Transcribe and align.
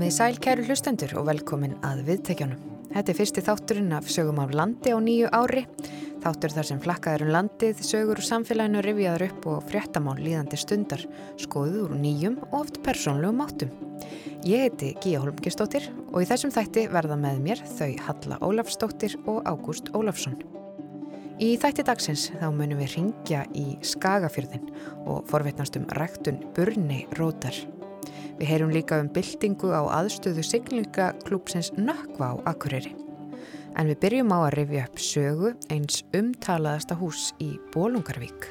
Komið 0.00 0.14
sæl 0.16 0.38
kæru 0.40 0.62
hlustendur 0.64 1.10
og 1.20 1.26
velkomin 1.28 1.74
að 1.84 1.98
viðtekjunum. 2.06 2.60
Þetta 2.88 3.12
er 3.12 3.16
fyrsti 3.18 3.42
þátturinn 3.44 3.90
af 3.92 4.06
sögum 4.08 4.38
af 4.40 4.54
landi 4.56 4.94
á 4.96 4.96
nýju 4.96 5.28
ári. 5.28 5.66
Þáttur 6.24 6.54
þar 6.54 6.66
sem 6.70 6.78
flakkaður 6.80 7.24
um 7.26 7.32
landið, 7.34 7.82
sögur 7.84 8.22
og 8.22 8.24
samfélaginu 8.24 8.80
rifjaður 8.86 9.24
upp 9.26 9.48
og 9.52 9.66
fréttamál 9.68 10.14
líðandi 10.16 10.56
stundar, 10.56 11.04
skoður 11.36 11.90
úr 11.90 12.00
nýjum 12.00 12.38
og 12.46 12.54
oft 12.62 12.80
persónlegum 12.86 13.42
áttum. 13.44 13.74
Ég 14.48 14.64
heiti 14.64 14.94
Gíja 15.04 15.20
Holmgistóttir 15.20 15.90
og 16.06 16.24
í 16.24 16.28
þessum 16.30 16.54
þætti 16.54 16.86
verða 16.94 17.18
með 17.20 17.42
mér 17.44 17.60
þau 17.68 17.90
Halla 18.06 18.38
Ólafsdóttir 18.40 19.18
og 19.26 19.42
Ágúst 19.44 19.92
Ólafsson. 19.92 20.38
Í 21.44 21.58
þætti 21.60 21.84
dagsins 21.90 22.30
þá 22.40 22.48
munum 22.48 22.80
við 22.80 22.96
ringja 22.96 23.44
í 23.52 23.76
Skagafjörðin 23.84 24.72
og 25.04 25.28
forveitnast 25.28 25.76
um 25.76 25.84
ræktun 26.00 26.40
Burni 26.56 27.02
Rótar. 27.20 27.60
Við 28.40 28.48
heyrum 28.48 28.72
líka 28.72 29.00
um 29.02 29.10
byltingu 29.12 29.72
á 29.72 29.82
aðstöðu 30.00 30.44
siglingaklúpsins 30.46 31.72
Nökkva 31.76 32.32
á 32.32 32.34
Akureyri. 32.54 32.94
En 33.78 33.86
við 33.90 34.00
byrjum 34.02 34.32
á 34.32 34.38
að 34.48 34.54
rifja 34.56 34.86
upp 34.88 35.02
sögu 35.04 35.52
eins 35.70 36.00
umtalaðasta 36.16 36.96
hús 36.98 37.30
í 37.38 37.52
Bólungarvík. 37.74 38.48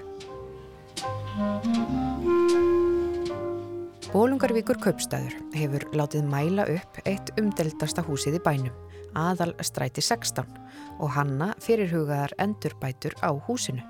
Bólungarvíkur 4.10 4.80
kaupstæður 4.82 5.36
hefur 5.54 5.86
látið 5.94 6.26
mæla 6.32 6.66
upp 6.74 6.98
eitt 7.06 7.30
umdeldasta 7.38 8.02
húsið 8.08 8.40
í 8.40 8.44
bænum, 8.46 8.74
aðal 9.14 9.52
stræti 9.62 10.02
16 10.02 10.50
og 11.00 11.14
hanna 11.14 11.52
fyrirhugaðar 11.62 12.34
endurbætur 12.42 13.14
á 13.22 13.30
húsinu. 13.34 13.86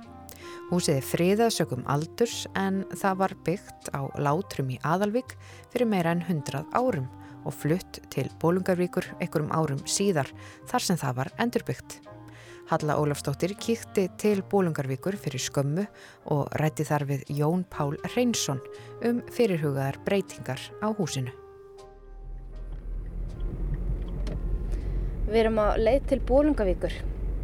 Húsið 0.69 0.99
er 0.99 1.05
friðað 1.09 1.53
sögum 1.55 1.79
aldurs 1.89 2.43
en 2.53 2.83
það 2.93 3.15
var 3.23 3.31
byggt 3.47 3.87
á 3.89 4.05
látrum 4.21 4.67
í 4.69 4.75
Aðalvík 4.85 5.33
fyrir 5.73 5.89
meira 5.89 6.11
en 6.13 6.21
hundrað 6.27 6.67
árum 6.77 7.07
og 7.41 7.55
flutt 7.57 7.97
til 8.13 8.27
Bólungarvíkur 8.37 9.07
einhverjum 9.17 9.49
árum 9.49 9.81
síðar 9.89 10.29
þar 10.69 10.85
sem 10.85 10.99
það 11.01 11.17
var 11.23 11.31
endurbyggt. 11.41 11.97
Halla 12.69 12.99
Ólafstóttir 13.01 13.55
kíkti 13.57 14.05
til 14.21 14.43
Bólungarvíkur 14.45 15.17
fyrir 15.17 15.41
skömmu 15.41 15.87
og 16.29 16.53
rætti 16.61 16.85
þar 16.85 17.07
við 17.15 17.25
Jón 17.33 17.65
Pál 17.73 17.97
Reynsson 18.13 18.61
um 19.01 19.25
fyrirhugaðar 19.33 19.97
breytingar 20.05 20.61
á 20.85 20.93
húsinu. 20.93 21.33
Við 25.25 25.43
erum 25.47 25.61
á 25.65 25.73
leið 25.81 26.09
til 26.13 26.21
Bólungavíkur 26.29 26.93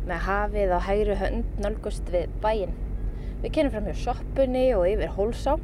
með 0.05 0.25
hafið 0.29 0.77
á 0.77 0.79
hægri 0.85 1.21
hönd 1.25 1.61
nálgust 1.65 2.13
við 2.13 2.29
bæinn. 2.45 2.84
Við 3.43 3.53
kennum 3.57 3.73
fram 3.73 3.89
hér 3.89 3.99
soppunni 3.99 4.65
og 4.77 4.87
yfir 4.89 5.13
hólsá. 5.17 5.55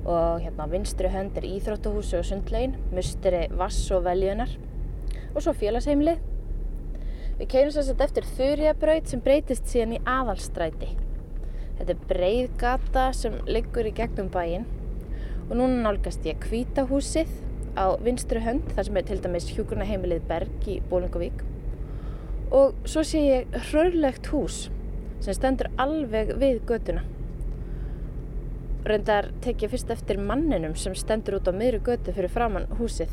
Og 0.00 0.40
hérna 0.40 0.66
vinstri 0.70 1.10
hönd 1.12 1.36
er 1.36 1.46
Íþróttahúsi 1.48 2.16
og 2.20 2.24
sundlegin, 2.24 2.78
musteri 2.94 3.46
Vass 3.52 3.82
og 3.92 4.06
Veljunar. 4.06 4.52
Og 5.34 5.42
svo 5.44 5.54
félagsheimli. 5.56 6.16
Við 7.40 7.46
kennum 7.52 7.74
sérstætt 7.74 8.06
eftir 8.08 8.26
Þurjabraut 8.36 9.08
sem 9.08 9.22
breytist 9.24 9.68
síðan 9.68 9.96
í 9.98 10.02
aðalstræti. 10.08 10.94
Þetta 11.80 11.94
er 11.94 12.02
breið 12.10 12.50
gata 12.60 13.06
sem 13.16 13.38
liggur 13.48 13.88
í 13.88 13.94
gegnum 13.96 14.28
bæin 14.32 14.66
og 15.50 15.56
núna 15.58 15.80
nálgast 15.82 16.26
ég 16.28 16.38
Kvítahúsið 16.44 17.30
á 17.74 17.96
vinstri 18.02 18.42
hönd 18.44 18.68
þar 18.74 18.86
sem 18.86 18.98
er 19.00 19.06
til 19.08 19.22
dæmis 19.24 19.48
hjúkurnaheimilið 19.50 20.26
Berg 20.28 20.68
í 20.70 20.76
Bólingavík 20.90 21.42
og 22.54 22.76
svo 22.84 23.02
sé 23.06 23.22
ég 23.24 23.56
hrörlegt 23.70 24.30
hús 24.30 24.68
sem 25.20 25.36
stendur 25.36 25.68
alveg 25.80 26.34
við 26.40 26.62
göduna. 26.68 27.04
Röndar 28.88 29.28
tek 29.44 29.60
ég 29.60 29.72
fyrst 29.74 29.90
eftir 29.92 30.16
manninum 30.16 30.72
sem 30.80 30.94
stendur 30.96 31.36
út 31.36 31.48
á 31.48 31.52
miðru 31.52 31.82
gödu 31.84 32.14
fyrir 32.16 32.32
framann 32.32 32.68
húsið. 32.78 33.12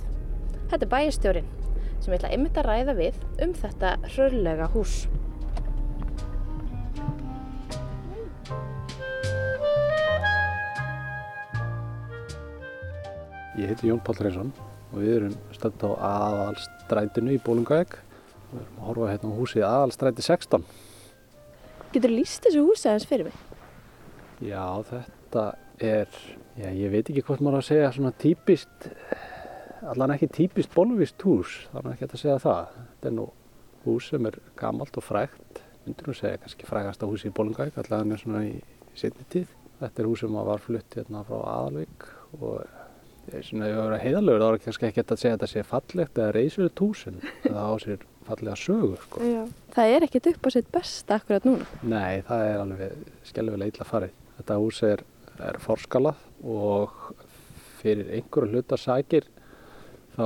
Þetta 0.72 0.85
er 0.85 0.91
bæjastjórin 0.94 1.50
sem 2.00 2.13
ég 2.13 2.19
ætla 2.22 2.31
einmitt 2.31 2.59
að 2.59 2.69
ræða 2.69 2.95
við 2.95 3.19
um 3.44 3.56
þetta 3.57 3.97
hrörlega 4.13 4.69
hús. 4.72 4.96
Ég 13.57 13.72
heiti 13.73 13.90
Jón 13.90 14.03
Pál 14.06 14.19
Reynsson 14.22 14.51
og 14.94 15.00
við 15.01 15.16
erum 15.17 15.38
stönd 15.51 15.84
á 15.84 15.90
aðalstrætinu 16.13 17.35
í 17.35 17.44
Bólungavík. 17.44 17.97
Við 18.53 18.62
erum 18.62 18.78
að 18.79 18.91
horfa 18.91 19.07
hérna 19.12 19.31
á 19.34 19.40
húsið 19.41 19.66
aðalstræti 19.67 20.23
16. 20.23 20.67
Getur 21.94 22.12
þú 22.12 22.18
líst 22.18 22.44
þessu 22.44 22.64
húsi 22.68 22.90
aðeins 22.90 23.08
fyrir 23.08 23.30
mig? 23.30 23.36
Já, 24.44 24.64
þetta 24.90 25.44
er, 25.80 26.18
já, 26.59 26.68
ég 26.68 26.92
veit 26.94 27.08
ekki 27.08 27.24
hvort 27.25 27.44
maður 27.46 27.62
að 27.62 27.68
segja 27.70 27.92
svona 27.96 28.12
típist, 28.20 28.90
allan 29.88 30.14
ekki 30.18 30.28
típist 30.36 30.74
bólvist 30.76 31.24
hús, 31.26 31.56
þannig 31.72 31.96
ekki 31.96 32.09
að 32.09 32.22
segja 32.22 32.42
það. 32.44 32.76
Þetta 32.90 33.09
er 33.09 33.16
nú 33.18 33.28
hús 33.86 34.09
sem 34.12 34.28
er 34.28 34.40
gamalt 34.59 35.00
og 35.00 35.06
frægt, 35.08 35.62
myndur 35.86 36.12
nú 36.12 36.18
segja 36.18 36.42
kannski 36.44 36.68
frægasta 36.68 37.08
húsi 37.08 37.31
í 37.31 37.36
Bólungæk, 37.38 37.80
allan 37.80 38.12
er 38.12 38.22
svona 38.22 38.44
í 38.50 38.58
setni 38.97 39.24
tíð. 39.31 39.56
Þetta 39.80 40.03
er 40.03 40.09
hús 40.12 40.26
sem 40.26 40.38
var 40.52 40.62
flutt 40.62 41.00
hérna 41.00 41.24
frá 41.24 41.40
Aðalvík 41.40 42.08
og 42.42 42.68
það 43.30 43.40
er 43.40 43.47
svona, 43.47 43.72
ef 43.72 43.78
það 43.78 43.88
verið 43.88 44.06
heiðalögur, 44.06 44.44
þá 44.44 44.50
er 44.50 44.64
kannski 44.66 44.90
ekki 44.92 45.06
að 45.06 45.24
segja 45.24 45.34
að 45.34 45.40
þetta 45.40 45.52
sé 45.53 45.66
fallegt 45.72 46.22
eða 46.22 46.36
reysverið 46.36 46.84
húsin, 46.84 47.20
það 47.46 47.64
á 47.64 47.76
sér 47.86 48.06
fallega 48.28 48.58
sögur 48.60 49.02
sko. 49.06 49.32
Það 49.76 49.94
er 49.96 50.08
ekkert 50.08 50.32
upp 50.34 50.48
á 50.48 50.50
sitt 50.54 50.70
besta 50.74 51.18
akkurat 51.22 51.48
núna? 51.48 51.68
Nei, 51.84 52.24
það 52.28 52.44
er 52.52 52.64
alveg 52.64 53.14
skellvegilega 53.30 53.74
illa 53.74 53.88
farið. 53.88 54.20
Þetta 54.38 54.60
hús 54.62 54.84
er, 54.86 55.04
er 55.50 55.60
forskalað 55.64 56.22
og 56.46 56.94
fyrir 57.82 58.12
einhverju 58.18 58.54
hluta 58.54 58.78
sækir 58.80 59.28
þá 60.18 60.26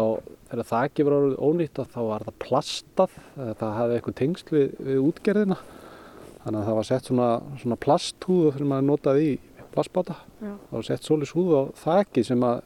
þegar 0.50 0.68
það 0.68 0.88
ekki 0.88 1.06
var 1.08 1.16
orðið 1.18 1.38
ónýtt 1.48 1.82
þá 1.92 2.02
var 2.08 2.26
það 2.28 2.40
plastað, 2.46 3.16
það 3.36 3.78
hafði 3.78 3.98
eitthvað 3.98 4.18
tengsl 4.22 4.56
við, 4.56 4.68
við 4.88 5.00
útgerðina 5.10 5.58
þannig 6.42 6.60
að 6.60 6.68
það 6.68 6.78
var 6.80 6.88
sett 6.90 7.10
svona, 7.10 7.30
svona 7.62 7.80
plasthúðu 7.86 8.54
sem 8.56 8.72
maður 8.72 8.88
notaði 8.88 9.28
í 9.28 9.38
plastbáta 9.72 10.18
það 10.40 10.74
var 10.74 10.88
sett 10.88 11.08
solis 11.08 11.34
húð 11.36 11.54
á 11.56 11.64
þakki 11.84 12.26
sem, 12.28 12.44
að, 12.44 12.62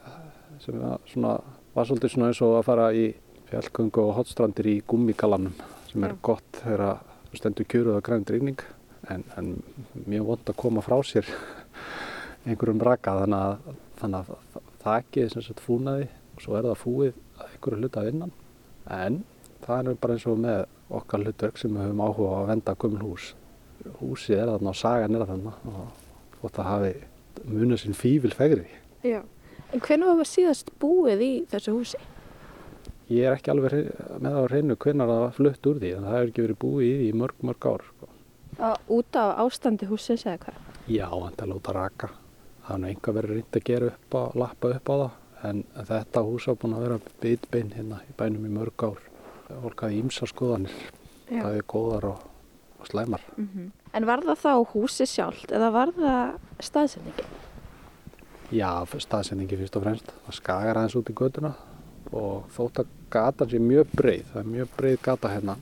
sem 0.64 0.82
að 0.82 0.98
svona, 1.12 1.36
var 1.76 1.90
svolítið 1.90 2.14
svona 2.16 2.32
eins 2.32 2.42
og 2.46 2.58
að 2.60 2.68
fara 2.70 2.90
í 2.96 3.06
fjallgöngu 3.56 4.04
og 4.04 4.18
hotstrandir 4.18 4.68
í 4.68 4.76
gummigalanum 4.88 5.56
sem 5.88 6.04
er 6.04 6.16
gott 6.26 6.60
þegar 6.60 6.84
það 6.84 7.40
stendur 7.40 7.68
kjöruð 7.72 8.00
á 8.00 8.06
græn 8.06 8.26
drýning 8.28 8.64
en, 9.12 9.24
en 9.40 9.54
mjög 10.04 10.28
vond 10.32 10.52
að 10.52 10.60
koma 10.60 10.84
frá 10.84 10.98
sér 11.08 11.30
einhverjum 12.46 12.84
raka. 12.84 13.16
Þannig 13.22 13.40
að, 13.40 13.80
þannig 14.02 14.20
að 14.20 14.60
það 14.84 15.00
ekki 15.00 15.24
er 15.24 15.34
sem 15.34 15.46
sagt 15.46 15.64
fúnaði 15.64 16.10
og 16.36 16.44
svo 16.44 16.60
er 16.60 16.68
það 16.68 16.82
fúið 16.84 17.14
að 17.40 17.50
einhverju 17.50 17.82
hluta 17.82 18.08
innan. 18.12 18.36
En 18.92 19.22
það 19.66 19.92
er 19.94 20.00
bara 20.04 20.18
eins 20.18 20.28
og 20.30 20.42
með 20.44 20.64
okkar 21.00 21.24
hlutverk 21.24 21.60
sem 21.60 21.74
við 21.74 21.88
höfum 21.88 22.06
áhuga 22.06 22.32
á 22.36 22.38
að 22.42 22.50
venda 22.52 22.80
gömul 22.84 23.06
hús. 23.08 23.30
Húsið 24.02 24.42
er 24.42 24.52
þarna 24.52 24.74
og 24.74 24.80
sagan 24.80 25.16
er 25.16 25.30
þarna 25.30 25.56
og 25.72 26.04
þótt 26.42 26.60
að 26.62 26.72
hafi 26.74 26.96
munið 27.46 27.82
sinn 27.84 27.98
fífil 27.98 28.34
fegri 28.34 28.66
Já, 29.06 29.22
en 29.74 29.82
hvernig 29.84 30.08
var 30.08 30.20
það 30.22 30.30
síðast 30.32 30.72
búið 30.82 31.24
í 31.26 31.32
þessu 31.52 31.76
húsi? 31.76 32.00
Ég 33.06 33.28
er 33.28 33.36
ekki 33.36 33.52
alveg 33.54 33.74
með 34.18 34.34
á 34.34 34.42
hreinu 34.48 34.76
hvernig 34.82 35.10
það 35.12 35.26
flutt 35.38 35.68
úr 35.70 35.82
því 35.82 35.90
en 35.94 36.06
það 36.08 36.16
hefur 36.16 36.30
ekki 36.32 36.46
verið 36.46 36.58
búið 36.64 36.86
í 36.86 36.94
því 36.96 37.10
í 37.10 37.18
mörg 37.22 37.44
mörg 37.46 37.68
ár. 37.70 37.84
Sko. 37.90 38.08
Út 38.96 39.20
af 39.22 39.42
ástandi 39.44 39.90
húsins 39.90 40.24
eða 40.26 40.40
hvað? 40.46 40.58
Já, 40.90 41.06
en 41.14 41.36
það 41.38 41.52
lóta 41.52 41.76
raka. 41.76 42.10
Það 42.66 42.74
er 42.76 42.82
nú 42.82 42.90
einhver 42.90 43.18
verið 43.20 43.36
reynd 43.36 43.60
að 43.60 43.66
gera 43.70 43.92
upp 43.92 44.18
og 44.18 44.40
lappa 44.42 44.72
upp 44.74 44.90
á 44.90 44.96
það 44.96 45.50
en 45.50 45.62
þetta 45.92 46.24
hús 46.26 46.48
hafa 46.50 46.62
búin 46.64 46.74
að 46.74 46.86
vera 46.88 46.98
bytbein 47.22 47.70
hérna 47.76 48.00
í 48.08 48.16
bænum 48.18 48.48
í 48.50 48.54
mörg 48.56 48.88
ár. 48.88 49.04
Fólk 49.52 49.86
hafi 49.86 50.00
ímsa 50.02 50.26
skoðanir, 50.26 50.74
það 51.30 51.60
er 51.60 51.68
góðar 51.70 52.10
og, 52.10 52.26
og 52.80 52.90
slæmar. 52.90 53.22
Mm 53.38 53.50
-hmm. 53.54 53.70
En 53.94 54.06
var 54.06 54.26
það 54.26 54.42
þá 54.42 54.54
húsi 54.74 55.06
sjálft 55.06 55.52
eða 55.52 55.70
var 55.72 55.94
það 55.94 56.40
staðsendingi? 56.60 57.26
Já, 58.52 58.86
staðsendingi 59.00 59.58
fyrst 59.58 59.76
og 59.76 59.84
fremst. 59.84 60.14
Það 60.26 60.34
skagar 60.34 60.78
aðeins 60.78 60.96
út 60.96 61.10
í 61.10 61.14
göduna 61.14 61.54
og 62.16 62.48
þótt 62.56 62.82
að 62.84 62.96
gatan 63.14 63.52
sé 63.52 63.62
mjög 63.62 63.92
breið, 63.96 64.26
það 64.32 64.42
er 64.42 64.50
mjög 64.54 64.74
breið 64.80 64.98
gata 65.06 65.32
hérna 65.34 65.58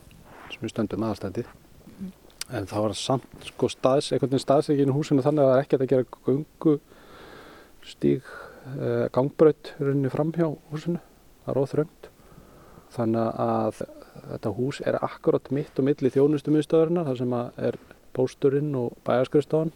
sem 0.52 0.62
við 0.62 0.74
stöndum 0.74 1.06
aðastændið 1.08 1.50
mm. 1.50 2.12
en 2.60 2.70
það 2.70 2.86
var 2.88 2.96
samt 3.00 3.48
sko 3.50 3.70
staðs, 3.72 4.12
einhvern 4.12 4.34
veginn 4.34 4.46
staðseginu 4.46 4.96
húsinu 4.96 5.26
þannig 5.26 5.44
að 5.44 5.52
það 5.52 5.58
er 5.58 5.66
ekkert 5.66 5.86
að 5.86 5.94
gera 5.94 6.10
gungu 6.28 6.76
stíg 7.84 8.32
eh, 8.78 9.06
gangbraut 9.16 9.74
runni 9.82 10.14
fram 10.14 10.34
hjá 10.36 10.48
húsinu, 10.72 11.02
það 11.44 11.54
er 11.56 11.62
óþröngt 11.64 12.10
þannig 12.94 13.42
að 13.44 13.84
þetta 14.14 14.54
hús 14.58 14.80
er 14.86 15.00
akkurat 15.02 15.50
mitt 15.56 15.80
og 15.82 15.90
í 15.90 16.14
þjónustu 16.14 16.54
miðstöðurinn 16.54 17.06
þar 17.08 17.20
sem 17.20 17.36
er 17.40 17.80
pósturinn 18.14 18.76
og 18.78 18.94
bæjarskrifstofan 19.08 19.74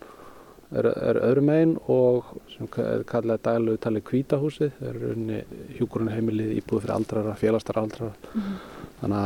er, 0.72 0.90
er 0.90 1.20
öðrum 1.24 1.52
einn 1.54 1.76
og 1.92 2.34
sem 2.54 2.70
er 2.84 3.06
kallað 3.08 3.44
daglegu 3.48 3.82
talið 3.84 4.06
kvítahúsið, 4.10 4.74
það 4.80 4.90
er 4.90 5.00
rauninni 5.04 5.40
hjúkurunheimilið 5.78 6.54
íbúið 6.58 6.86
fyrir 6.86 6.96
aldrara, 6.96 7.36
félagstar 7.40 7.82
aldrara 7.82 8.12
mm 8.12 8.42
-hmm. 8.42 8.58
þannig 9.02 9.20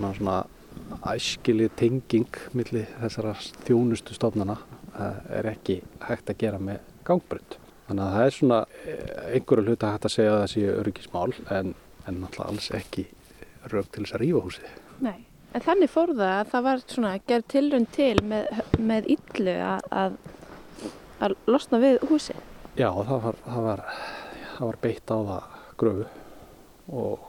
að 0.00 0.16
svona 0.16 0.38
æskili 1.14 1.68
tenging 1.76 2.40
millir 2.52 2.86
þessara 3.00 3.34
þjónustu 3.66 4.14
stofnana 4.14 4.56
eh, 4.98 5.38
er 5.38 5.46
ekki 5.46 5.82
hægt 6.00 6.30
að 6.30 6.38
gera 6.38 6.58
með 6.58 6.78
gangbrönd 7.04 7.58
þannig 7.86 8.04
að 8.04 8.12
það 8.14 8.26
er 8.26 8.30
svona 8.30 8.64
eh, 8.86 9.34
einhverju 9.34 9.64
hluta 9.64 9.92
hægt 9.92 10.04
að 10.04 10.10
segja 10.16 10.32
að 10.32 10.40
það 10.40 10.50
sé 10.50 10.60
öryggismál 10.80 11.32
en 11.50 11.74
en 12.06 12.20
náttúrulega 12.20 12.50
alls 12.52 12.70
ekki 12.76 13.06
rauk 13.72 13.88
til 13.92 14.04
þess 14.04 14.16
að 14.16 14.22
rífa 14.24 14.42
húsið. 14.44 14.72
Nei, 15.04 15.24
en 15.54 15.64
þannig 15.64 15.92
fór 15.92 16.12
það 16.12 16.32
að 16.34 16.50
það 16.52 16.66
var 16.68 16.84
svona 16.94 17.12
gerð 17.30 17.50
tilrönd 17.54 17.90
til 17.94 18.14
með, 18.32 18.62
með 18.90 19.10
illu 19.16 19.56
að, 19.68 19.88
að, 20.02 20.18
að 21.20 21.36
losna 21.46 21.80
við 21.82 21.98
húsið. 22.08 22.40
Já, 22.74 22.88
það 22.90 23.20
var, 23.26 23.40
það 23.46 23.66
var, 23.68 23.82
það 24.56 24.66
var 24.66 24.78
beitt 24.82 25.10
á 25.14 25.18
það 25.30 25.42
gröfu 25.78 26.06
og 26.94 27.28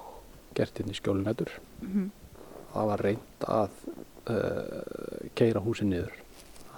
gert 0.56 0.80
inn 0.80 0.92
í 0.92 0.98
skjólunætur. 0.98 1.52
Mm 1.82 1.92
-hmm. 1.92 2.10
Það 2.74 2.88
var 2.92 3.04
reynd 3.08 3.46
að 3.48 3.70
uh, 4.30 5.30
keira 5.36 5.60
húsið 5.60 5.88
niður. 5.88 6.16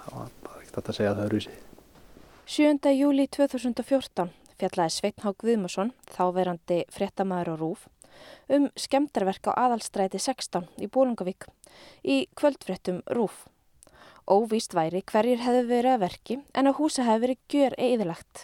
Það 0.05 0.19
var 0.19 0.29
bara 0.43 0.61
ekkert 0.61 0.89
að 0.89 0.95
segja 0.95 1.11
að 1.11 1.17
það 1.17 1.25
er 1.25 1.33
rúsið. 1.35 1.63
7. 2.47 2.91
júli 2.95 3.27
2014 3.27 4.29
fjallaði 4.57 4.93
Sveitn 4.93 5.23
Há 5.23 5.33
Guðmarsson, 5.37 5.91
þáverandi 6.09 6.85
fréttamaður 6.93 7.53
og 7.53 7.59
rúf, 7.59 7.87
um 8.49 8.69
skemdarverk 8.79 9.49
á 9.51 9.67
aðalstræti 9.67 10.19
16 10.19 10.65
í 10.81 10.87
Bólungavík 10.87 11.45
í 12.03 12.27
kvöldfréttum 12.39 13.03
rúf. 13.13 13.45
Óvíst 14.27 14.73
væri 14.75 14.99
hverjir 15.07 15.39
hefði 15.39 15.63
verið 15.69 15.93
að 15.93 16.01
verki 16.03 16.35
en 16.51 16.67
að 16.67 16.79
húsa 16.81 17.05
hefði 17.07 17.21
verið 17.23 17.37
gjör 17.53 17.75
eðilagt. 17.79 18.41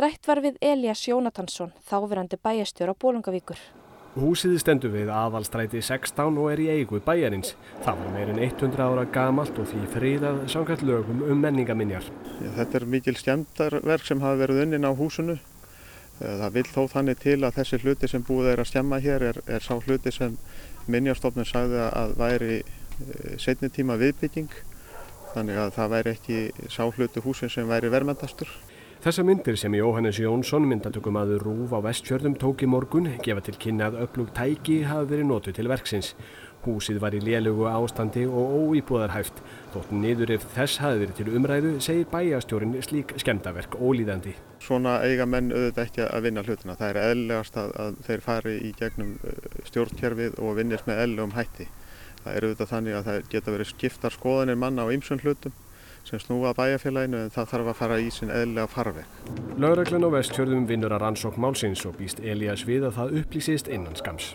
Rætt 0.00 0.24
var 0.24 0.40
við 0.40 0.56
Elias 0.64 1.02
Jónatansson, 1.04 1.74
þáverandi 1.84 2.38
bæjastjóra 2.40 2.94
Bólungavíkur. 2.96 3.60
Húsið 4.16 4.54
stendur 4.62 4.94
við 4.94 5.12
aðalstræti 5.12 5.82
16 5.84 6.40
og 6.40 6.48
er 6.54 6.62
í 6.64 6.70
eigu 6.72 7.02
bæjarins. 7.04 7.52
Það 7.84 8.00
var 8.00 8.10
meirinn 8.16 8.40
100 8.40 8.80
ára 8.80 9.04
gamalt 9.12 9.60
og 9.60 9.68
því 9.68 9.82
fríðað 9.92 10.40
samkvæmt 10.54 10.86
lögum 10.88 11.22
um 11.28 11.44
menningaminjar. 11.44 12.08
Þetta 12.56 12.80
er 12.80 12.88
mikil 12.96 13.16
skemmtarverk 13.20 14.08
sem 14.08 14.24
hafa 14.24 14.40
verið 14.46 14.64
unnin 14.64 14.88
á 14.88 14.96
húsinu. 14.96 15.36
Eh, 15.36 16.36
það 16.40 16.50
vil 16.56 16.66
þó 16.72 16.82
þannig 16.96 17.20
til 17.20 17.38
að 17.44 17.56
þessi 17.60 17.84
hluti 17.84 18.08
sem 18.08 18.24
búið 18.24 18.54
er 18.54 18.64
að 18.64 18.72
skemma 18.72 19.04
hér 19.04 19.28
er, 19.28 19.44
er 19.44 19.64
sá 19.64 19.76
hluti 19.76 20.12
sem 20.12 20.40
minjarstofnun 20.88 21.48
sagði 21.48 21.84
að 21.84 22.20
væri 22.20 22.60
eh, 22.60 23.32
setni 23.36 23.68
tíma 23.68 24.00
viðbygging. 24.00 24.52
Þannig 25.32 25.58
að 25.62 25.72
það 25.78 25.92
væri 25.96 26.12
ekki 26.12 26.68
sá 26.68 26.84
hluti 26.90 27.22
húsin 27.24 27.52
sem 27.52 27.68
væri 27.68 27.88
verðmendastur. 27.92 28.50
Þessa 29.02 29.24
myndir 29.26 29.56
sem 29.58 29.74
Jóhannes 29.74 30.20
Jónsson, 30.22 30.66
myndatökum 30.70 31.16
aður 31.18 31.40
Rúf 31.42 31.72
á 31.74 31.82
vestfjörðum, 31.82 32.36
tók 32.38 32.62
í 32.62 32.68
morgun, 32.70 33.08
gefa 33.24 33.42
til 33.42 33.56
kynna 33.58 33.88
að 33.90 33.96
öflug 34.04 34.28
tæki 34.36 34.76
hafi 34.86 35.08
verið 35.10 35.26
nótu 35.26 35.54
til 35.56 35.66
verksins. 35.72 36.12
Húsið 36.62 37.00
var 37.02 37.16
í 37.18 37.22
lélugu 37.24 37.66
ástandi 37.66 38.22
og 38.30 38.54
óýbúðarhæft. 38.60 39.42
Þótt 39.72 39.90
niður 39.96 40.36
ef 40.36 40.46
þess 40.54 40.78
hafi 40.84 41.02
verið 41.02 41.18
til 41.18 41.34
umræðu, 41.34 41.72
segir 41.82 42.06
bæjastjórin 42.12 42.78
slík 42.86 43.16
skemdaverk 43.18 43.74
ólíðandi. 43.82 44.36
Svona 44.62 45.00
eiga 45.02 45.26
menn 45.26 45.50
auðvitað 45.50 45.88
ekki 45.88 46.06
að 46.06 46.28
vinna 46.28 46.46
hlutina. 46.46 46.78
Það 46.78 46.92
er 46.92 47.02
eðlegast 47.08 47.58
að, 47.58 47.74
að 47.82 48.02
þeir 48.06 48.26
fari 48.28 48.58
í 48.68 48.74
gegnum 48.78 49.16
uh, 49.18 49.46
stjórnkerfið 49.72 50.38
og 50.38 50.58
vinnist 50.60 50.86
með 50.86 51.02
eðlegum 51.08 51.34
hætti. 51.40 51.66
Það 52.22 52.36
er 52.36 52.46
auðvitað 52.46 52.72
þannig 52.72 52.96
að 52.96 53.08
það 53.08 53.28
geta 53.32 53.54
verið 53.56 53.70
skiptar 53.72 54.14
skoðanir 54.14 54.58
manna 54.62 54.86
á 54.86 54.92
ymsum 54.94 55.20
hlutum 55.22 55.54
sem 56.06 56.18
snúa 56.18 56.52
bæjarfélaginu 56.58 57.18
en 57.24 57.30
það 57.30 57.50
þarf 57.52 57.68
að 57.72 57.78
fara 57.78 57.98
í 58.02 58.08
sin 58.10 58.30
eðlega 58.34 58.70
farveg. 58.70 59.18
Lauraglann 59.58 60.06
á 60.06 60.10
vestfjörðum 60.16 60.64
vinnur 60.70 60.94
að 60.94 61.04
rannsók 61.04 61.38
málsins 61.38 61.84
og 61.86 61.98
býst 61.98 62.22
Elias 62.22 62.64
við 62.66 62.88
að 62.88 62.96
það 62.98 63.14
upplýsist 63.22 63.70
innan 63.70 63.98
skams. 63.98 64.32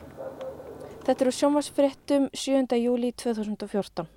Þetta 1.07 1.23
eru 1.23 1.33
sjómasfréttum 1.35 2.29
7. 2.35 2.79
júli 2.79 3.13
2014. 3.15 4.07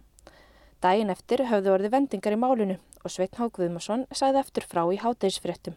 Dægin 0.80 1.12
eftir 1.12 1.44
höfðu 1.50 1.74
orði 1.74 1.90
vendingar 1.92 2.34
í 2.34 2.38
málunu 2.40 2.78
og 3.04 3.12
Sveitn 3.12 3.38
Hákviðmarsson 3.38 4.06
sæði 4.16 4.40
eftir 4.40 4.66
frá 4.66 4.82
í 4.90 4.98
háttegisfréttum 5.00 5.76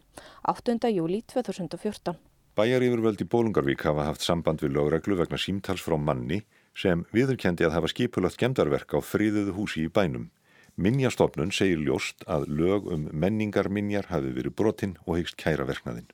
8. 0.49 0.77
júli 0.93 1.21
2014. 1.33 2.17
Bæjar 2.53 2.85
yfirvöld 2.85 3.21
í 3.21 3.27
Bólungarvík 3.29 3.85
hafa 3.87 4.07
haft 4.09 4.21
samband 4.25 4.61
við 4.61 4.75
lögreglu 4.77 5.17
vegna 5.17 5.39
símtals 5.41 5.81
frá 5.81 5.97
manni 5.97 6.43
sem 6.73 7.05
viðurkendi 7.13 7.65
að 7.67 7.75
hafa 7.77 7.91
skipulagt 7.91 8.39
gemdarverk 8.41 8.95
á 8.97 8.99
fríðuðu 9.01 9.53
húsi 9.57 9.85
í 9.85 9.91
bænum. 9.93 10.29
Minjastofnun 10.75 11.53
segir 11.53 11.83
ljóst 11.85 12.25
að 12.25 12.47
lög 12.49 12.87
um 12.89 13.05
menningarminjar 13.13 14.09
hafi 14.09 14.33
verið 14.33 14.55
brotinn 14.57 14.97
og 15.05 15.19
heikst 15.19 15.37
kæra 15.37 15.67
verknaðinn. 15.69 16.09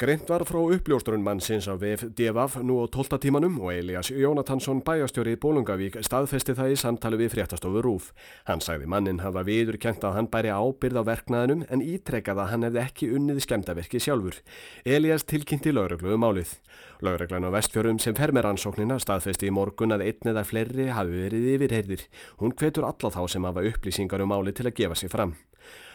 Greint 0.00 0.24
var 0.28 0.42
frá 0.48 0.56
uppljósturinn 0.58 1.22
mannsins 1.22 1.66
á 1.68 1.76
VF 1.76 2.06
Devaf 2.16 2.56
nú 2.64 2.80
á 2.80 2.88
12. 2.88 3.18
tímanum 3.20 3.58
og 3.60 3.74
Elias 3.74 4.08
Jónatansson 4.08 4.80
bæjastjóri 4.80 5.34
í 5.36 5.38
Bólungavík 5.38 5.98
staðfesti 6.00 6.56
það 6.56 6.72
í 6.72 6.78
samtali 6.80 7.18
við 7.20 7.34
fréttastofu 7.34 7.82
Rúf. 7.84 8.08
Hann 8.48 8.64
sagði 8.64 8.88
mannin 8.88 9.20
hafa 9.20 9.44
viður 9.44 9.76
kent 9.76 10.02
að 10.08 10.16
hann 10.16 10.30
bæri 10.32 10.48
ábyrð 10.48 11.02
á 11.04 11.08
verknaðinum 11.10 11.66
en 11.68 11.84
ítrekkaði 11.84 12.40
að 12.40 12.50
hann 12.54 12.66
hefði 12.66 12.82
ekki 12.86 13.10
unnið 13.18 13.44
skemdaverki 13.44 14.00
sjálfur. 14.00 14.40
Elias 14.88 15.28
tilkynnti 15.28 15.76
lauruglu 15.76 16.16
um 16.16 16.24
álið. 16.24 16.56
Lauruglan 17.04 17.46
á 17.46 17.54
vestfjörum 17.54 18.00
sem 18.00 18.16
fer 18.16 18.32
með 18.32 18.48
rannsóknina 18.48 18.98
staðfesti 19.02 19.52
í 19.52 19.54
morgun 19.54 19.92
að 19.92 20.08
einn 20.08 20.32
eða 20.32 20.48
fleiri 20.48 20.88
hafi 20.88 21.20
verið 21.28 21.48
yfirheyrðir. 21.58 22.08
Hún 22.40 22.56
hvetur 22.56 22.88
alla 22.88 23.12
þá 23.12 23.22
sem 23.28 23.44
hafa 23.44 23.68
upplýsingar 23.68 24.24
um 24.24 24.32
álið 24.32 24.62
til 24.62 24.70
að 24.72 24.78
gefa 24.80 25.02
sig 25.04 25.12
fram. 25.12 25.36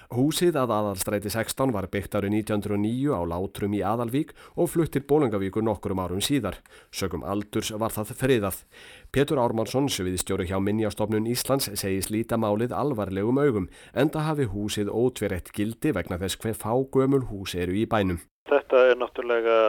Húsið 0.08 0.56
að 0.56 0.72
aðalstræti 0.72 1.28
16 1.34 1.74
var 1.76 1.90
byggt 1.92 2.14
árið 2.16 2.38
1909 2.48 3.12
á 3.12 3.28
Látrum 3.28 3.74
í 3.76 3.82
Aðalvík 3.84 4.30
og 4.56 4.70
fluttir 4.72 5.04
Bólengavíkur 5.04 5.66
nokkurum 5.68 6.00
árum 6.00 6.22
síðar. 6.24 6.62
Sögum 6.96 7.26
aldurs 7.28 7.74
var 7.76 7.92
það 7.92 8.14
friðað. 8.22 8.62
Petur 9.12 9.42
Ármannsson, 9.44 9.90
sviðistjóru 9.92 10.48
hjá 10.48 10.62
Minjastofnun 10.64 11.28
Íslands, 11.28 11.68
segis 11.76 12.08
líta 12.08 12.40
málið 12.40 12.72
alvarlegum 12.72 13.44
augum, 13.44 13.68
enda 13.92 14.24
hafi 14.24 14.48
húsið 14.48 14.94
ótverett 14.96 15.52
gildi 15.52 15.92
vegna 15.92 16.22
þess 16.24 16.40
hver 16.40 16.56
fágömul 16.56 17.26
hús 17.28 17.60
eru 17.60 17.76
í 17.76 17.84
bænum. 17.84 18.24
Þetta 18.48 18.88
er 18.88 19.00
náttúrulega 19.04 19.60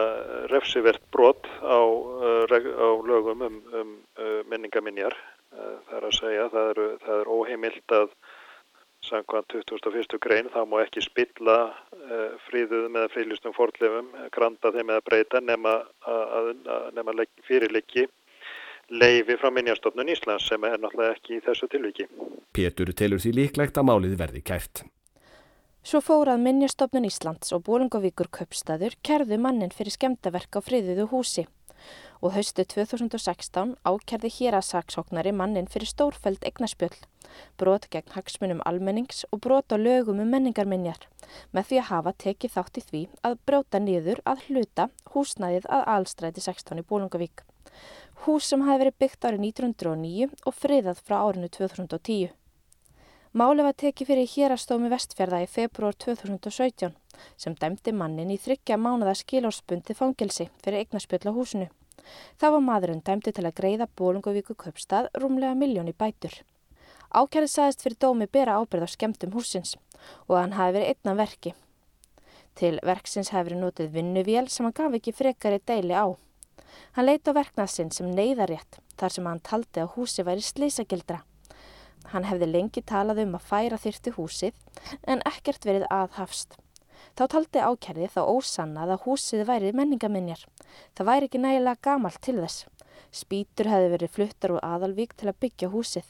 refsivert 0.55 1.03
brot 1.11 1.51
á, 1.59 1.83
uh, 1.83 2.47
á 2.47 2.89
lögum 3.03 3.43
um, 3.43 3.59
um 3.75 3.95
uh, 4.15 4.39
minningaminjar. 4.47 5.19
Uh, 5.51 5.81
það 5.89 5.97
er 5.99 6.05
að 6.07 6.19
segja, 6.23 6.51
það 6.53 6.69
er, 6.71 6.85
það 7.03 7.25
er 7.25 7.33
óheimilt 7.35 7.99
að 7.99 8.13
Samkvæmt 9.09 9.55
21. 9.65 10.19
grein 10.21 10.49
þá 10.53 10.61
má 10.69 10.79
ekki 10.83 11.01
spilla 11.01 11.57
uh, 11.69 12.37
fríðuðum 12.47 12.99
eða 12.99 13.11
frílistum 13.13 13.55
fórlefum, 13.57 14.11
granta 14.35 14.71
þeim 14.75 14.93
eða 14.93 15.05
breyta 15.07 15.41
nema, 15.41 15.79
nema 16.93 17.25
fyrirleiki 17.47 18.05
leifi 18.89 19.37
frá 19.37 19.51
Minjastofnun 19.53 20.09
Íslands 20.13 20.47
sem 20.49 20.63
er 20.65 20.79
náttúrulega 20.81 21.17
ekki 21.17 21.37
í 21.37 21.43
þessu 21.45 21.69
tilviki. 21.69 22.07
Pétur 22.53 22.93
telur 22.97 23.21
því 23.21 23.35
líklegt 23.41 23.77
að 23.77 23.89
málið 23.89 24.15
verði 24.21 24.41
kært. 24.45 24.83
Svo 25.85 26.01
fórað 26.03 26.41
Minjastofnun 26.43 27.07
Íslands 27.07 27.53
og 27.55 27.63
Bólingavíkur 27.69 28.29
köpstaður 28.33 28.97
kerðu 29.05 29.39
mannin 29.41 29.73
fyrir 29.73 29.95
skemdaverk 29.95 30.57
á 30.57 30.61
fríðuðu 30.65 31.07
húsi 31.13 31.45
og 32.21 32.35
haustu 32.35 32.65
2016 32.75 33.75
ákerði 33.87 34.33
hér 34.39 34.59
að 34.59 34.69
saksóknari 34.73 35.35
mannin 35.35 35.69
fyrir 35.71 35.91
stórfæld 35.93 36.43
egnaspjöld 36.51 37.07
brot 37.61 37.87
gegn 37.93 38.13
hagsmunum 38.15 38.61
almennings 38.69 39.25
og 39.31 39.41
brot 39.45 39.73
á 39.75 39.77
lögum 39.77 40.21
um 40.23 40.31
menningarminjar 40.33 41.05
með 41.55 41.69
því 41.69 41.79
að 41.81 41.89
hafa 41.91 42.13
tekið 42.23 42.55
þátt 42.55 42.79
í 42.81 42.85
því 42.89 43.03
að 43.29 43.37
brjóta 43.49 43.81
niður 43.83 44.21
að 44.31 44.43
hluta 44.47 44.89
húsnæðið 45.13 45.69
að 45.77 45.87
allstræti 45.95 46.43
16 46.45 46.81
í 46.81 46.87
Bólungavík. 46.89 47.43
Hús 48.25 48.49
sem 48.51 48.65
hafi 48.67 48.83
verið 48.83 48.99
byggt 49.03 49.29
árið 49.29 49.45
1909 49.51 50.29
og 50.45 50.57
friðað 50.57 51.03
frá 51.05 51.19
árinu 51.21 51.51
2010. 51.55 52.33
Máli 53.29 53.61
var 53.61 53.75
tekið 53.77 54.07
fyrir 54.09 54.25
hérastómi 54.25 54.87
vestfjörða 54.89 55.43
í 55.43 55.47
februar 55.47 55.93
2017 56.01 56.95
sem 57.37 57.53
dæmdi 57.61 57.91
mannin 57.93 58.31
í 58.33 58.39
þryggja 58.41 58.77
mánuða 58.81 59.13
skilórsbundi 59.19 59.93
fangelsi 59.93 60.47
fyrir 60.63 60.79
eignarspjöld 60.79 61.29
á 61.29 61.37
húsinu. 61.37 61.67
Það 62.41 62.55
var 62.55 62.65
maðurinn 62.65 63.03
dæmdi 63.05 63.29
til 63.37 63.45
að 63.45 63.53
greiða 63.61 63.89
Bólungavíku 64.01 64.57
köpstað 64.57 65.11
rúmlega 65.21 65.53
miljóni 65.53 65.93
bætur. 65.93 66.41
Ákjærið 67.13 67.53
sagðist 67.53 67.85
fyrir 67.85 68.01
dómi 68.01 68.25
bera 68.25 68.57
ábyrð 68.57 68.89
á 68.89 68.93
skemmtum 68.97 69.37
húsins 69.37 69.77
og 70.25 70.33
að 70.33 70.41
hann 70.41 70.57
hafi 70.57 70.77
verið 70.79 70.89
einna 70.95 71.17
verki. 71.21 71.53
Til 72.57 72.75
verksins 72.81 73.29
hafi 73.29 73.51
verið 73.51 73.61
notið 73.61 73.93
vinnuvél 73.93 74.49
sem 74.49 74.65
hann 74.65 74.79
gaf 74.81 74.97
ekki 74.97 75.13
frekari 75.13 75.61
deili 75.61 75.93
á. 75.93 76.09
Hann 76.97 77.05
leiti 77.05 77.29
á 77.29 77.37
verknaðsinn 77.37 77.93
sem 77.93 78.09
neyðarétt 78.09 78.81
þar 78.97 79.13
sem 79.13 79.29
hann 79.29 79.45
taldi 79.45 79.85
að 79.85 79.99
húsi 79.99 80.25
væri 80.25 80.41
slísagildra. 80.41 81.21
Hann 82.13 82.25
hefði 82.25 82.47
lengi 82.49 82.81
talað 82.81 83.21
um 83.25 83.35
að 83.37 83.45
færa 83.51 83.77
þyrti 83.77 84.15
húsið 84.15 84.55
en 85.07 85.21
ekkert 85.29 85.67
verið 85.67 85.85
aðhafst. 85.93 86.57
Þá 87.17 87.23
taldi 87.33 87.61
ákjærið 87.63 88.15
þá 88.15 88.21
ósannað 88.31 88.93
að 88.95 89.03
húsið 89.05 89.45
væri 89.49 89.73
menningaminjar. 89.75 90.41
Það 90.95 91.09
væri 91.09 91.29
ekki 91.29 91.41
nægilega 91.43 91.83
gamalt 91.85 92.21
til 92.25 92.39
þess. 92.39 92.65
Spítur 93.11 93.69
hefði 93.71 93.93
verið 93.95 94.15
fluttar 94.15 94.55
úr 94.55 94.65
aðalvík 94.65 95.15
til 95.17 95.29
að 95.31 95.39
byggja 95.43 95.71
húsið. 95.73 96.09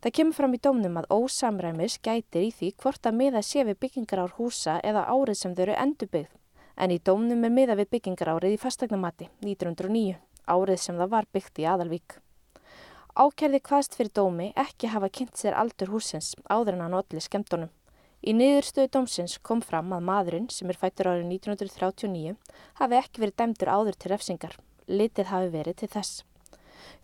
Það 0.00 0.14
kemur 0.18 0.36
fram 0.38 0.56
í 0.56 0.60
dómnum 0.66 0.98
að 1.00 1.10
ósamræmis 1.16 1.98
gætir 2.04 2.46
í 2.46 2.50
því 2.54 2.70
hvort 2.82 3.08
að 3.08 3.18
miða 3.20 3.42
sé 3.42 3.64
við 3.66 3.80
byggingar 3.84 4.24
ár 4.24 4.36
húsa 4.38 4.78
eða 4.86 5.06
árið 5.10 5.40
sem 5.40 5.54
þau 5.56 5.64
eru 5.66 5.78
endurbyggð. 5.84 6.34
En 6.74 6.94
í 6.94 6.98
dómnum 6.98 7.46
er 7.46 7.54
miða 7.54 7.78
við 7.78 7.90
byggingar 7.96 8.34
árið 8.34 8.56
í 8.56 8.60
fastagnamati 8.62 9.30
1909, 9.46 10.18
árið 10.50 10.80
sem 10.82 10.98
það 10.98 11.12
var 11.16 11.30
byggt 11.34 11.62
í 11.62 11.68
Aðalvík. 11.70 12.23
Ákerði 13.14 13.60
hvaðst 13.62 13.92
fyrir 13.94 14.10
dómi 14.10 14.48
ekki 14.58 14.88
hafa 14.90 15.06
kynnt 15.06 15.38
sér 15.38 15.54
aldur 15.54 15.92
húsins 15.92 16.32
áður 16.50 16.74
en 16.74 16.80
hann 16.82 16.94
allir 16.98 17.22
skemmtunum. 17.22 17.68
Í 18.26 18.32
niðurstöðu 18.34 18.90
dómsins 18.96 19.36
kom 19.38 19.60
fram 19.62 19.92
að 19.94 20.02
maðurinn 20.08 20.48
sem 20.50 20.72
er 20.72 20.78
fættur 20.80 21.12
árið 21.12 21.28
1939 21.36 22.32
hafi 22.80 22.98
ekki 22.98 23.22
verið 23.22 23.36
dæmdur 23.38 23.70
áður 23.70 23.98
til 24.00 24.10
refsingar, 24.10 24.56
litið 24.90 25.30
hafi 25.30 25.52
verið 25.52 25.76
til 25.82 25.90
þess. 25.92 26.24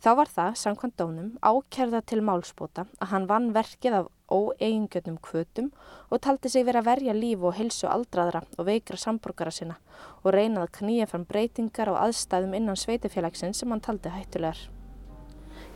Þá 0.03 0.11
var 0.19 0.33
það, 0.35 0.59
samkvæmt 0.65 0.99
dónum, 0.99 1.31
ákerða 1.47 2.03
til 2.03 2.21
málspóta 2.27 2.89
að 2.99 3.13
hann 3.13 3.31
vann 3.31 3.49
verkið 3.55 4.01
af 4.01 4.11
óeigingjörnum 4.35 5.23
kvötum 5.23 5.71
og 6.11 6.25
taldi 6.27 6.51
sig 6.51 6.67
verið 6.67 6.83
að 6.83 6.91
verja 6.91 7.17
líf 7.21 7.47
og 7.47 7.55
hilsu 7.61 7.87
aldraðra 7.87 8.43
og 8.59 8.67
veikra 8.67 8.99
samborgara 8.99 9.55
sinna 9.55 9.79
og 10.25 10.35
reynað 10.35 10.67
að 10.67 10.75
knýja 10.81 11.09
fram 11.15 11.31
breytingar 11.31 11.95
og 11.95 12.03
aðstæðum 12.03 12.59
innan 12.59 12.83
sveitifélagsinn 12.83 13.55
sem 13.55 13.71
hann 13.71 13.87
taldi 13.87 14.11
hættulegar. 14.11 14.67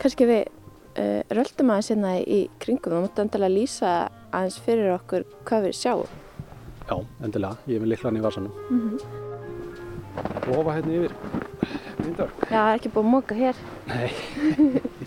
Kanski 0.03 0.27
við 0.29 0.43
uh, 0.47 1.21
röldum 1.35 1.73
aðeins 1.75 1.91
hérna 1.93 2.13
í 2.21 2.41
kringum 2.63 2.99
og 2.99 3.07
múttu 3.07 3.25
endilega 3.25 3.55
lýsa 3.55 3.95
aðeins 4.35 4.59
fyrir 4.65 4.95
okkur 4.97 5.27
hvað 5.49 5.69
við 5.69 5.79
sjáum. 5.81 6.21
Já, 6.85 6.97
endilega. 7.25 7.57
Ég 7.71 7.79
er 7.79 7.85
með 7.85 7.93
liklan 7.95 8.19
í 8.19 8.25
varsanum. 8.25 8.53
Mm 8.69 8.81
-hmm. 8.85 8.99
Lofa 10.51 10.77
hérna 10.77 10.93
yfir. 10.99 11.13
Já, 12.05 12.27
það 12.51 12.69
er 12.69 12.77
ekki 12.79 12.93
búið 12.95 13.05
að 13.05 13.15
móka 13.15 13.35
hér. 13.35 13.57
Nei. 13.89 14.11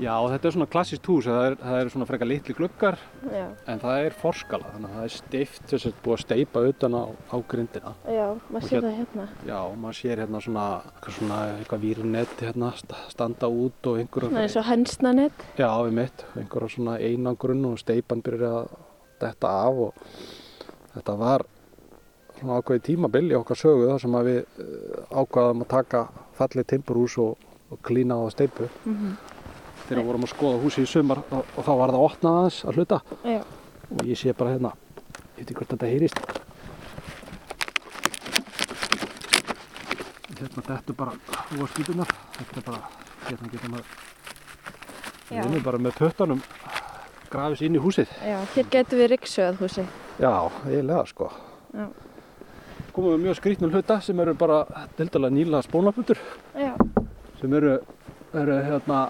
Já, 0.00 0.14
þetta 0.32 0.48
er 0.48 0.54
svona 0.54 0.66
klassíst 0.72 1.04
hús, 1.10 1.26
það 1.28 1.46
er, 1.50 1.54
það 1.60 1.78
er 1.82 1.90
svona 1.92 2.06
frekar 2.08 2.28
litli 2.30 2.54
gluggar 2.56 2.96
Já. 3.28 3.42
en 3.68 3.80
það 3.82 4.04
er 4.06 4.14
forskala, 4.16 4.70
þannig 4.72 4.88
að 4.88 4.94
það 4.96 5.04
er 5.08 5.12
steift 5.16 5.66
þess 5.68 5.88
að 5.90 5.98
búið 6.06 6.14
að 6.16 6.22
steipa 6.22 6.62
utan 6.70 6.96
á, 6.96 7.02
á 7.12 7.36
grindina. 7.52 7.92
Já, 8.08 8.24
maður 8.48 8.64
sér 8.70 8.72
hér- 8.78 8.86
það 8.86 8.96
hérna. 9.02 9.26
Já, 9.50 9.58
maður 9.82 9.98
sér 10.00 10.22
hérna 10.24 10.40
svona, 10.46 10.64
eitthvað 10.88 11.16
svona 11.18 11.40
eitthvað 11.58 11.84
vírunett 11.84 12.44
hérna 12.46 12.70
sta- 12.80 13.02
standa 13.12 13.50
út 13.52 13.90
og 13.92 14.00
einhverja... 14.00 14.30
Það 14.32 14.46
er 14.48 14.54
svo 14.56 14.64
hensnanett. 14.70 15.44
Já, 15.60 15.68
við 15.84 15.98
mitt, 16.00 16.24
einhverja 16.40 16.72
svona 16.78 16.96
einangrun 17.10 17.66
og 17.68 17.76
steipan 17.84 18.24
byrjar 18.24 18.56
að 18.62 18.72
detta 19.26 19.50
af 19.68 19.82
og 19.90 20.06
þetta 20.96 21.18
var 21.20 21.44
svona 22.40 22.56
ákveði 22.62 22.84
tímabil 22.88 23.28
í 23.28 23.36
okkar 23.38 23.60
sögu 23.60 23.90
þar 23.92 24.00
sem 24.02 24.16
við 24.26 24.40
eh, 24.40 25.04
ákvaðum 25.20 25.62
að 25.66 25.70
taka 25.76 26.00
fallið 26.40 26.66
timburhús 26.72 27.18
og, 27.22 27.36
og 27.70 27.78
klína 27.86 28.16
á 28.18 28.24
steipu 28.32 28.70
Mm 28.88 29.12
þegar 29.92 30.02
við 30.02 30.08
vorum 30.08 30.24
að 30.24 30.32
skoða 30.32 30.60
húsi 30.62 30.82
í 30.86 30.88
sumar 30.88 31.20
og, 31.28 31.42
og 31.56 31.66
þá 31.66 31.72
var 31.82 31.92
það 31.92 32.04
opnað 32.06 32.38
aðeins 32.38 32.60
að 32.64 32.78
hluta 32.80 32.98
Já. 33.28 33.40
og 33.92 34.06
ég 34.08 34.18
sé 34.22 34.32
bara 34.38 34.54
hérna, 34.54 34.70
ég 34.72 35.42
veit 35.42 35.44
ekki 35.50 35.58
hvort 35.60 35.74
þetta 35.74 35.90
heyrist 35.92 36.22
hérna 40.42 40.64
þetta 40.66 40.92
er 40.92 40.98
bara 40.98 41.12
húaskýtunar 41.52 42.12
þetta 42.38 42.60
er 42.62 42.66
bara, 42.66 42.80
hérna 43.28 43.50
getur 43.52 43.72
maður 43.74 43.92
við 45.32 45.42
erum 45.44 45.66
bara 45.66 45.80
með 45.86 45.98
pötunum 46.00 46.42
grafis 47.32 47.62
inn 47.64 47.76
í 47.78 47.82
húsið 47.82 48.10
Já, 48.24 48.38
hér 48.56 48.70
getur 48.72 49.02
við 49.02 49.12
riksuðað 49.14 49.60
húsi. 49.62 49.84
já, 50.20 50.32
eiginlega 50.66 51.04
sko 51.12 51.30
Já. 51.72 51.86
komum 52.92 53.14
við 53.14 53.26
mjög 53.26 53.40
skrítnum 53.40 53.72
hluta 53.76 54.00
sem 54.04 54.24
eru 54.24 54.34
bara 54.40 54.62
dildalega 54.98 55.36
nýla 55.36 55.62
spónaputur 55.68 56.20
Já. 56.56 56.72
sem 57.40 57.54
eru, 57.60 57.76
eru 58.32 58.58
hérna 58.66 59.04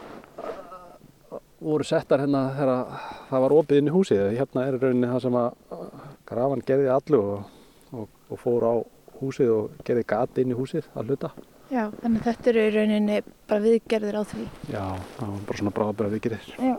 voru 1.63 1.85
settar 1.87 2.21
hérna 2.25 2.43
þegar 2.57 3.01
það 3.31 3.45
var 3.47 3.55
opið 3.61 3.81
inn 3.83 3.89
í 3.91 3.95
húsið 3.95 4.23
hérna 4.39 4.67
er 4.69 4.77
í 4.77 4.83
rauninni 4.83 5.11
það 5.13 5.23
sem 5.27 5.39
að 5.41 5.87
grafan 6.29 6.65
gerði 6.67 6.91
allu 6.95 7.21
og, 7.23 7.51
og, 7.93 8.09
og 8.33 8.41
fór 8.43 8.67
á 8.69 8.75
húsið 9.23 9.51
og 9.57 9.83
gerði 9.87 10.05
gati 10.13 10.43
inn 10.45 10.55
í 10.55 10.59
húsið 10.59 10.89
að 10.99 11.13
hluta 11.13 11.33
Já, 11.73 11.87
þannig 12.03 12.19
að 12.21 12.27
þetta 12.29 12.51
eru 12.53 12.63
í 12.69 12.73
rauninni 12.75 13.19
bara 13.49 13.65
viðgerðir 13.65 14.17
á 14.19 14.23
því. 14.29 14.47
já, 14.75 14.83
það 15.17 15.31
var 15.33 15.45
bara 15.49 15.61
svona 15.63 15.75
bráðabæra 15.79 16.13
vikirir 16.13 16.49
Já. 16.59 16.75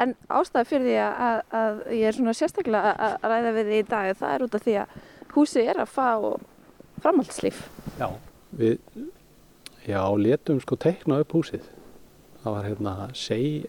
En 0.00 0.14
ástæða 0.32 0.64
fyrir 0.64 0.86
því 0.88 0.94
að, 1.04 1.18
að, 1.28 1.40
að 1.60 1.80
ég 1.98 2.06
er 2.08 2.16
svona 2.16 2.32
sérstaklega 2.38 2.92
að, 2.96 3.16
að 3.20 3.32
ræða 3.34 3.50
við 3.58 3.66
því 3.70 3.80
í 3.82 3.86
dag, 3.90 4.06
það 4.16 4.32
er 4.34 4.44
út 4.46 4.54
af 4.56 4.62
því 4.64 4.76
að 4.80 4.94
húsið 5.34 5.68
er 5.74 5.80
að 5.84 5.90
fá 5.92 6.06
framhaldslíf. 7.04 7.58
já, 8.00 8.06
við 8.56 8.78
já, 9.86 10.00
letum 10.16 10.60
sko 10.64 10.78
teikna 10.80 11.20
upp 11.20 11.36
húsið 11.36 11.68
það 12.42 12.56
var 12.56 12.68
hérna 12.68 12.94
seg 13.16 13.66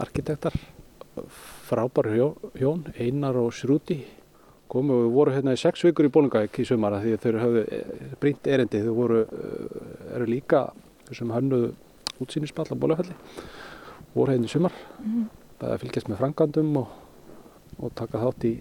arkitektar 0.00 0.54
frábær 1.68 2.12
hjó, 2.14 2.28
hjón, 2.56 2.86
Einar 2.98 3.36
og 3.40 3.52
Srúti 3.56 3.98
komu 4.68 4.98
og 5.06 5.14
voru 5.14 5.32
hérna 5.32 5.54
í 5.56 5.60
sex 5.60 5.82
vikur 5.86 6.08
í 6.08 6.12
Bólungavík 6.12 6.60
í 6.60 6.66
sumara 6.68 7.00
því 7.02 7.16
þau 7.22 7.40
höfðu 7.42 7.62
brínt 8.20 8.48
erindi. 8.48 8.82
Þau 8.84 8.94
voru, 8.96 9.20
eh, 9.24 10.16
eru 10.16 10.26
líka 10.28 10.68
sem 11.12 11.30
hönnuðu 11.32 11.72
útsýnispall 12.20 12.68
á 12.68 12.76
Bólafelli 12.76 13.14
voru 14.14 14.32
hérna 14.32 14.44
í 14.44 14.52
sumar. 14.52 14.72
Bæði 15.58 15.72
að 15.72 15.80
fylgjast 15.82 16.08
með 16.08 16.20
frangandum 16.20 16.76
og, 16.76 16.88
og 17.80 17.94
taka 17.94 18.18
þátt 18.18 18.44
í, 18.44 18.54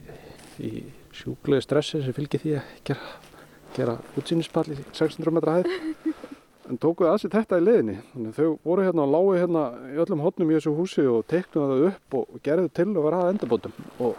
í 0.64 0.72
sjúklegu 1.12 1.62
stressi 1.62 2.04
sem 2.04 2.14
fylgir 2.14 2.42
því 2.42 2.56
að 2.56 2.64
gera, 2.88 3.00
gera 3.76 3.98
útsýnispall 4.18 4.72
í 4.72 4.78
600 4.94 5.32
metra 5.32 5.60
hæð 5.60 5.68
en 6.68 6.80
tókuðu 6.82 7.10
að 7.12 7.22
sér 7.24 7.34
þetta 7.38 7.60
í 7.60 7.66
leiðinni. 7.66 7.98
Þannig 8.14 8.34
að 8.34 8.40
þau 8.42 8.60
voru 8.68 8.86
hérna 8.88 9.06
og 9.06 9.14
lágu 9.16 9.34
hérna 9.38 9.64
í 9.94 10.02
öllum 10.04 10.24
hotnum 10.26 10.52
í 10.52 10.58
þessu 10.58 10.76
húsi 10.78 11.08
og 11.08 11.26
teiknuðu 11.32 11.68
það 11.72 11.88
upp 11.92 12.20
og, 12.20 12.38
gerðu 12.46 12.74
til 12.80 12.90
og 12.94 13.08
var 13.08 13.18
að 13.18 13.32
endurbótum. 13.34 13.78
Og 14.04 14.16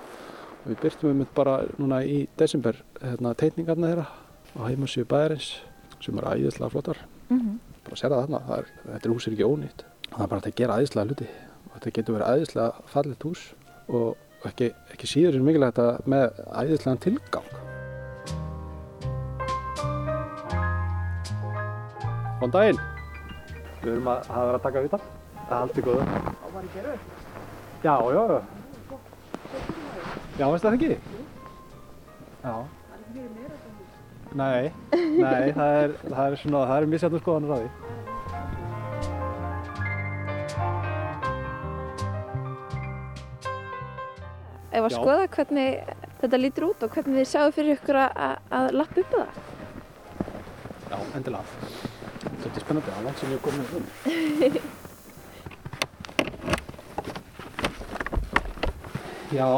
við 0.64 0.80
byrtum 0.82 1.12
við 1.12 1.18
mitt 1.22 1.32
bara 1.36 1.60
núna 1.76 2.02
í 2.04 2.18
desember 2.40 2.82
hérna 3.02 3.34
teikningarna 3.38 3.92
þeirra 3.92 4.08
á 4.58 4.60
heimasíu 4.66 5.08
bæðarins 5.08 5.54
sem 6.02 6.18
eru 6.18 6.34
æðislega 6.34 6.72
flottar. 6.72 7.02
Mm 7.28 7.58
bara 7.88 7.96
að 7.96 8.02
sér 8.02 8.12
það 8.12 8.24
þarna, 8.24 8.40
það 8.48 8.58
er, 8.58 8.72
þetta 8.92 9.12
hús 9.12 9.26
er 9.26 9.34
ekki 9.34 9.48
ónýtt. 9.48 9.84
Það 10.08 10.24
er 10.24 10.30
bara 10.32 10.42
að 10.42 10.58
gera 10.60 10.78
æðislega 10.78 11.08
hluti. 11.08 11.28
Og 11.64 11.70
þetta 11.74 11.94
getur 11.98 12.16
verið 12.18 12.32
æðislega 12.34 12.88
fallit 12.92 13.26
hús 13.28 13.44
og 13.88 14.48
ekki, 14.48 14.70
ekki 14.92 15.08
síður 15.08 15.38
en 15.38 15.48
mikilvægt 15.48 15.82
að 15.82 16.08
með 16.12 16.42
æðislegan 16.52 17.04
tilgang 17.06 17.52
Góðan 22.48 22.54
daginn 22.54 22.78
Við 23.82 23.90
erum 23.92 24.08
að 24.12 24.28
hafa 24.32 24.44
verið 24.48 24.58
að 24.58 24.62
taka 24.66 24.82
viðtal 24.84 25.00
Það 25.38 25.52
er 25.52 25.58
allt 25.58 25.78
í 25.78 25.84
góðu 25.86 26.02
Og 26.04 26.54
var 26.54 26.64
ekki 26.68 26.84
rauð? 26.86 27.02
Já, 27.84 27.94
já, 28.16 28.22
já 28.32 28.40
Já, 30.38 30.46
veist 30.52 30.64
það 30.64 30.76
ekki? 30.78 30.92
Já 32.44 32.56
Nei, 34.38 34.68
nei, 34.92 35.52
það 35.56 35.70
er, 35.82 35.92
það 36.04 36.24
er 36.24 36.34
svona, 36.36 36.58
það 36.68 36.76
er 36.82 36.86
misjættu 36.92 37.18
skoðanur 37.22 37.54
á 37.54 37.58
því. 37.62 37.68
Ef 44.68 44.84
að 44.84 44.92
Já. 44.92 44.96
skoða 44.98 45.28
hvernig 45.32 45.92
þetta 46.20 46.40
lítur 46.42 46.66
út 46.68 46.82
og 46.84 46.92
hvernig 46.92 47.22
þið 47.22 47.30
sjáu 47.30 47.52
fyrir 47.56 47.78
ykkur 47.78 47.98
að, 48.02 48.10
að- 48.26 48.52
að 48.58 48.66
lappa 48.76 49.00
upp 49.04 49.14
á 49.16 49.20
það. 49.22 49.38
Já, 50.92 50.98
endilega. 51.16 51.87
Þetta 52.38 52.54
er 52.54 52.62
spennandi, 52.64 52.90
það 52.90 52.98
er 52.98 53.06
langt 53.08 53.18
sem 53.18 53.28
ég 53.28 53.36
hef 53.36 53.44
komið 53.48 53.66
um. 53.78 53.84
Já, 59.38 59.48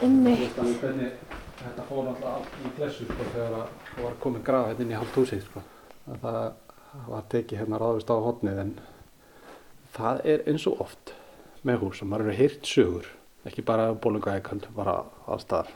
hvernig 0.00 1.12
þetta 1.60 1.82
fór 1.86 2.04
alltaf 2.10 2.42
í 2.58 2.66
klessu 2.74 3.04
sko 3.06 3.22
þegar 3.30 3.52
það 3.54 3.66
var 4.02 4.14
komið 4.24 4.42
graf 4.48 4.64
hérna 4.72 4.82
inn 4.84 4.94
í 4.94 4.98
hálft 4.98 5.16
húsið 5.20 5.42
sko. 5.46 5.60
Að 6.10 6.18
Það 6.94 7.06
var 7.10 7.24
tekið 7.32 7.58
hérna 7.58 7.78
ráðvist 7.82 8.10
á 8.14 8.16
hotnið 8.22 8.58
en 8.62 8.68
það 9.96 10.20
er 10.30 10.42
eins 10.50 10.66
og 10.70 10.82
oft 10.84 11.10
með 11.66 11.80
hús 11.82 12.02
og 12.04 12.10
maður 12.10 12.28
eru 12.28 12.36
heyrt 12.38 12.68
sögur, 12.70 13.08
ekki 13.48 13.64
bara 13.66 13.88
um 13.90 13.98
bólungaæk 13.98 14.50
heldur 14.52 14.74
bara 14.76 14.94
allstaðar. 15.26 15.72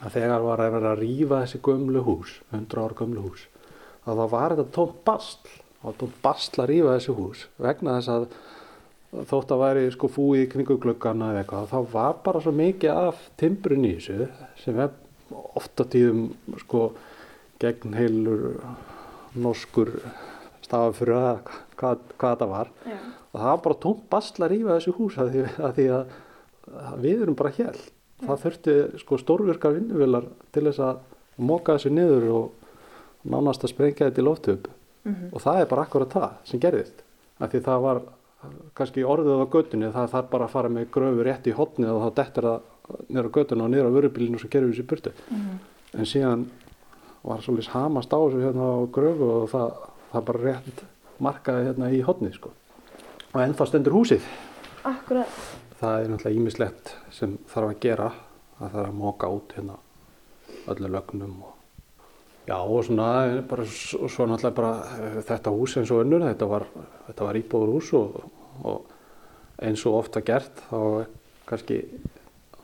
Að 0.00 0.14
þegar 0.16 0.46
var 0.46 0.62
að 0.64 0.72
vera 0.78 0.92
að 0.94 1.02
rífa 1.02 1.42
þessi 1.42 1.60
gömlu 1.66 2.04
hús, 2.06 2.38
100 2.56 2.80
ára 2.80 2.96
gömlu 3.02 3.26
hús, 3.26 3.42
að 4.06 4.22
það 4.22 4.32
var 4.34 4.54
þetta 4.54 4.76
tómt 4.76 5.02
bastl, 5.06 5.58
það 5.80 5.90
var 5.90 5.98
tómt 6.00 6.22
bastl 6.24 6.62
að 6.62 6.70
rífa 6.72 6.96
þessi 6.96 7.16
hús 7.18 7.44
vegna 7.60 7.98
þess 7.98 8.14
að 8.14 8.26
þótt 9.30 9.52
að 9.54 9.62
væri 9.64 9.86
sko 9.90 10.10
fúið 10.14 10.44
í 10.44 10.48
kringu 10.52 10.76
gluggana 10.80 11.32
eða 11.32 11.42
eitthvað, 11.42 11.70
þá 11.72 11.94
var 11.94 12.18
bara 12.24 12.42
svo 12.44 12.52
mikið 12.54 12.92
af 12.94 13.22
timbrun 13.40 13.86
í 13.88 13.94
þessu 13.98 14.28
sem 14.62 14.78
er 14.78 14.92
ofta 15.58 15.86
tíðum 15.90 16.28
sko 16.62 16.90
gegn 17.60 17.96
heilur 17.98 18.60
norskur 19.38 19.92
stafafur 20.64 21.14
að 21.16 21.40
hvað, 21.78 22.04
hvað 22.16 22.34
þetta 22.34 22.50
var. 22.50 22.70
Já. 22.86 22.98
og 23.30 23.36
það 23.40 23.50
var 23.50 23.62
bara 23.66 23.80
tómt 23.84 24.04
basla 24.12 24.46
að 24.46 24.52
rífa 24.54 24.76
þessu 24.76 24.96
hús 24.98 25.18
að 25.20 25.32
því 25.34 25.42
að, 25.48 25.72
því 25.78 25.86
að, 25.96 26.14
að 26.84 27.04
við 27.04 27.24
erum 27.26 27.38
bara 27.40 27.54
hér. 27.58 27.82
Það 28.20 28.42
þurfti 28.44 28.76
sko 29.00 29.18
stórvirkar 29.20 29.76
vinnuvilar 29.78 30.26
til 30.54 30.66
þess 30.68 30.82
að 30.84 31.04
móka 31.40 31.76
þessu 31.76 31.92
niður 31.94 32.26
og 32.36 32.59
nánast 33.28 33.64
að 33.64 33.74
sprengja 33.74 34.08
þetta 34.08 34.22
í 34.22 34.26
loftöp 34.26 34.68
og 35.32 35.40
það 35.40 35.60
er 35.60 35.68
bara 35.70 35.84
akkurat 35.86 36.12
það 36.12 36.32
sem 36.48 36.60
gerðist. 36.60 37.04
Af 37.40 37.52
því 37.52 37.60
það 37.66 37.84
var 37.84 38.02
kannski 38.76 39.04
orðið 39.04 39.42
á 39.44 39.52
göttunni 39.52 39.92
það 39.92 40.12
þarf 40.14 40.30
bara 40.30 40.46
að 40.46 40.54
fara 40.54 40.72
með 40.72 40.90
gröfu 40.94 41.24
rétt 41.26 41.48
í 41.48 41.56
hotnið 41.56 41.92
og 41.92 42.02
þá 42.04 42.10
dettur 42.20 42.48
það 42.48 42.60
niður 43.08 43.28
á 43.28 43.36
göttuna 43.36 43.64
og 43.64 43.70
niður 43.70 43.88
á 43.88 43.96
vörubílinu 43.96 44.38
og 44.38 44.42
svo 44.42 44.50
gerum 44.52 44.70
við 44.70 44.80
þessu 44.80 44.88
burtu. 44.90 45.12
En 45.96 46.08
síðan 46.08 46.46
var 47.22 47.42
svolítið 47.44 47.74
hamast 47.74 48.12
á 48.12 48.18
þessu 48.20 48.42
hérna 48.44 48.70
á 48.72 48.78
gröfu 48.92 49.30
og 49.34 49.50
það, 49.52 49.74
það 50.12 50.26
bara 50.30 50.44
rétt 50.46 50.84
markaði 51.20 51.68
hérna 51.68 51.90
í 51.92 52.00
hotnið 52.06 52.36
sko. 52.38 52.52
Og 53.30 53.40
ennþá 53.44 53.68
stendur 53.68 53.96
húsið. 53.96 54.24
Akkurat. 54.88 55.40
það 55.80 56.02
er 56.02 56.10
náttúrulega 56.12 56.40
ímislegt 56.40 56.90
sem 57.12 57.38
þarf 57.48 57.70
að 57.70 57.80
gera 57.80 58.10
það 58.58 58.74
þarf 58.74 58.88
að 58.88 58.98
móka 59.00 59.28
út 59.32 59.54
hérna 59.56 59.76
öllu 60.72 60.90
lögnum 60.92 61.34
og 61.44 61.59
Já 62.50 62.56
og 62.58 62.82
svona, 62.82 63.08
bara, 63.46 63.64
svo, 63.70 64.26
náttúrulega 64.26 64.56
bara 64.56 64.70
eh, 64.98 65.18
þetta 65.22 65.52
hús 65.54 65.76
eins 65.78 65.90
og 65.94 66.00
önnur, 66.02 66.24
þetta 66.26 66.48
var, 66.50 66.64
þetta 67.06 67.26
var 67.28 67.36
íbúður 67.38 67.74
hús 67.76 67.90
og, 67.94 68.16
og 68.66 68.88
eins 69.62 69.84
og 69.86 70.00
ofta 70.00 70.22
gert 70.26 70.64
þá 70.66 70.80
kannski 71.46 71.76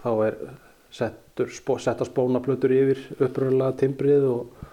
þá 0.02 0.10
er 0.26 0.38
settur, 0.90 1.52
setta 1.82 2.06
spónaplötur 2.08 2.74
yfir 2.74 3.04
uppröðulega 3.18 3.76
timbrið 3.84 4.26
og, 4.30 4.66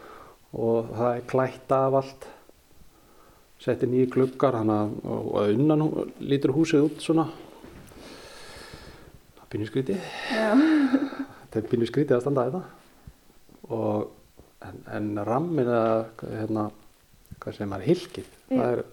og 0.58 0.90
það 0.98 1.20
er 1.20 1.28
klætt 1.30 1.76
af 1.78 2.00
allt. 2.00 2.28
Setti 3.64 3.88
nýju 3.88 4.10
gluggar 4.18 4.58
hana, 4.60 4.80
og 5.08 5.38
að 5.40 5.54
unnan 5.60 5.86
lítur 6.26 6.56
húsið 6.58 6.90
út 6.90 7.06
svona. 7.06 7.30
Pínu 9.54 9.70
skrítið. 9.70 10.02
Þetta 10.34 11.62
er 11.62 11.70
pínu 11.70 11.88
skrítið 11.88 12.18
að 12.18 12.26
standa 12.26 12.50
þetta. 12.50 12.64
Og 13.78 14.23
en, 14.68 14.80
en 14.98 15.10
rammin 15.28 15.68
eða 15.68 16.30
hérna, 16.40 16.68
hvað 17.40 17.60
sem 17.60 17.76
er 17.78 17.88
hilkið 17.90 18.32
það 18.50 18.70
er, 18.70 18.84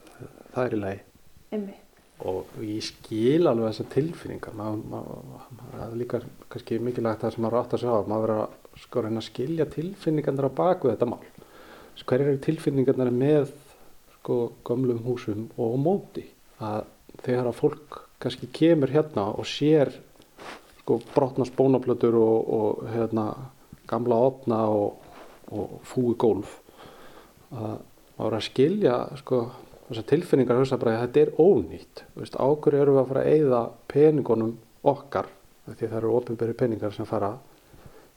það 0.55 0.65
er 0.65 0.75
í 0.77 0.81
lagi. 0.85 1.05
Einmitt. 1.51 1.87
og 2.31 2.57
ég 2.63 2.85
skil 2.85 3.49
alveg 3.49 3.73
maður, 4.55 4.83
maður, 4.93 5.45
það 5.73 5.85
er 5.87 5.97
líka 6.03 6.21
kannski 6.53 6.81
mikilvægt 6.83 7.25
það 7.25 7.35
sem 7.35 7.47
maður 7.47 7.61
átt 7.63 7.77
að 7.77 7.85
sjá 7.85 7.93
maður 7.95 8.27
verður 8.27 8.43
að 8.43 8.59
sko 8.81 9.05
reyna 9.05 9.21
að 9.21 9.29
skilja 9.29 9.67
tilfinningarnar 9.75 10.49
á 10.49 10.59
baku 10.61 10.91
þetta 10.91 11.09
mál. 11.11 11.25
Hver 12.01 12.23
eru 12.25 12.39
tilfinningarnar 12.41 13.11
með 13.13 13.51
sko 14.21 14.37
gömlum 14.67 15.03
húsum 15.05 15.49
og 15.57 15.75
á 15.75 15.79
móti? 15.81 16.25
Að 16.61 16.87
þegar 17.25 17.51
að 17.51 17.59
fólk 17.59 17.99
kannski 18.21 18.49
kemur 18.53 18.93
hérna 18.93 19.27
og 19.33 19.49
sér 19.49 19.93
sko 20.81 21.01
brotna 21.15 21.47
spónaplötur 21.49 22.17
og, 22.17 22.39
og 22.57 22.85
hérna 22.93 23.27
gamla 23.91 24.21
opna 24.31 24.63
og, 24.71 25.01
og 25.51 25.81
fúi 25.87 26.15
gólf. 26.21 26.59
Að 27.51 27.81
maður 28.21 28.37
að 28.37 28.47
skilja 28.47 28.97
sko 29.21 29.41
tilfinningar 30.07 30.61
bara 30.79 30.97
að 30.97 31.05
þetta 31.05 31.23
er 31.23 31.31
ónýtt. 31.41 32.03
Ákveður 32.37 32.81
eru 32.81 32.95
við 32.95 33.01
að 33.03 33.09
fara 33.11 33.23
að 33.23 33.31
eigða 33.35 33.63
peningunum 33.91 34.53
okkar? 34.87 35.31
Því 35.71 35.87
það 35.87 35.97
eru 36.01 36.13
ofinberi 36.19 36.57
peningar 36.59 36.95
sem 36.95 37.09
fara 37.09 37.33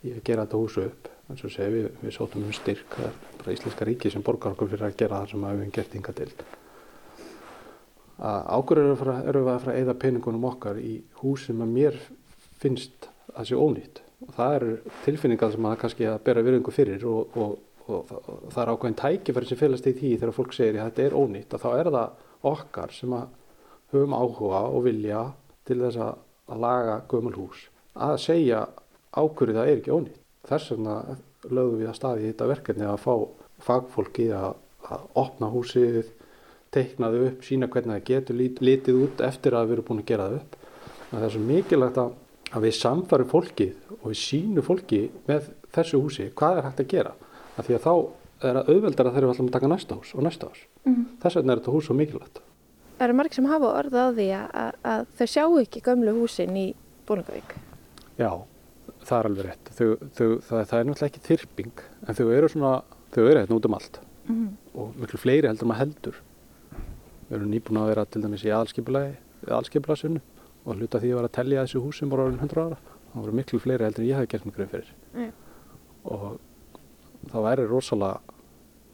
í 0.04 0.13
að 0.13 0.24
gera 0.28 0.46
þetta 0.46 0.60
húsu 0.62 0.86
upp. 0.88 1.10
Segja 1.40 1.70
við, 1.72 1.88
við 2.02 2.13
sótum 2.13 2.44
um 2.46 2.54
styrk. 2.54 2.98
Það 2.98 3.08
er 3.08 3.40
bara 3.40 3.56
Íslenska 3.56 3.88
ríki 3.88 4.12
sem 4.12 4.25
borgar 4.25 4.54
okkur 4.54 4.70
fyrir 4.74 4.90
að 4.90 5.00
gera 5.00 5.22
það 5.24 5.32
sem 5.32 5.46
við 5.46 5.56
hefum 5.56 5.74
gert 5.78 5.98
yngar 5.98 6.18
til. 6.20 6.30
Fara, 8.20 9.18
eru 9.25 9.44
við 9.44 9.54
að 9.56 9.63
fara 9.63 9.74
að 9.74 9.80
eigða 9.80 10.00
peningunum 10.04 10.50
okkar 10.52 10.80
í 10.80 10.98
hús 11.24 11.48
sem 11.48 11.63
að 11.63 11.74
mér 11.74 12.02
finnst 12.62 13.10
að 13.34 13.50
sé 13.50 13.58
ónýtt 13.58 14.02
og 14.24 14.34
það 14.38 14.58
eru 14.58 14.74
tilfinningar 15.03 15.53
sem 15.53 15.70
að 15.70 15.77
kannski 15.84 16.10
að 16.10 16.24
bera 16.25 16.44
virðingu 16.46 16.74
fyrir 16.74 17.06
og, 17.10 17.38
og 17.38 17.62
og 17.92 18.12
það 18.53 18.62
er 18.62 18.70
ákveðin 18.72 18.96
tækifæri 18.96 19.48
sem 19.50 19.60
félast 19.60 19.88
í 19.89 19.92
því 19.98 20.12
þegar 20.15 20.36
fólk 20.38 20.53
segir 20.56 20.77
að 20.80 20.86
þetta 20.88 21.03
er 21.03 21.15
ónýtt 21.20 21.56
að 21.56 21.63
þá 21.65 21.72
er 21.75 21.89
það 21.92 22.30
okkar 22.53 22.94
sem 22.96 23.15
að 23.18 23.25
höfum 23.92 24.15
áhuga 24.15 24.62
og 24.70 24.86
vilja 24.86 25.24
til 25.68 25.80
þess 25.82 26.00
að 26.06 26.62
laga 26.63 26.96
gömul 27.12 27.34
hús 27.36 27.65
að 27.94 28.15
segja 28.24 28.63
ákveður 29.13 29.60
það 29.60 29.70
er 29.70 29.80
ekki 29.80 29.94
ónýtt. 29.94 30.20
Þess 30.50 30.74
vegna 30.74 30.96
lögum 31.50 31.80
við 31.80 31.89
að 31.89 31.98
staði 32.00 32.27
þetta 32.30 32.50
verkefni 32.50 32.88
að 32.89 33.00
fá 33.03 33.13
fagfólki 33.63 34.27
að, 34.36 34.56
að 34.89 35.06
opna 35.20 35.50
húsið, 35.53 36.10
teikna 36.74 37.12
þau 37.13 37.22
upp, 37.30 37.46
sína 37.46 37.70
hvernig 37.72 38.00
það 38.00 38.10
getur 38.10 38.39
lit, 38.39 38.60
litið 38.63 39.00
út 39.06 39.24
eftir 39.24 39.56
að 39.56 39.70
við 39.70 39.77
erum 39.77 39.88
búin 39.89 40.01
að 40.01 40.10
gera 40.10 40.27
þau 40.32 40.39
upp. 40.39 40.58
Það 41.13 41.25
er 41.27 41.36
svo 41.36 41.44
mikilvægt 41.48 42.01
að, 42.01 42.15
að 42.53 42.67
við 42.67 42.75
samfærum 42.77 43.29
fólkið 43.31 43.93
og 44.00 44.07
við 44.12 44.19
sínu 44.22 44.63
fólki 44.65 45.01
með 45.27 45.50
þessu 45.74 46.01
húsi 46.01 46.29
hvað 46.38 46.60
er 46.60 46.67
hægt 46.67 46.83
að 46.83 46.91
gera 46.93 47.13
af 47.57 47.67
því 47.67 47.77
að 47.77 47.86
þá 47.86 47.93
er 48.43 48.57
það 48.60 48.71
auðveldar 48.73 49.10
að 49.10 49.15
þeir 49.15 49.23
eru 49.23 49.32
alltaf 49.32 49.45
að 49.47 49.54
taka 49.56 49.69
næsta 49.71 49.97
hús 49.97 50.13
og 50.13 50.25
næsta 50.25 50.49
hús. 50.49 50.63
Mm. 50.84 51.04
Þess 51.23 51.38
vegna 51.39 51.54
er 51.54 51.62
þetta 51.62 51.75
hús 51.75 51.88
svo 51.88 51.97
mikilvægt. 51.97 52.41
Það 52.97 53.06
eru 53.08 53.17
margir 53.17 53.38
sem 53.39 53.49
hafa 53.49 53.69
orðið 53.80 54.04
á 54.04 54.10
því 54.17 54.25
að, 54.38 54.80
að 54.93 55.06
þau 55.19 55.28
sjá 55.34 55.43
ekki 55.63 55.84
gömlu 55.86 56.15
húsin 56.17 56.58
í 56.60 56.65
Bólungavík. 57.08 57.56
Já, 58.19 58.30
það 59.04 59.17
er 59.17 59.30
alveg 59.30 59.47
rétt. 59.47 59.71
Þau, 59.78 59.88
þau, 60.17 60.28
það, 60.47 60.65
það 60.69 60.75
er 60.78 60.89
náttúrulega 60.89 61.10
ekki 61.10 61.23
þyrping 61.30 61.86
en 62.04 62.19
þau 62.19 62.25
eru 62.38 62.51
svona, 62.51 62.73
þau 63.15 63.23
eru 63.23 63.39
hérna 63.39 63.58
út 63.58 63.69
um 63.69 63.78
allt 63.80 63.99
mm. 64.28 64.45
og 64.84 64.99
miklu 65.01 65.21
fleiri 65.23 65.49
heldur 65.49 65.71
maður 65.71 65.86
heldur. 65.86 66.21
Við 67.30 67.38
erum 67.39 67.54
nýbúin 67.54 67.82
að 67.82 67.89
vera 67.93 68.06
til 68.06 68.23
dæmis 68.23 68.45
í 68.45 68.54
aðalskipulasunnu 68.54 70.23
og 70.63 70.78
hluta 70.78 71.02
því 71.02 71.13
að 71.13 71.19
vera 71.19 71.30
að 71.32 71.38
tellja 71.38 71.63
þessu 71.65 71.84
hús 71.84 71.99
sem 71.99 72.12
voru 72.12 72.28
orðin 72.28 72.43
100 72.43 72.65
ára. 72.65 72.78
Það 73.13 73.21
voru 73.26 73.38
miklu 73.39 73.60
fleiri 73.62 73.88
heldur 73.88 74.04
en 74.04 74.10
ég 74.10 74.19
hef 74.19 74.30
gert 74.32 74.45
mig 74.47 74.56
greið 74.58 74.71
fyrir. 74.73 74.93
Mm. 75.13 75.32
Og 76.04 76.28
það 77.32 77.45
væri 77.47 77.67
rosalega 77.69 78.34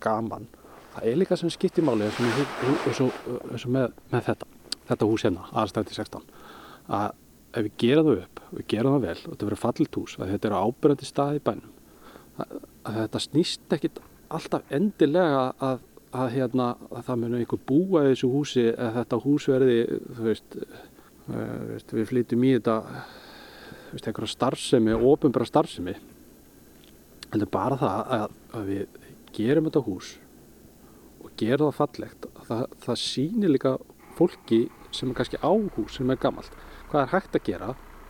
gaman 0.04 0.48
það 0.96 1.10
er 1.12 1.20
líka 1.20 1.38
sem 1.40 1.52
skiptir 1.54 1.86
máli 1.86 2.08
eins 2.08 3.02
og, 3.04 3.18
með, 3.68 3.96
með 4.12 4.26
þetta 4.30 4.48
þetta 4.90 5.10
hús 5.10 5.26
hérna, 5.26 5.48
aðstæði 5.62 5.98
16 5.98 6.30
að 7.00 7.10
ef 7.50 7.66
við 7.66 7.76
gera 7.84 8.06
það 8.06 8.24
upp 8.24 8.42
við 8.54 8.68
gera 8.74 8.94
það 8.96 9.06
vel 9.06 9.18
og 9.18 9.28
þetta 9.28 9.50
verður 9.50 9.64
fallit 9.64 10.00
hús 10.00 10.16
að 10.18 10.34
þetta 10.34 10.50
eru 10.50 10.64
ábyrgandi 10.64 11.10
stað 11.10 11.38
í 11.38 11.44
bænum 11.50 11.76
að, 12.40 12.56
að 12.90 13.00
þetta 13.04 13.24
snýst 13.26 13.78
ekkit 13.78 14.02
alltaf 14.30 14.74
endilega 14.76 15.44
að, 15.66 15.84
að, 16.12 16.28
hérna, 16.36 16.70
að 16.90 17.08
það 17.08 17.22
muni 17.24 17.42
einhver 17.44 17.64
búa 17.70 18.06
í 18.06 18.12
þessu 18.12 18.32
húsi 18.34 18.66
að 18.74 19.00
þetta 19.00 19.22
hús 19.26 19.50
verði 19.50 19.80
þú 19.90 20.28
veist, 20.28 20.60
við 21.30 22.06
flytjum 22.10 22.46
í 22.48 22.54
þetta 22.58 22.78
einhverja 23.90 24.30
starfsemi, 24.30 24.94
ofinbæra 24.94 25.48
starfsemi 25.50 25.96
heldur 27.30 27.52
bara 27.54 27.78
það 27.80 28.12
að, 28.16 28.26
að 28.58 28.70
við 28.70 28.98
gerum 29.36 29.70
þetta 29.70 29.86
hús 29.86 30.16
og 31.20 31.34
gerum 31.40 31.70
það 31.70 31.80
fallegt 31.80 32.28
það, 32.48 32.64
það 32.86 33.02
sýnir 33.04 33.54
líka 33.54 33.76
fólki 34.18 34.64
sem 34.96 35.12
er 35.12 35.20
kannski 35.20 35.42
á 35.42 35.52
hús 35.52 35.98
sem 35.98 36.10
er 36.10 36.22
gammalt 36.22 36.56
hvað 36.90 37.04
er 37.04 37.14
hægt 37.14 37.38
að 37.38 37.46
gera 37.52 37.70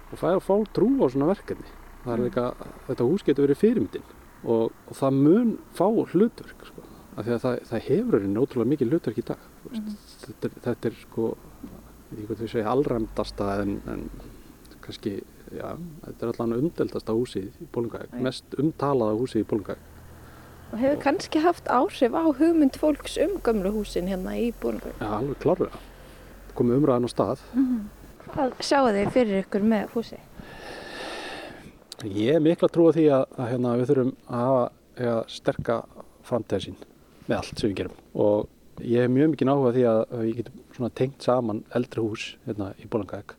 og 0.10 0.15
það 0.15 0.29
er 0.29 0.39
að 0.39 0.47
fá 0.47 0.55
trú 0.75 0.89
á 1.03 1.08
svona 1.12 1.32
verkefni 1.34 1.75
er 2.10 2.23
líka, 2.23 2.45
þetta 2.88 3.08
hús 3.10 3.25
getur 3.27 3.45
verið 3.45 3.60
fyrirmyndin 3.60 4.08
og, 4.47 4.71
og 4.88 4.95
það 4.95 5.19
mun 5.19 5.51
fá 5.75 5.86
hlutverk 5.89 6.63
sko. 6.69 6.86
af 7.15 7.25
því 7.25 7.34
að 7.36 7.43
það, 7.43 7.58
það 7.69 7.86
hefur 7.89 8.19
einhvern 8.19 8.41
ótrúlega 8.41 8.73
mikið 8.73 8.93
hlutverk 8.93 9.19
í 9.19 9.27
dag 9.27 9.43
mm 9.43 9.79
-hmm. 9.79 9.97
þetta, 10.25 10.51
þetta 10.65 10.89
er 10.89 10.99
sko 11.03 11.25
ég 12.17 12.30
veit 12.30 12.39
við 12.39 12.54
segja 12.54 12.72
allræmdasta 12.72 13.52
en, 13.63 13.76
en 13.91 14.08
kannski 14.84 15.19
já, 15.54 15.76
þetta 16.06 16.26
er 16.26 16.32
allavega 16.32 16.63
umdeldasta 16.63 17.15
húsið 17.15 17.62
í 17.62 17.67
Bólungavík, 17.74 18.17
mest 18.26 18.58
umtalaða 18.62 19.17
húsið 19.19 19.43
í 19.43 19.48
Bólungavík. 19.50 19.86
Og 20.69 20.82
hefur 20.84 21.00
kannski 21.02 21.41
haft 21.41 21.69
áhrif 21.74 22.13
á 22.13 22.24
hugmynd 22.30 22.78
fólks 22.78 23.17
um 23.22 23.38
gömlu 23.45 23.74
húsin 23.74 24.10
hérna 24.10 24.36
í 24.38 24.52
Bólungavík? 24.62 25.00
Já, 25.02 25.10
alveg 25.17 25.39
klarlega. 25.43 25.82
Komið 26.58 26.82
umræðan 26.82 27.08
á 27.08 27.10
stað. 27.10 27.45
Mm 27.54 27.65
-hmm. 27.65 27.88
Hvað 28.30 28.54
sjáu 28.62 28.91
þið 28.93 29.12
fyrir 29.12 29.43
ykkur 29.43 29.63
með 29.65 29.88
húsi? 29.93 30.19
Ég 32.06 32.36
er 32.36 32.39
mikla 32.39 32.69
trú 32.69 32.89
á 32.89 32.95
því 32.95 33.06
að, 33.12 33.26
að 33.38 33.50
hérna, 33.50 33.78
við 33.78 33.89
þurfum 33.89 34.13
að 34.28 34.39
hafa 34.45 34.69
að 35.00 35.24
sterka 35.28 35.84
framtíðasín 36.24 36.76
með 37.28 37.38
allt 37.38 37.60
sem 37.60 37.69
við 37.69 37.76
gerum 37.76 37.98
og 38.13 38.48
ég 38.84 39.06
hef 39.06 39.13
mjög 39.13 39.34
mikið 39.34 39.50
náhuga 39.50 39.76
því 39.76 39.86
að 39.92 40.02
við 40.15 40.34
getum 40.39 40.89
tengt 41.02 41.26
saman 41.26 41.63
eldri 41.76 42.04
hús 42.06 42.34
hérna 42.46 42.74
í 42.80 42.89
Bólungavík 42.89 43.36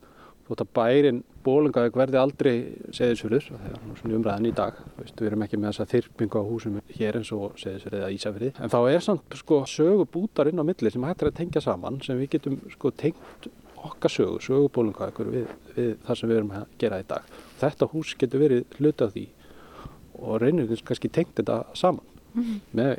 þótt 0.51 0.63
að 0.65 0.71
bærin 0.75 1.21
bólungavík 1.45 1.95
verði 1.97 2.19
aldrei 2.19 2.53
seðisfjörður, 2.93 3.45
það 3.47 3.69
er 3.69 4.01
svona 4.01 4.17
umræðan 4.17 4.49
í 4.49 4.51
dag 4.57 4.81
Vist, 4.97 5.15
við 5.15 5.29
erum 5.29 5.45
ekki 5.45 5.59
með 5.61 5.71
þessa 5.71 5.87
þyrpingu 5.93 6.41
á 6.41 6.49
húsum 6.49 6.77
hér 6.91 7.17
eins 7.21 7.31
og 7.35 7.55
seðisfjörði 7.61 8.01
eða 8.01 8.11
Ísafjörði 8.17 8.51
en 8.57 8.73
þá 8.73 8.79
er 8.81 9.05
samt 9.05 9.37
sko 9.39 9.61
sögu 9.69 10.05
bútar 10.11 10.51
inn 10.51 10.61
á 10.61 10.67
milli 10.67 10.91
sem 10.93 11.07
hættir 11.07 11.31
að 11.31 11.37
tengja 11.39 11.63
saman 11.63 12.01
sem 12.05 12.19
við 12.19 12.33
getum 12.35 12.59
sko 12.75 12.91
tengt 12.91 13.49
okkar 13.81 14.13
sögu, 14.13 14.37
sögu 14.43 14.69
bólungavíkur 14.75 15.31
við, 15.33 15.53
við 15.75 15.93
það 16.05 16.19
sem 16.19 16.29
við 16.29 16.39
erum 16.41 16.51
að 16.59 16.65
gera 16.83 16.99
í 17.01 17.05
dag. 17.09 17.29
Þetta 17.61 17.87
hús 17.93 18.13
getur 18.19 18.43
verið 18.43 18.77
hluta 18.77 19.07
af 19.07 19.15
því 19.15 19.25
og 20.21 20.37
reynir 20.43 20.83
kannski 20.85 21.09
tengt 21.09 21.33
þetta 21.39 21.63
saman 21.77 22.05
Mm 22.33 22.43
-hmm. 22.43 22.59
með 22.73 22.91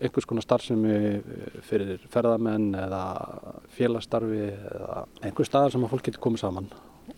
einhvers 0.00 0.26
konar 0.26 0.42
starfsemi 0.42 1.22
fyrir 1.60 2.00
ferðamenn 2.08 2.74
eða 2.74 3.04
félagsstarfi 3.76 4.46
eða 4.56 5.06
einhver 5.22 5.46
staðar 5.46 5.72
sem 5.72 5.84
að 5.84 5.90
fólk 5.90 6.04
getur 6.04 6.20
komið 6.20 6.40
saman 6.40 6.70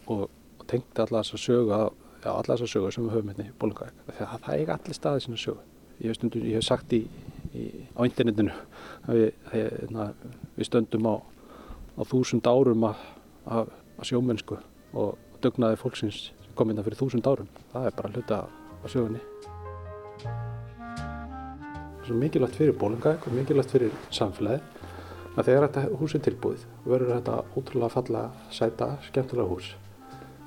og, 0.07 0.31
tengt 0.67 0.99
alla 0.99 1.23
þess 1.23 1.35
að 1.35 1.45
sögu 1.45 1.71
já, 2.25 2.31
alla 2.31 2.55
þess 2.55 2.63
að 2.63 2.73
sögu 2.73 2.91
sem 2.91 3.05
við 3.05 3.13
höfum 3.13 3.29
hérna 3.29 3.45
í 3.45 3.55
Bólungavík 3.59 3.95
það, 4.19 4.39
það 4.45 4.55
er 4.55 4.61
ekki 4.61 4.73
allir 4.73 4.95
staðið 4.95 5.23
sinna 5.23 5.37
sögu. 5.37 5.61
Ég 6.01 6.07
hef, 6.09 6.17
stundum, 6.17 6.47
ég 6.49 6.55
hef 6.55 6.65
sagt 6.65 6.93
í, 6.93 7.01
í, 7.55 7.67
á 7.95 8.01
internetinu 8.03 8.55
að 9.07 9.19
við, 9.19 9.29
hérna, 9.53 10.09
við 10.57 10.67
stöndum 10.67 11.07
á, 11.07 11.15
á 11.99 12.03
þúsund 12.09 12.47
árum 12.47 12.89
að, 12.89 13.05
að, 13.45 13.69
að 13.99 14.09
sjómennsku 14.11 14.59
og 14.95 15.19
dögnaði 15.45 15.79
fólksins 15.83 16.33
sem 16.33 16.57
kom 16.57 16.71
inn 16.71 16.77
hérna 16.79 16.87
að 16.87 16.91
fyrir 16.91 17.03
þúsund 17.05 17.31
árum. 17.31 17.55
Það 17.73 17.87
er 17.87 17.97
bara 18.01 18.13
hluta 18.17 18.43
á 18.83 18.87
sögunni 18.89 19.23
svo 22.07 22.17
mikilvægt 22.19 22.59
fyrir 22.59 22.79
Bólungavík 22.79 23.27
og 23.27 23.37
mikilvægt 23.37 23.75
fyrir 23.75 23.93
samfélagi 24.11 24.61
að 25.37 25.47
þegar 25.49 25.67
þetta 25.69 25.99
hús 26.01 26.15
er 26.17 26.25
tilbúið 26.27 26.65
verður 26.85 27.15
þetta 27.17 27.37
ótrúlega 27.57 27.95
falla 27.95 28.23
sæta, 28.53 28.89
skemmtilega 29.09 29.49
hús 29.49 29.71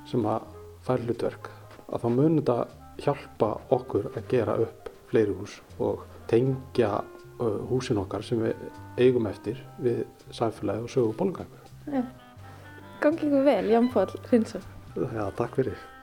sem 0.10 0.26
að 0.30 0.50
fær 0.86 1.06
hlutverk 1.06 1.50
að 1.90 2.04
þá 2.04 2.10
munir 2.18 2.42
þetta 2.42 2.58
hjálpa 3.06 3.52
okkur 3.76 4.12
að 4.14 4.30
gera 4.32 4.58
upp 4.66 4.92
fleiri 5.10 5.36
hús 5.40 5.58
og 5.80 6.06
tengja 6.30 6.92
húsin 7.70 8.00
okkar 8.00 8.24
sem 8.24 8.42
við 8.42 8.56
eigum 9.02 9.28
eftir 9.30 9.60
við 9.84 10.06
samfélagi 10.34 10.86
og 10.86 10.92
sögu 10.92 11.18
bólungavíkur. 11.20 11.74
Já, 11.92 12.04
gangi 13.04 13.28
ykkur 13.28 13.44
vel, 13.46 13.68
Ján 13.74 13.92
Pál 13.94 14.08
Rinsson. 14.32 14.64
Já, 14.96 15.28
takk 15.36 15.60
fyrir. 15.60 15.95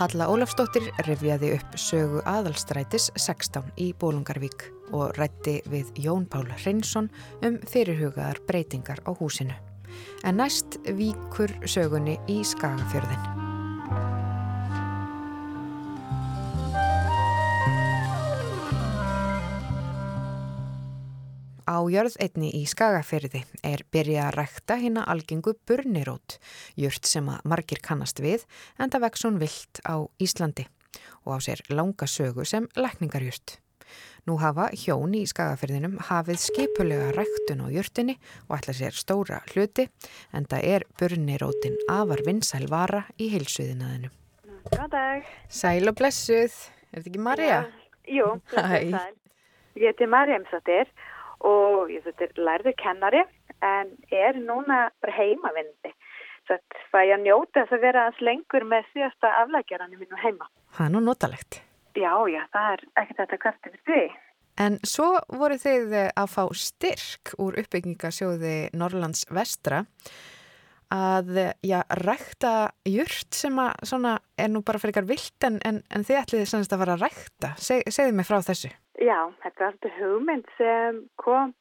Halla 0.00 0.30
Ólafsdóttir 0.32 0.86
rifjaði 1.04 1.50
upp 1.58 1.74
sögu 1.76 2.22
aðalstrætis 2.24 3.10
16 3.20 3.66
í 3.84 3.90
Bólungarvík 4.00 4.64
og 4.96 5.12
rætti 5.18 5.58
við 5.68 5.90
Jón 6.00 6.24
Pál 6.24 6.46
Hreinsson 6.54 7.10
um 7.44 7.58
fyrirhugaðar 7.68 8.40
breytingar 8.48 9.04
á 9.04 9.12
húsinu. 9.12 9.52
En 10.24 10.40
næst 10.40 10.80
víkur 10.88 11.52
sögunni 11.68 12.16
í 12.32 12.40
Skagafjörðin. 12.40 13.39
Á 21.70 21.78
jörð 21.86 22.16
einni 22.18 22.48
í 22.58 22.64
Skagafyrði 22.66 23.44
er 23.62 23.84
byrjað 23.94 24.24
að 24.26 24.36
rækta 24.40 24.76
hérna 24.80 25.04
algengu 25.12 25.52
burnirót, 25.68 26.40
jört 26.74 27.06
sem 27.06 27.28
að 27.30 27.44
margir 27.52 27.78
kannast 27.84 28.18
við 28.18 28.42
en 28.74 28.90
það 28.90 29.04
vex 29.04 29.22
hún 29.28 29.38
vilt 29.38 29.78
á 29.86 30.02
Íslandi 30.18 30.64
og 31.22 31.38
á 31.38 31.46
sér 31.46 31.62
langa 31.70 32.08
sögu 32.10 32.42
sem 32.48 32.66
lækningarjört. 32.74 33.60
Nú 34.26 34.34
hafa 34.42 34.66
hjón 34.74 35.14
í 35.14 35.22
Skagafyrðinum 35.30 35.94
hafið 36.08 36.40
skipulega 36.42 37.12
ræktun 37.14 37.62
á 37.62 37.66
jörtinni 37.70 38.18
og 38.48 38.56
ætla 38.58 38.74
sér 38.80 38.98
stóra 38.98 39.38
hluti 39.52 39.86
en 40.34 40.50
það 40.50 40.66
er 40.74 40.88
burnirótin 40.98 41.78
afar 41.86 42.24
vinsæl 42.26 42.66
vara 42.72 43.04
í 43.14 43.30
heilsuðinaðinu. 43.36 44.10
Góð 44.74 44.90
dag. 44.96 45.30
Sæl 45.46 45.86
og 45.86 45.94
blessuð, 46.02 46.50
er 46.90 46.98
þetta 46.98 47.14
ekki 47.14 47.24
Marja? 47.30 47.62
Jú, 48.10 48.34
blessuð 48.50 48.98
sæl. 48.98 49.16
Ég 49.78 49.94
heiti 49.94 50.10
Marja 50.10 50.34
Emsattir 50.34 50.88
og 50.90 51.09
ég 51.90 52.04
þetta 52.06 52.26
er 52.26 52.40
lærðu 52.48 52.74
kennari 52.80 53.24
en 53.64 53.92
er 54.12 54.38
núna 54.38 54.88
bara 55.02 55.16
heimavindi. 55.16 55.92
Svo 56.48 56.56
það 56.92 57.06
ég 57.06 57.14
að 57.16 57.26
njóta 57.26 57.62
þess 57.62 57.76
að 57.76 57.84
vera 57.84 58.06
aðeins 58.06 58.24
lengur 58.26 58.66
með 58.66 58.88
síðasta 58.94 59.34
aflækjaranum 59.42 60.00
mínu 60.02 60.22
heima. 60.24 60.48
Það 60.76 60.86
er 60.86 60.94
nú 60.94 61.04
notalegt. 61.04 61.60
Já, 61.98 62.14
já, 62.30 62.42
það 62.54 62.72
er 62.72 62.84
ekkert 63.02 63.22
þetta 63.22 63.40
hvert 63.44 63.70
yfir 63.70 63.86
því. 63.90 64.02
En 64.60 64.76
svo 64.84 65.08
voru 65.40 65.56
þið 65.60 65.94
að 66.10 66.28
fá 66.30 66.42
styrk 66.58 67.32
úr 67.40 67.56
uppbyggingasjóði 67.62 68.56
Norrlands 68.76 69.24
vestra 69.32 69.84
að 70.90 71.36
já, 71.62 71.78
rækta 72.02 72.72
jurt 72.88 73.36
sem 73.36 73.56
að 73.62 73.86
svona 73.86 74.16
er 74.40 74.50
nú 74.50 74.64
bara 74.66 74.80
fyrir 74.82 74.96
ykkar 74.96 75.08
vilt 75.08 75.46
en, 75.46 75.60
en, 75.66 75.80
en 75.86 76.04
þið 76.06 76.18
ætlið 76.24 76.48
sannst 76.50 76.74
að 76.74 76.82
fara 76.82 76.96
að 76.98 77.04
rækta. 77.06 77.52
Seg, 77.62 77.86
segðu 77.94 78.16
mig 78.18 78.28
frá 78.28 78.40
þessu. 78.42 78.72
Já, 79.00 79.30
þetta 79.40 79.64
var 79.64 79.70
alltaf 79.72 79.94
hugmynd 79.96 80.48
sem 80.58 81.04
kom 81.20 81.54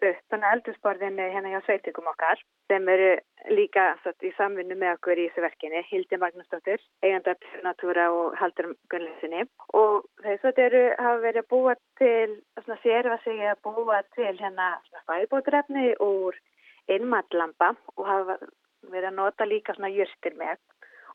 upp 0.00 0.34
á 0.34 0.50
eldursporðinu 0.54 1.26
hérna 1.30 1.52
hjá 1.52 1.60
sveitingum 1.66 2.08
okkar 2.10 2.40
sem 2.70 2.88
eru 2.88 3.10
líka 3.54 3.84
satt, 4.02 4.18
í 4.26 4.32
samvinnu 4.34 4.74
með 4.78 4.96
okkur 4.96 5.20
í 5.20 5.28
þessu 5.28 5.44
verkinni, 5.44 5.82
Hildi 5.90 6.18
Magnúsdóttir, 6.18 6.82
eigandar 7.04 7.38
Natúra 7.66 8.08
og 8.14 8.34
Haldur 8.40 8.72
Gunnleysinni 8.90 9.44
og 9.76 10.06
þess 10.24 10.50
að 10.50 10.60
þeir 10.60 10.76
hafa 10.98 11.22
verið 11.26 11.42
að 11.44 11.50
búa 11.54 11.76
til, 12.00 12.36
svona 12.64 12.80
sérfa 12.82 13.18
sig 13.24 13.42
að 13.52 13.62
búa 13.68 14.02
til 14.16 14.34
hérna 14.40 14.68
svona 14.88 15.06
fæðbótrefni 15.12 15.86
úr 16.06 16.38
innmatlampa 16.90 17.74
og 17.96 18.06
hafa 18.06 18.38
verið 18.90 19.12
að 19.12 19.18
nota 19.18 19.46
líka 19.46 19.78
svona 19.78 19.94
jörgstir 19.94 20.34
með. 20.38 20.58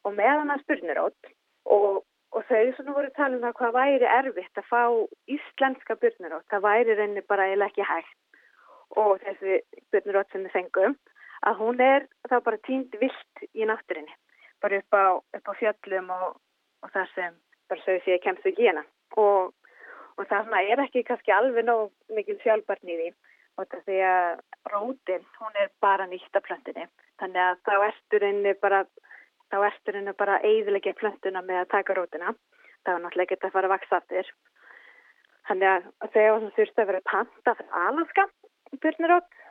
Og 0.06 0.14
meðan 0.16 0.54
að 0.54 0.64
spurnurótt 0.64 1.34
og 1.66 2.04
og 2.36 2.44
þau 2.50 2.64
svona 2.76 2.96
voru 2.98 3.10
að 3.10 3.18
tala 3.18 3.38
um 3.38 3.44
það 3.46 3.58
hvað 3.60 3.76
væri 3.80 4.08
erfitt 4.18 4.60
að 4.60 4.70
fá 4.70 4.82
íslenska 5.36 5.98
byrnurótt, 6.02 6.48
það 6.52 6.66
væri 6.68 6.96
reyni 7.00 7.24
bara 7.30 7.48
eiginlega 7.48 7.72
ekki 7.72 7.90
hægt. 7.90 8.18
Og 9.02 9.22
þessi 9.24 9.60
byrnurótt 9.94 10.32
sem 10.32 10.44
við 10.46 10.56
fengum 10.56 10.98
að 11.48 11.62
hún 11.62 11.84
er 11.84 12.08
þá 12.30 12.38
bara 12.48 12.64
tínd 12.68 12.96
vilt 13.00 13.46
í 13.54 13.68
náttúrinni, 13.68 14.14
bara 14.62 14.82
upp 14.82 14.98
á, 15.00 15.06
upp 15.40 15.52
á 15.52 15.54
fjöllum 15.62 16.12
og, 16.16 16.28
og 16.84 16.92
það 16.94 17.14
sem 17.16 17.38
bara 17.70 17.86
sögur 17.86 18.04
því 18.06 18.18
að 18.18 18.26
kemst 18.26 18.50
ekki 18.52 18.68
hérna 18.68 18.84
og, 19.22 19.54
og 20.20 20.28
það 20.30 20.52
er 20.62 20.84
ekki 20.86 21.06
kannski 21.08 21.34
alveg 21.34 21.66
nóg 21.66 21.92
mikil 22.14 22.38
sjálfbarn 22.44 22.92
í 22.92 23.00
því. 23.00 23.10
Og 23.56 23.68
það 23.72 23.86
því 23.88 23.98
að 24.04 24.32
rótin 24.74 25.28
hún 25.40 25.60
er 25.64 25.70
bara 25.80 26.08
nýtt 26.12 26.36
af 26.36 26.44
plöntinni 26.44 26.90
þannig 27.22 27.40
að 27.40 27.62
þá 27.64 27.76
ertur 27.88 28.26
henni 28.28 28.52
bara 28.60 28.82
þá 29.56 29.70
ertur 29.70 30.00
hennu 30.00 30.14
bara 30.20 30.42
eiðilegja 30.44 30.96
plöntuna 31.00 31.42
með 31.46 31.64
að 31.64 31.72
taka 31.78 31.96
rótina. 31.96 32.36
Það 32.84 32.94
var 32.94 33.02
náttúrulega 33.04 33.36
ekki 33.36 33.48
að 33.48 33.56
fara 33.56 33.70
að 33.70 33.74
vaksa 33.76 34.00
aftur. 34.02 34.32
Þannig 35.46 35.72
að 35.72 36.14
þegar 36.16 36.48
þurfti 36.58 36.82
að 36.82 36.90
vera 36.92 37.04
panta 37.06 37.56
fyrir 37.58 37.76
alaska 37.86 38.26
byrnirótt 38.82 39.42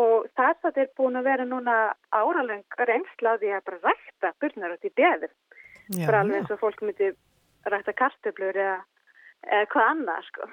og 0.00 0.28
það 0.38 0.54
það 0.62 0.80
er 0.82 0.88
búin 0.96 1.18
að 1.20 1.28
vera 1.28 1.46
núna 1.46 1.76
áraleng 2.14 2.78
reynslaði 2.88 3.52
að 3.52 3.66
bara 3.68 3.92
rækta 3.92 4.32
byrnirótt 4.40 4.88
í 4.88 4.94
beður. 4.96 5.34
Bara 6.06 6.22
alveg 6.22 6.40
eins 6.40 6.54
og 6.54 6.62
fólk 6.62 6.82
myndi 6.82 7.12
rækta 7.68 7.94
kartöflur 7.98 8.58
eða, 8.58 8.80
eða 9.44 9.70
hvað 9.74 9.92
annað 9.92 10.26
sko. 10.30 10.50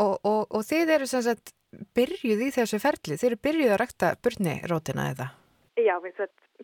Og, 0.00 0.14
og, 0.24 0.42
og 0.48 0.62
þið 0.66 0.94
eru 0.96 1.08
sem 1.10 1.24
sagt 1.24 1.54
byrjuð 1.94 2.46
í 2.46 2.52
þessu 2.56 2.80
ferli, 2.82 3.18
þið 3.20 3.30
eru 3.30 3.42
byrjuð 3.46 3.74
að 3.74 3.80
rækta 3.84 4.14
byrnirótina 4.24 5.10
eða? 5.14 5.32
Já, 5.78 5.94
við 6.02 6.16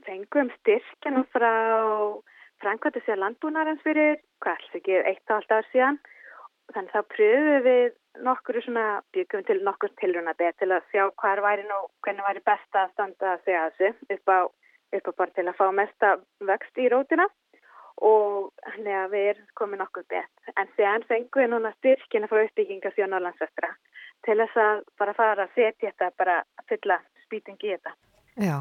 fengum 0.04 0.50
styrkjana 0.60 1.24
frá 1.32 1.52
Frankvætti 2.62 3.02
sér 3.04 3.18
landbúnarins 3.20 3.82
fyrir, 3.84 4.20
hvað 4.40 4.56
alls 4.56 4.76
ekki, 4.78 4.94
eitt 5.10 5.30
og 5.30 5.36
allt 5.36 5.52
ár 5.52 5.66
síðan. 5.72 5.98
Þannig 6.72 6.94
þá 6.94 7.00
pröfum 7.12 7.64
við 7.66 7.96
nokkur 8.26 8.58
svona, 8.64 8.84
byggum 9.12 9.42
til 9.46 9.58
nokkur 9.64 9.92
tilruna 10.00 10.32
beð 10.38 10.54
til 10.60 10.70
að 10.72 10.86
sjá 10.92 11.02
hvað 11.20 11.42
væri 11.44 11.66
nú, 11.68 11.80
hvernig 12.04 12.24
væri 12.26 12.42
best 12.48 12.78
að 12.80 12.94
standa 12.94 13.34
að 13.34 13.44
segja 13.44 13.66
þessu 13.76 14.16
upp 14.16 14.32
á, 14.32 14.38
upp 14.98 15.10
á 15.10 15.12
bara 15.20 15.36
til 15.36 15.46
að 15.46 15.58
fá 15.60 15.66
mesta 15.80 16.14
vöxt 16.50 16.80
í 16.80 16.88
rótina 16.92 17.28
og 18.08 18.50
þannig 18.64 18.96
að 19.02 19.12
við 19.12 19.28
erum 19.34 19.52
komið 19.60 19.82
nokkur 19.84 20.08
beð. 20.12 20.32
En 20.56 20.72
séðan 20.78 21.06
fengum 21.12 21.44
við 21.44 21.52
núna 21.52 21.74
styrkjana 21.76 22.32
frá 22.32 22.42
uppbyggingasjón 22.48 23.16
á 23.16 23.18
landsvestra 23.20 23.72
til 24.24 24.40
þess 24.40 24.64
að 24.64 24.82
bara 24.98 25.16
fara 25.20 25.46
að 25.46 25.54
setja 25.60 25.92
þetta, 25.92 26.12
bara 26.18 26.40
að 26.40 26.68
fylla 26.72 27.00
spýtingi 27.26 27.68
í 27.68 27.76
þetta. 27.76 27.94
Já, 28.36 28.56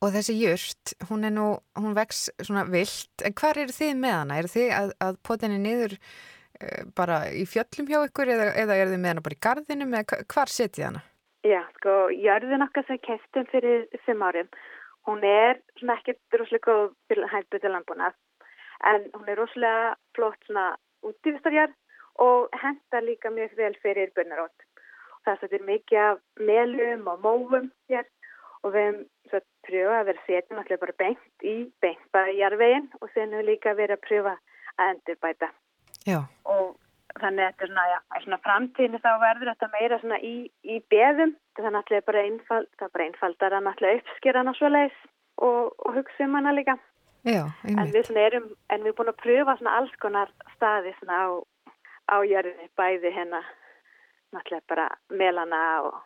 og 0.00 0.14
þessi 0.14 0.34
jört, 0.38 0.94
hún 1.10 1.26
er 1.28 1.32
nú, 1.36 1.48
hún 1.76 1.92
vex 1.96 2.30
svona 2.40 2.62
vilt, 2.72 3.12
en 3.20 3.34
hvar 3.36 3.58
eru 3.60 3.74
þið 3.76 3.98
með 4.00 4.14
hana? 4.16 4.38
Er 4.40 4.46
þið 4.48 4.70
að, 4.72 4.92
að 5.04 5.18
potinni 5.28 5.58
niður 5.60 5.96
uh, 5.98 6.86
bara 6.96 7.18
í 7.28 7.42
fjöllum 7.44 7.90
hjá 7.90 7.98
ykkur 8.06 8.32
eða, 8.32 8.46
eða 8.62 8.78
er 8.80 8.92
þið 8.94 9.02
með 9.02 9.12
hana 9.12 9.24
bara 9.26 9.36
í 9.36 9.42
gardinum 9.44 9.92
eða 9.98 10.22
hvar 10.32 10.52
setjið 10.54 10.86
hana? 10.88 11.04
Já, 11.44 11.60
sko, 11.76 11.98
jörðin 12.16 12.64
okkar 12.64 12.88
sem 12.88 13.02
kestum 13.04 13.44
fyrir 13.52 13.84
fimm 14.06 14.24
árum, 14.24 14.48
hún 15.04 15.28
er 15.28 15.60
svona 15.76 15.98
ekkert 16.00 16.40
rosalega 16.40 16.64
góð 17.12 17.28
hættu 17.34 17.60
til 17.60 17.74
landbúnað, 17.74 18.16
en 18.88 19.04
hún 19.12 19.28
er 19.28 19.36
rosalega 19.42 19.92
flott 20.16 20.48
svona 20.48 20.70
útífistarjörð 21.04 21.76
og 22.24 22.48
henda 22.56 23.04
líka 23.04 23.28
mjög 23.28 23.52
vel 23.60 23.76
fyrir 23.84 24.16
börnarótt. 24.16 24.64
Það 25.28 25.52
er 25.52 25.68
mikið 25.68 26.00
af 26.00 26.18
melum 26.40 27.06
og 27.12 27.20
móum 27.24 27.70
hér 27.92 28.08
og 28.64 28.72
við 28.72 28.86
hefum 28.88 29.02
að 29.34 29.44
pröfa 29.66 29.98
að 29.98 30.06
vera 30.08 30.24
setja 30.26 30.56
náttúrulega 30.56 30.82
bara 30.84 30.96
beint 31.00 31.44
í 31.44 31.54
beint 31.82 32.06
bara 32.14 32.32
í 32.32 32.38
jarvegin 32.38 32.88
og 33.00 33.10
sen 33.12 33.32
hefur 33.34 33.48
líka 33.48 33.74
verið 33.76 33.98
að 33.98 34.06
pröfa 34.08 34.34
að 34.78 34.90
endurbæta. 34.94 35.50
Já. 36.04 36.20
Og 36.44 36.74
þannig 37.20 37.44
að 37.44 37.50
þetta 37.50 37.64
er 37.64 37.70
svona, 37.70 37.86
já, 37.90 37.98
svona 38.24 38.38
framtíðinu 38.44 39.00
þá 39.04 39.10
verður 39.22 39.50
þetta 39.52 39.70
meira 39.74 39.98
svona 40.02 40.20
í, 40.20 40.34
í 40.64 40.78
beðum. 40.92 41.34
Það 41.56 41.68
er 41.68 41.76
náttúrulega 41.76 42.08
bara 42.10 42.24
einfald, 42.28 42.70
það 42.78 42.86
er 42.86 42.94
bara 42.96 43.08
einfaldar 43.08 43.56
að 43.56 43.66
náttúrulega 43.68 44.00
uppskera 44.02 44.42
hana 44.42 44.54
svo 44.58 44.70
leiðis 44.72 45.02
og, 45.48 45.60
og 45.78 45.98
hugsa 45.98 46.28
um 46.28 46.38
hana 46.38 46.54
líka. 46.56 46.78
Já. 47.24 47.42
En 47.64 47.92
við 47.92 48.08
svona 48.08 48.24
erum, 48.28 48.48
en 48.68 48.82
við 48.82 48.90
erum 48.90 48.98
búin 49.00 49.12
að 49.14 49.20
pröfa 49.22 49.58
svona 49.58 49.76
alls 49.80 49.94
konar 50.02 50.32
staði 50.56 50.94
svona 50.98 51.20
á, 51.24 51.28
á 52.12 52.16
jörðinni, 52.26 52.68
bæði 52.76 53.14
hérna 53.14 53.44
náttúrulega 54.34 54.68
bara 54.68 54.88
melana 55.14 55.62
og, 55.86 56.02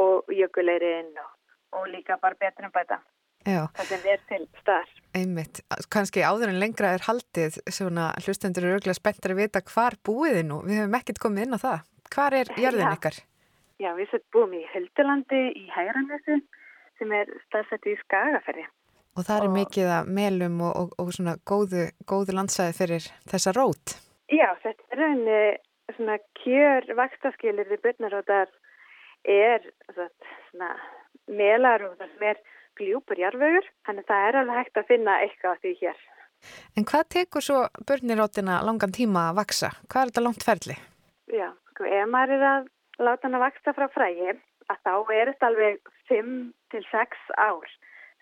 og 0.00 0.32
jökuleirinn 0.34 1.12
og 1.20 1.36
og 1.76 1.88
líka 1.90 2.18
bara 2.20 2.38
betur 2.38 2.68
en 2.68 2.74
bæta. 2.74 3.00
Já. 3.48 3.64
Sem 3.88 4.04
er 4.04 4.20
til 4.28 4.42
staðar. 4.60 4.88
Einmitt. 5.16 5.62
Kanski 5.92 6.20
áður 6.20 6.52
en 6.52 6.60
lengra 6.60 6.92
er 6.96 7.04
haldið 7.06 7.56
svona 7.72 8.10
hlustendur 8.20 8.66
eru 8.66 8.76
örgulega 8.76 8.98
spenntar 8.98 9.32
að 9.32 9.40
vita 9.40 9.62
hvar 9.70 9.96
búiði 10.04 10.42
nú. 10.44 10.60
Við 10.66 10.82
hefum 10.82 10.98
ekkert 10.98 11.22
komið 11.22 11.46
inn 11.46 11.56
á 11.56 11.64
það. 11.64 11.86
Hvar 12.10 12.36
er 12.36 12.52
jörðin 12.60 12.92
ykkar? 12.92 13.16
Já, 13.80 13.94
við 13.96 14.10
setjum 14.10 14.34
búum 14.34 14.52
í 14.58 14.60
Höldulandi 14.74 15.40
í 15.56 15.64
Hægrannessu 15.72 16.36
sem 17.00 17.16
er 17.16 17.32
staðsett 17.46 17.88
í 17.88 17.96
Skagaferði. 18.02 18.66
Og 19.16 19.24
það 19.26 19.46
er 19.46 19.54
mikið 19.54 19.90
að 19.96 20.12
melum 20.20 20.60
og, 20.66 20.76
og, 20.76 20.92
og 21.00 21.10
svona 21.16 21.34
góðu, 21.48 21.88
góðu 22.08 22.36
landsæði 22.36 22.76
fyrir 22.76 23.08
þessa 23.32 23.54
rót. 23.56 23.96
Já, 24.30 24.52
þetta 24.62 24.84
er 24.94 25.04
einu 25.08 25.40
svona 25.96 26.18
kjör 26.42 26.92
vakstaskilir 26.98 27.72
við 27.72 27.82
byrnarótar 27.86 28.52
er 29.24 29.64
svona 29.94 30.74
melar 31.30 31.84
og 31.86 31.98
það 31.98 32.14
sem 32.14 32.26
er 32.30 32.40
gljúpur 32.80 33.20
jarfögur. 33.20 33.68
Þannig 33.86 34.08
það 34.08 34.26
er 34.28 34.40
alveg 34.40 34.60
hægt 34.60 34.80
að 34.80 34.90
finna 34.90 35.18
eitthvað 35.24 35.62
því 35.64 35.74
hér. 35.82 36.02
En 36.76 36.86
hvað 36.88 37.08
tekur 37.14 37.44
svo 37.44 37.62
börnirótina 37.88 38.60
langan 38.64 38.94
tíma 38.96 39.28
að 39.30 39.40
vaksa? 39.42 39.72
Hvað 39.90 40.02
er 40.02 40.12
þetta 40.12 40.24
langt 40.24 40.46
ferli? 40.46 40.76
Já, 41.30 41.48
sko, 41.72 41.84
ef 41.84 42.08
maður 42.10 42.36
er 42.36 42.46
að 42.50 42.70
láta 43.00 43.28
hann 43.28 43.38
að 43.38 43.44
vaksa 43.46 43.74
frá 43.76 43.86
frægi, 43.94 44.36
að 44.70 44.80
þá 44.86 44.94
er 45.16 45.32
þetta 45.32 45.50
alveg 45.50 45.92
5 46.10 46.32
til 46.72 46.82
6 46.90 47.28
ár 47.36 47.74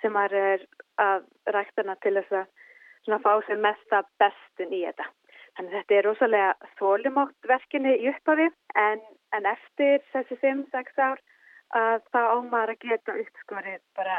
sem 0.03 0.15
maður 0.15 0.51
er 0.55 0.67
að 1.03 1.25
rækta 1.55 1.85
hana 1.85 1.97
til 2.03 2.15
þess 2.19 2.37
að 2.39 3.23
fá 3.25 3.33
sér 3.47 3.63
mesta 3.63 4.03
bestun 4.21 4.75
í 4.75 4.83
þetta. 4.85 5.09
Þannig 5.57 5.73
að 5.73 5.79
þetta 5.79 5.97
er 5.97 6.07
rosalega 6.07 6.73
þólimátt 6.79 7.49
verkinni 7.51 7.95
í 7.99 8.11
upphafi 8.13 8.47
en, 8.79 9.01
en 9.35 9.49
eftir 9.51 10.05
þessi 10.13 10.39
5-6 10.43 11.01
ár 11.03 11.23
að 11.77 12.01
þá 12.13 12.21
ámar 12.37 12.73
að 12.73 12.85
geta 12.85 13.17
uppskorið 13.23 13.81
bara 13.99 14.19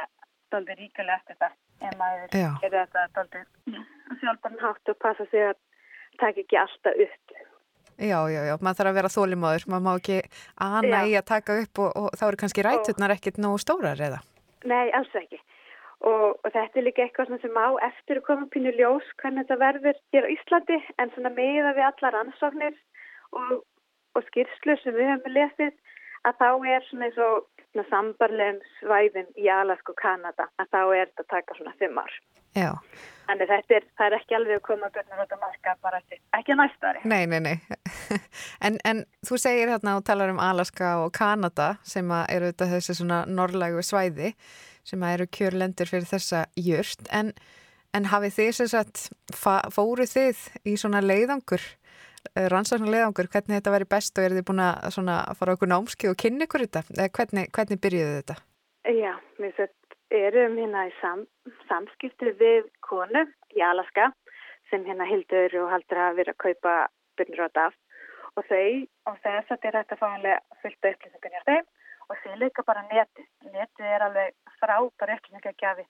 doldið 0.54 0.82
ríkulega 0.84 1.20
eftir 1.20 1.40
það. 1.40 1.58
En 1.80 1.96
maður 2.00 2.36
Já. 2.36 2.50
gerir 2.62 2.80
þetta 2.84 3.06
doldið 3.16 3.80
sjálfbarn 4.20 4.60
hátt 4.64 4.92
og 4.92 5.00
passa 5.00 5.26
sig 5.32 5.46
að 5.48 5.60
taka 6.20 6.44
ekki 6.44 6.60
alltaf 6.60 7.04
upp. 7.06 7.38
Já, 8.00 8.20
já, 8.32 8.42
já, 8.48 8.56
maður 8.64 8.80
þarf 8.80 8.90
að 8.90 8.98
vera 8.98 9.12
þólimáður, 9.12 9.64
maður 9.68 9.86
má 9.86 9.94
ekki 9.98 10.18
ana 10.64 11.00
Já. 11.04 11.08
í 11.08 11.16
að 11.20 11.26
taka 11.28 11.56
upp 11.64 11.82
og, 11.84 11.90
og 12.00 12.14
þá 12.16 12.26
eru 12.30 12.40
kannski 12.40 12.64
ræturnar 12.64 13.14
ekkit 13.16 13.40
nógu 13.44 13.60
stórar 13.60 14.00
eða? 14.00 14.20
Nei, 14.68 14.88
alls 14.96 15.16
ekki. 15.20 15.40
Og, 16.00 16.38
og 16.40 16.48
þetta 16.48 16.80
er 16.80 16.86
líka 16.86 17.04
eitthvað 17.04 17.34
sem 17.44 17.60
á 17.60 17.68
eftir 17.90 18.22
að 18.22 18.28
koma 18.30 18.48
pínu 18.54 18.72
ljós 18.78 19.08
hvernig 19.20 19.44
þetta 19.44 19.60
verður 19.60 20.00
hér 20.16 20.28
á 20.28 20.34
Íslandi 20.36 20.78
en 20.96 21.12
svona 21.12 21.34
meða 21.36 21.74
við 21.76 21.88
allar 21.90 22.20
ansóknir 22.22 22.78
og, 23.36 23.52
og 24.16 24.28
skýrslu 24.30 24.78
sem 24.80 24.96
við 24.96 25.12
höfum 25.12 25.36
lesið 25.36 25.76
að 26.27 26.41
þá 26.41 26.49
er 26.73 26.89
svona 26.89 27.10
eins 27.10 27.21
og 27.23 27.86
sambarlegum 27.89 28.60
svæðin 28.79 29.29
í 29.38 29.47
Alaska 29.53 29.93
og 29.93 30.01
Kanada 30.01 30.49
að 30.60 30.73
þá 30.73 30.82
er 30.84 31.08
þetta 31.12 31.25
að 31.25 31.32
taka 31.36 31.58
svona 31.60 31.77
fimm 31.79 32.01
ár. 32.01 32.19
Já, 32.58 32.71
Þannig 33.29 33.49
þetta 33.51 33.75
er, 33.77 33.84
er 34.01 34.13
ekki 34.17 34.36
alveg 34.39 34.58
að 34.58 34.63
koma 34.65 34.88
börnur 34.89 35.19
út 35.21 35.34
á 35.38 35.39
marka 35.43 35.73
bara 35.86 35.99
eftir, 36.01 36.17
ekki 36.34 36.53
að 36.55 36.58
næsta 36.63 36.89
ári. 36.89 37.01
nei, 37.05 37.27
nei, 37.29 37.39
nei. 37.45 37.58
en, 38.65 38.79
en 38.89 39.03
þú 39.27 39.38
segir 39.38 39.69
hérna 39.69 39.99
og 39.99 40.05
talar 40.08 40.34
um 40.34 40.41
Alaska 40.41 40.95
og 41.03 41.12
Kanada 41.13 41.75
sem 41.86 42.10
að 42.10 42.23
eru 42.34 42.49
þetta 42.49 42.69
þessi 42.71 42.95
svona 42.97 43.19
norrlægu 43.29 43.86
svæði 43.86 44.34
sem 44.88 45.05
að 45.05 45.13
eru 45.19 45.29
kjörlendur 45.38 45.91
fyrir 45.91 46.10
þessa 46.10 46.41
jörst 46.58 47.05
en, 47.13 47.29
en 47.93 48.10
hafið 48.10 48.36
þið 48.39 48.51
sem 48.58 48.71
sagt, 48.73 49.05
fóruð 49.38 50.10
þið 50.15 50.41
í 50.65 50.75
svona 50.82 51.03
leiðangur, 51.05 51.62
rannsóknar 52.53 52.93
leiðangur, 52.93 53.29
hvernig 53.32 53.60
þetta 53.60 53.73
væri 53.75 53.89
best 53.89 54.17
og 54.17 54.27
eru 54.27 54.39
þið 54.39 54.47
búin 54.49 54.63
að 54.65 55.34
fara 55.39 55.55
okkur 55.55 55.71
námski 55.71 56.12
og 56.12 56.17
kynna 56.19 56.47
ykkur 56.47 56.65
þetta? 56.65 56.86
Eða 56.95 57.12
hvernig, 57.17 57.51
hvernig 57.55 57.82
byrjuðu 57.84 58.15
þetta? 58.19 58.38
Já, 58.89 59.13
við 59.39 59.62
erum 60.10 60.58
hérna 60.58 60.88
í 60.89 60.93
sam, 61.01 61.25
samskipti 61.69 62.34
við 62.39 62.69
konu 62.86 63.25
í 63.55 63.62
Alaska 63.65 64.10
sem 64.69 64.86
hérna 64.86 65.08
hildur 65.10 65.53
og 65.63 65.71
haldur 65.73 66.01
að 66.05 66.21
vera 66.21 66.34
að 66.36 66.41
kaupa 66.45 66.75
byrnrót 67.19 67.60
af 67.60 67.77
og 68.38 68.45
þau 68.47 68.86
og 69.10 69.19
þess 69.23 69.51
að 69.53 69.65
þetta 69.65 69.82
er 69.82 69.99
fáinlega 69.99 70.60
fullt 70.62 70.86
af 70.86 70.95
upplýsingar 70.95 71.36
hjá 71.36 71.43
þeim 71.49 71.67
og 72.10 72.21
þau 72.23 72.36
líka 72.41 72.65
bara 72.65 72.86
neti. 72.89 73.25
Neti 73.53 73.86
er 73.86 74.05
alveg 74.05 74.36
frábær 74.62 75.13
upplýsingagjafi 75.15 75.86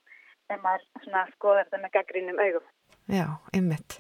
ef 0.49 0.61
maður 0.63 0.85
svona 1.03 1.25
skoðar 1.35 1.67
þetta 1.67 1.81
með 1.83 1.95
gaggrínum 1.97 2.41
augum. 2.41 2.67
Já, 3.09 3.25
ymmit. 3.57 3.99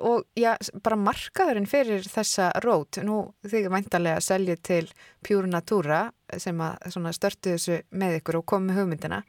Og 0.00 0.24
já, 0.38 0.54
bara 0.82 0.96
markaðurinn 0.96 1.68
fyrir 1.68 2.06
þessa 2.08 2.48
rót, 2.64 2.98
nú 3.04 3.18
þig 3.44 3.68
væntalega 3.72 4.20
að 4.20 4.26
selja 4.26 4.56
til 4.56 4.86
Pure 5.26 5.50
Natura 5.50 6.06
sem 6.40 6.58
að 6.64 7.12
störtu 7.12 7.52
þessu 7.52 7.82
með 7.90 8.20
ykkur 8.20 8.40
og 8.40 8.46
komi 8.54 8.76
hugmyndina, 8.76 9.20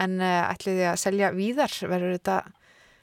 en 0.00 0.20
uh, 0.22 0.44
ætlið 0.52 0.78
þið 0.78 0.90
að 0.92 1.00
selja 1.02 1.32
víðar, 1.34 1.74
verður 1.90 2.14
þetta, 2.14 2.36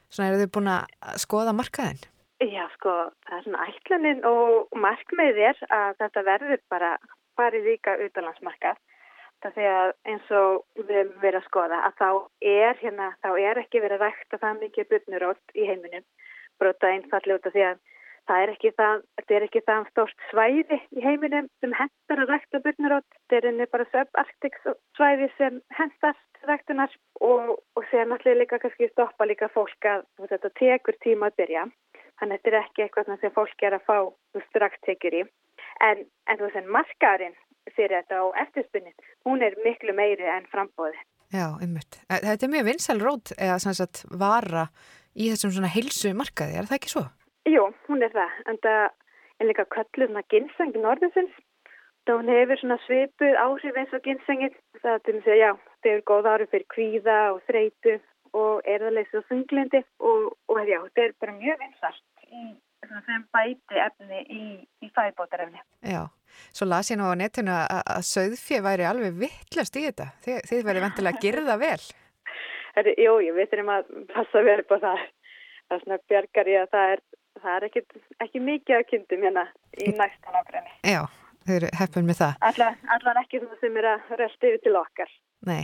svona 0.08 0.30
eru 0.32 0.40
þið 0.42 0.54
búin 0.56 0.72
að 0.72 1.20
skoða 1.26 1.56
markaðinn? 1.58 2.08
Já, 2.42 2.64
sko, 2.74 2.94
það 3.28 3.36
er 3.38 3.44
svona 3.46 3.66
ætlunin 3.70 4.24
og 4.26 4.80
markmið 4.82 5.44
er 5.52 5.60
að 5.70 6.00
þetta 6.00 6.24
verður 6.26 6.64
bara 6.74 6.96
farið 7.38 7.68
líka 7.70 7.94
utanlandsmarkað. 8.08 8.80
Það 9.42 9.60
að 9.68 9.92
eins 10.10 10.34
og 10.38 10.88
við 10.88 11.12
verið 11.22 11.40
að 11.40 11.46
skoða 11.50 11.78
að 11.88 11.94
þá 12.00 12.10
er 12.46 12.82
hérna, 12.82 13.08
þá 13.22 13.30
er 13.42 13.62
ekki 13.62 13.82
verið 13.82 13.98
að 14.00 14.04
rækta 14.08 14.40
það 14.42 14.60
mikið 14.64 14.90
byrnurótt 14.92 15.56
í 15.58 15.68
heiminum 15.70 16.06
brota 16.62 16.94
einfalli 16.94 17.36
út 17.38 17.50
af 17.50 17.56
því 17.56 17.66
að 17.70 17.82
það 18.30 18.44
er 18.44 18.52
ekki 18.54 18.72
það, 18.78 19.04
þetta 19.20 19.36
er 19.36 19.46
ekki 19.48 19.62
það 19.68 19.88
stórst 19.92 20.26
svæði 20.30 20.78
í 20.96 21.04
heiminum 21.04 21.48
sem 21.64 21.74
hendar 21.76 22.24
að 22.24 22.34
rækta 22.34 22.62
byrnurótt. 22.66 23.08
Þetta 23.18 23.38
er 23.40 23.48
henni 23.50 23.68
bara 23.74 23.88
subarktik 23.92 24.58
svæði 24.98 25.30
sem 25.38 25.60
hendar 25.78 26.18
ræktunar 26.48 26.96
og, 27.22 27.54
og 27.78 27.88
sér 27.92 28.10
náttúrulega 28.10 28.42
líka 28.44 28.62
kannski 28.62 28.90
stoppa 28.92 29.28
líka 29.30 29.50
fólk 29.54 29.90
að 29.90 30.06
þetta 30.32 30.54
tekur 30.62 30.98
tíma 31.04 31.32
að 31.32 31.40
byrja. 31.42 31.68
Þannig 32.22 32.38
að 32.38 32.42
þetta 32.42 32.52
er 32.52 32.60
ekki 32.62 32.86
eitthvað 32.86 33.14
sem 33.22 33.36
fólk 33.38 33.66
er 33.66 33.78
að 33.78 33.88
fá 33.90 33.98
strax 34.50 34.84
tekjur 34.86 35.22
í. 35.22 35.24
En, 35.82 36.04
en 36.30 36.38
þú 36.38 36.48
veist, 36.48 36.70
markaðurinn 36.76 37.38
fyrir 37.76 38.02
þetta 38.02 38.22
og 38.26 38.38
eftirspunnin, 38.42 38.94
hún 39.26 39.44
er 39.46 39.58
miklu 39.66 39.94
meiri 39.98 40.28
enn 40.30 40.48
frambóði. 40.52 41.00
Já, 41.32 41.48
ummitt. 41.64 42.02
Þetta 42.12 42.46
er 42.46 42.52
mjög 42.52 42.66
vinsal 42.68 42.98
rót 43.00 43.32
eða 43.38 43.60
sem 43.64 43.76
sagt 43.78 44.04
vara 44.20 44.66
í 45.16 45.30
þessum 45.32 45.56
svona 45.56 45.72
heilsu 45.72 46.14
markaði, 46.18 46.58
er 46.60 46.70
það 46.70 46.80
ekki 46.80 46.94
svo? 46.94 47.06
Jú, 47.50 47.64
hún 47.88 48.06
er 48.06 48.14
það, 48.14 48.36
en 48.52 48.60
það 48.66 48.84
er 49.42 49.50
líka 49.50 49.66
kallurna 49.74 50.24
ginsengin 50.34 50.88
orðinsins. 50.88 51.34
Það 52.06 52.18
hún 52.18 52.32
hefur 52.34 52.60
svona 52.62 52.78
svipuð 52.86 53.36
áhrif 53.38 53.78
eins 53.78 53.92
og 53.94 54.06
ginsengin. 54.06 54.56
Það 54.82 54.96
er 54.96 55.04
til 55.06 55.16
að 55.18 55.28
segja, 55.28 55.52
já, 55.52 55.76
það 55.82 55.92
hefur 55.92 56.08
góð 56.10 56.30
áhrif 56.32 56.54
fyrir 56.54 56.70
kvíða 56.74 57.20
og 57.36 57.44
þreitu 57.50 57.98
og 58.42 58.68
erðaleysi 58.74 59.20
og 59.20 59.28
þunglindi 59.30 59.82
og, 60.00 60.28
og 60.50 60.62
já, 60.66 60.80
þetta 60.88 61.04
er 61.04 61.16
bara 61.22 61.38
mjög 61.38 61.64
vinsalt 61.66 62.28
í 62.32 62.44
þeim 62.82 63.26
bæti 63.34 63.80
efni 63.80 64.22
í, 64.26 64.44
í 64.82 64.90
fæðbótarefni. 64.96 65.62
Já, 65.86 66.06
svo 66.56 66.68
las 66.68 66.90
ég 66.92 67.00
nú 67.00 67.10
á 67.12 67.16
netinu 67.18 67.54
að, 67.54 68.06
söðfjö 68.08 68.62
væri 68.66 68.88
alveg 68.88 69.18
vittlast 69.22 69.78
í 69.78 69.86
þetta. 69.88 70.12
Þið, 70.26 70.40
þið 70.50 70.64
verið 70.70 70.86
ventilega 70.88 71.20
að 71.20 71.26
gera 71.28 71.46
það 71.50 71.62
vel. 71.66 71.84
Heri, 72.76 72.94
jú, 73.04 73.18
ég 73.26 73.36
veitur 73.36 73.64
um 73.66 73.72
að 73.74 73.90
passa 74.12 74.44
vel 74.48 74.62
på 74.68 74.78
það. 74.82 75.02
Það 75.68 75.76
er 75.76 75.82
svona 75.86 75.98
bjargar 76.12 76.52
í 76.52 76.54
að 76.60 76.70
það 76.76 76.94
er, 76.94 77.02
það 77.42 77.56
er 77.56 77.66
ekki, 77.68 77.82
ekki 78.26 78.44
mikið 78.48 78.78
að 78.78 78.86
kynntum 78.92 79.26
hérna 79.28 79.44
í 79.76 79.90
næstan 79.96 80.38
ákveðinni. 80.40 80.74
Já, 80.92 81.02
þau 81.48 81.54
eru 81.58 81.72
heppin 81.80 82.08
með 82.08 82.22
það. 82.22 82.38
Allar, 82.50 82.80
allar 82.96 83.20
ekki 83.24 83.42
það 83.44 83.66
sem 83.66 83.78
er 83.82 83.90
að 83.92 84.16
rölda 84.22 84.50
yfir 84.52 84.64
til 84.66 84.76
okkar. 84.80 85.14
Nei, 85.48 85.64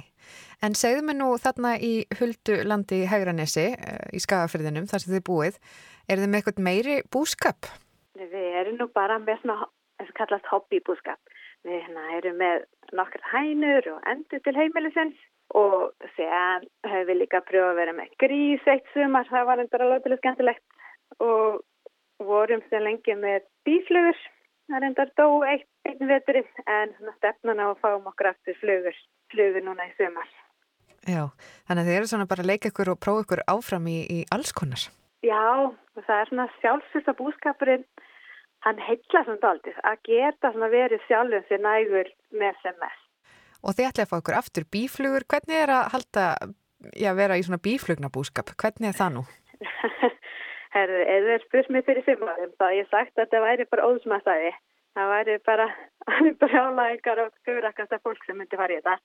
en 0.65 0.73
segðu 0.73 1.03
mig 1.05 1.17
nú 1.19 1.29
þarna 1.37 1.75
í 1.85 1.93
Huldulandi 2.17 3.03
í 3.03 3.09
Hegranesi, 3.11 3.67
í 4.09 4.21
Skagafyrðinum, 4.23 4.87
þar 4.89 5.03
sem 5.03 5.13
þið 5.13 5.25
búið, 5.29 5.59
er 6.07 6.21
þið 6.21 6.31
með 6.31 6.39
eitthvað 6.39 6.63
meiri 6.65 6.95
búskap? 7.13 7.69
Við 8.17 8.47
erum 8.63 8.79
nú 8.79 8.87
bara 8.95 9.19
með 9.21 9.43
svona, 9.43 9.67
þess 9.99 10.13
að 10.15 10.19
kallast 10.23 10.49
hobbybúskap. 10.49 11.35
Við 11.67 11.83
hérna, 11.83 12.07
erum 12.17 12.39
með 12.41 12.65
nokkar 12.97 13.27
hænur 13.33 13.91
og 13.93 14.09
endur 14.09 14.41
til 14.45 14.55
heimilisins 14.57 15.26
og 15.55 16.07
séðan 16.15 16.65
höfum 16.87 17.07
við 17.07 17.19
líka 17.21 17.41
pröfað 17.45 17.71
að 17.71 17.79
vera 17.81 17.95
með 17.95 18.15
grís 18.23 18.65
eitt 18.67 18.89
sumar, 18.93 19.27
það 19.29 19.45
var 19.49 19.61
endur 19.63 19.85
alveg 19.85 20.03
til 20.03 20.17
skemmtilegt 20.19 21.23
og 21.23 21.61
vorum 22.27 22.63
sér 22.67 22.83
lengi 22.83 23.15
með 23.15 23.45
bíflugur, 23.67 24.19
það 24.67 24.79
er 24.79 24.87
endur 24.89 25.13
dó 25.19 25.27
eitt, 25.47 25.69
einn 25.87 26.11
veturinn 26.11 26.65
en 26.65 26.93
stefnan 27.19 27.63
á 27.63 27.71
að 27.71 27.79
fáum 27.83 28.11
okkur 28.11 28.33
aftur 28.33 28.59
flugur, 28.59 28.99
flugur 29.31 29.63
núna 29.63 29.87
í 29.87 29.95
sumar. 29.99 30.27
Já, 31.07 31.23
þannig 31.69 31.83
að 31.83 31.87
þið 31.87 31.97
eru 31.97 32.11
svona 32.11 32.27
bara 32.27 32.43
að 32.43 32.51
leika 32.51 32.71
ykkur 32.71 32.91
og 32.91 32.99
prófa 32.99 33.23
ykkur 33.23 33.43
áfram 33.47 33.87
í, 33.87 33.97
í 34.11 34.19
alls 34.35 34.51
konar. 34.51 34.83
Já, 35.23 35.71
það 35.95 36.15
er 36.19 36.29
svona 36.31 36.47
sjálfsvista 36.59 37.15
búskapurinn, 37.17 37.85
hann 38.65 38.81
heitla 38.83 39.23
svona 39.23 39.43
daldið 39.45 39.79
að 39.87 40.01
geta 40.09 40.51
svona 40.51 40.71
verið 40.73 41.05
sjálfum 41.07 41.45
sér 41.47 41.63
nægur 41.63 42.11
með 42.35 42.59
sem 42.65 42.81
mest. 42.81 43.06
Og 43.63 43.75
þið 43.77 43.89
ætlaði 43.89 44.05
að 44.05 44.11
fá 44.11 44.17
ykkur 44.21 44.37
aftur 44.37 44.67
bíflugur, 44.73 45.25
hvernig 45.31 45.59
er 45.63 45.73
að 45.73 45.89
halda, 45.95 46.25
já, 46.93 47.11
vera 47.17 47.37
í 47.39 47.45
svona 47.45 47.61
bíflugnabúskap, 47.63 48.53
hvernig 48.61 48.91
er 48.91 48.97
það 48.97 49.13
nú? 49.17 49.23
Herðu, 50.75 51.01
eða 51.15 51.35
er 51.35 51.45
spurt 51.45 51.71
mér 51.73 51.85
fyrir 51.87 52.05
fimm 52.05 52.27
árum, 52.27 52.53
þá 52.59 52.67
ég 52.75 52.89
sagt 52.91 53.15
að 53.15 53.23
þetta 53.23 53.43
væri 53.45 53.67
bara 53.71 53.87
óðsmaðstæði. 53.89 54.53
Það 54.97 55.11
væri 55.13 55.37
bara 55.45 55.67
brjálæðingar 56.41 57.23
og 57.23 57.33
skaurakasta 57.41 58.01
fólk 58.03 58.25
sem 58.25 58.37
myndi 58.37 58.59
fara 58.59 58.75
í 58.75 58.79
þetta. 58.81 58.97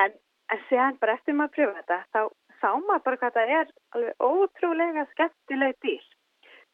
En, 0.00 0.16
en 0.52 0.64
séðan 0.70 1.00
bara 1.00 1.16
eftir 1.18 1.36
maður 1.36 1.50
að 1.50 1.56
pröfa 1.56 1.78
þetta, 1.80 1.98
þá 2.12 2.20
sá 2.60 2.70
maður 2.80 3.04
bara 3.06 3.20
hvað 3.22 3.38
það 3.38 3.54
er 3.58 3.72
alveg 3.96 4.28
ótrúlega 4.28 5.06
skemmtileg 5.12 5.76
dýr. 5.84 6.06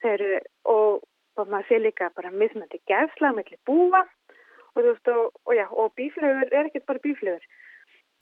Þeir 0.00 0.14
eru, 0.14 0.40
og, 0.72 1.02
og 1.36 1.50
maður 1.50 1.68
sé 1.68 1.80
líka 1.80 2.10
bara 2.16 2.32
mismöndi 2.32 2.80
gefsla 2.90 3.34
mellir 3.36 3.60
búa 3.68 4.04
og 4.74 4.82
veist, 4.84 5.08
og, 5.08 5.32
og 5.46 5.54
já, 5.54 5.66
og 5.70 5.92
bíflögur 5.98 6.48
er 6.52 6.68
ekkert 6.68 6.86
bara 6.86 7.04
bíflögur. 7.06 7.44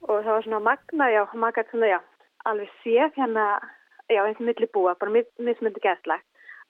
Og 0.08 0.24
það 0.24 0.32
var 0.32 0.46
svona 0.46 0.62
magna, 0.68 1.10
já, 1.10 1.22
maður 1.34 1.56
gæti 1.58 1.74
svona, 1.74 1.90
já, 1.94 2.00
alveg 2.44 2.70
séð 2.82 3.18
hérna, 3.20 3.46
já, 4.08 4.22
eins 4.24 4.40
og 4.40 4.46
millir 4.48 4.70
búa, 4.74 4.94
bara 5.00 5.24
mismöndi 5.48 5.82
gefsla, 5.82 6.20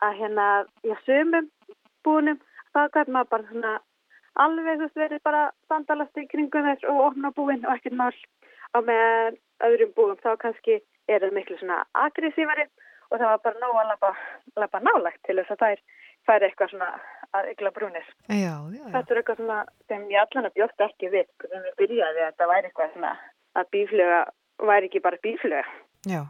að 0.05 0.19
hérna, 0.23 0.47
já, 0.85 0.97
sömum 1.07 1.51
búinum, 2.05 2.41
þá 2.75 2.81
gæti 2.95 3.15
maður 3.15 3.33
bara 3.35 3.51
svona 3.53 3.75
alveg, 4.45 4.79
þú 4.79 4.87
veist, 4.87 5.01
verið 5.03 5.25
bara 5.29 5.45
sandalast 5.69 6.21
í 6.21 6.27
kringum 6.31 6.67
þess 6.71 6.89
og 6.91 7.05
opna 7.11 7.33
búin 7.37 7.65
og 7.67 7.75
ekkert 7.77 7.99
mál 7.99 8.15
á 8.75 8.79
með 8.85 9.39
öðrum 9.67 9.95
búum, 9.97 10.19
þá 10.23 10.37
kannski 10.43 10.81
er 11.09 11.25
það 11.25 11.37
miklu 11.37 11.59
svona 11.59 11.83
aggressívari 12.05 12.69
og 13.11 13.17
það 13.17 13.31
var 13.33 13.45
bara 13.45 13.63
nóg 13.63 13.79
að 13.81 13.93
lappa, 14.61 14.81
nálagt 14.85 15.23
til 15.27 15.39
þess 15.41 15.55
að 15.55 15.63
þær 15.65 15.83
færi 16.29 16.49
eitthvað 16.49 16.73
svona 16.75 16.91
að 17.37 17.51
ykla 17.53 17.73
brúnir. 17.77 18.07
Já, 18.29 18.55
já, 18.57 18.79
já. 18.79 18.93
Þetta 18.95 19.15
er 19.15 19.21
eitthvað 19.21 19.41
svona 19.43 19.59
sem 19.91 20.07
ég 20.13 20.23
allan 20.23 20.49
að 20.49 20.57
bjóst 20.59 20.87
ekki 20.89 21.11
við, 21.13 21.29
hvernig 21.43 21.67
við 21.67 21.77
byrjaði 21.83 22.23
að 22.23 22.31
þetta 22.31 22.51
væri 22.53 22.71
eitthvað 22.71 22.95
svona 22.95 23.13
að 23.59 23.71
bífluga 23.75 24.21
væri 24.71 24.91
ekki 24.91 25.05
bara 25.05 25.23
bífluga. 25.27 25.65
Já, 26.09 26.23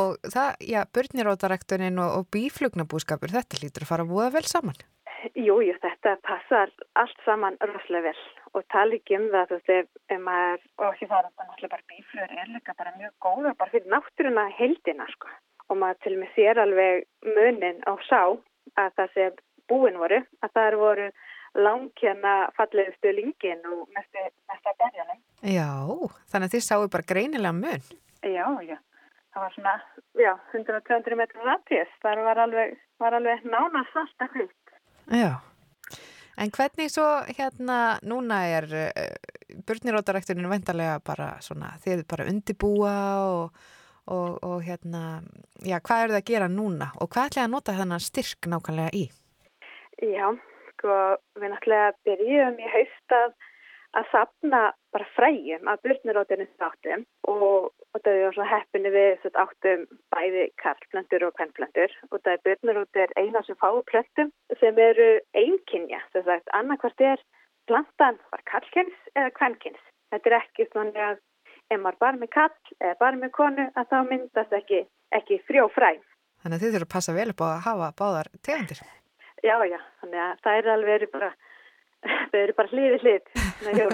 og 0.00 0.16
það, 0.34 0.50
já, 0.72 0.80
börnirótarektunin 0.96 2.00
og, 2.02 2.16
og 2.18 2.30
bíflugnabúskapur, 2.34 3.32
þetta 3.32 3.62
lítur 3.62 3.86
að 3.86 3.92
fara 3.92 4.06
að 4.06 4.14
búa 4.14 4.30
vel 4.34 4.44
saman. 4.48 4.80
Jú, 5.38 5.60
jú, 5.62 5.74
þetta 5.78 6.16
passar 6.26 6.72
allt 6.98 7.20
saman 7.26 7.58
rosalega 7.62 8.10
vel 8.10 8.22
og 8.52 8.64
tala 8.72 8.96
ekki 8.98 9.16
um 9.16 9.28
það, 9.32 9.46
þú 9.48 9.56
veist, 9.58 9.70
ef, 9.72 10.00
ef 10.12 10.20
maður, 10.26 10.64
og 10.80 10.88
ekki 10.90 11.06
það 11.08 11.18
er 11.18 11.28
náttúrulega 11.28 11.72
bara 11.72 11.88
bíflugur 11.92 12.34
er 12.42 12.50
líka 12.52 12.74
bara 12.80 12.94
mjög 12.98 13.12
góða 13.24 13.52
bara 13.60 13.72
fyrir 13.72 13.94
náttúruna 13.94 14.44
heldina, 14.58 15.06
sko. 15.14 15.30
Og 15.70 15.78
maður 15.80 16.02
til 16.02 16.12
og 16.16 16.20
með 16.20 16.34
sér 16.36 16.60
alveg 16.60 17.06
munin 17.24 17.80
á 17.88 17.92
sá 18.08 18.20
að 18.82 18.90
það 18.98 19.14
sem 19.14 19.40
búin 19.72 20.00
voru, 20.00 20.20
að 20.44 20.54
það 20.58 20.78
voru 20.84 21.10
langkjana 21.54 22.36
fallegustu 22.56 23.12
lingin 23.12 23.60
og 23.68 23.84
mestu, 23.96 24.24
mestu 24.48 24.72
að 24.72 24.78
berjanum. 24.80 25.20
Já, 25.42 25.68
þannig 26.32 26.48
að 26.48 26.54
þið 26.56 26.64
sáu 26.68 26.88
bara 26.92 27.08
greinilega 27.12 27.52
mun. 27.58 27.86
Já, 28.22 28.46
já. 28.64 28.78
Það 29.32 29.44
var 29.44 29.54
svona, 29.54 29.74
já, 30.20 30.32
100-200 30.52 31.16
metrar 31.16 31.48
rættist. 31.48 31.94
Það 32.04 32.24
var 32.26 32.40
alveg, 32.46 32.74
var 33.00 33.16
alveg 33.16 33.46
nána 33.48 33.84
svarta 33.92 34.28
hlut. 34.34 34.74
Já, 35.12 35.30
en 36.40 36.52
hvernig 36.52 36.92
svo 36.92 37.06
hérna 37.28 37.78
núna 38.06 38.42
er 38.48 38.68
uh, 38.70 39.62
börnirótarækturinn 39.68 40.50
vendarlega 40.52 41.00
bara 41.04 41.34
svona, 41.44 41.72
þið 41.84 42.04
bara 42.08 42.28
undibúa 42.30 42.94
og, 43.24 43.64
og, 44.12 44.38
og 44.44 44.62
hérna, 44.64 45.22
já, 45.64 45.80
hvað 45.80 46.04
eru 46.04 46.16
það 46.16 46.22
að 46.22 46.30
gera 46.30 46.52
núna 46.52 46.92
og 47.00 47.10
hvað 47.12 47.32
ætlaði 47.32 47.48
að 47.48 47.56
nota 47.56 47.76
þennan 47.80 48.04
styrk 48.04 48.48
nákvæmlega 48.52 48.94
í? 48.96 49.04
Já, 50.02 50.26
sko, 50.72 50.98
við 51.38 51.52
náttúrulega 51.52 51.94
byrjum 52.06 52.56
í 52.58 52.70
haustað 52.72 53.34
að 53.92 54.08
sapna 54.10 54.60
bara 54.92 55.06
fræjum 55.16 55.68
af 55.68 55.82
börnirótinu 55.84 56.46
þáttum 56.60 57.04
og, 57.28 57.68
og 57.92 58.00
það 58.00 58.18
er 58.18 58.36
svona 58.36 58.48
heppinu 58.50 58.92
við 58.94 59.10
þetta 59.22 59.44
áttum 59.44 59.82
bæði 60.14 60.46
karlplöntur 60.62 61.26
og 61.26 61.34
kvennplöntur 61.36 61.96
og 62.08 62.16
það 62.18 62.32
er 62.32 62.44
börnirótir 62.48 63.12
eina 63.20 63.42
sem 63.46 63.58
fáu 63.60 63.82
plöntum 63.90 64.32
sem 64.60 64.80
eru 64.86 65.10
einkynja, 65.36 66.00
þess 66.16 66.32
að 66.34 66.54
annarkvært 66.60 67.04
er 67.12 67.22
plantan 67.70 68.18
var 68.32 68.42
karlkynns 68.48 69.12
eða 69.14 69.34
kvennkynns. 69.38 69.84
Þetta 70.12 70.30
er 70.30 70.38
ekki 70.40 70.68
svona 70.72 71.12
að 71.12 71.20
ef 71.72 71.78
maður 71.80 72.00
bara 72.04 72.20
með 72.24 72.32
kall 72.34 72.74
eða 72.80 72.96
bara 73.04 73.20
með 73.20 73.36
konu 73.36 73.68
að 73.70 73.92
þá 73.92 73.98
myndast 74.08 74.56
ekki, 74.56 74.82
ekki 75.14 75.40
frjó 75.46 75.68
fræ. 75.72 75.94
Þannig 76.42 76.58
að 76.58 76.64
þið 76.64 76.74
þurfum 76.74 76.88
að 76.88 76.94
passa 76.96 77.14
vel 77.16 77.30
upp 77.30 77.44
á 77.44 77.46
að 77.52 77.62
hafa 77.68 77.92
báðar 78.00 78.32
tegundir. 78.42 78.82
Já, 79.42 79.56
já, 79.66 79.78
þannig 80.00 80.22
að 80.22 80.42
það 80.44 80.58
er 80.58 80.72
alveg 80.76 81.06
bara 81.12 81.30
þau 82.32 82.40
eru 82.42 82.58
bara 82.58 82.72
hliðið 82.72 83.06
hlið 83.06 83.22
Já, 83.78 83.86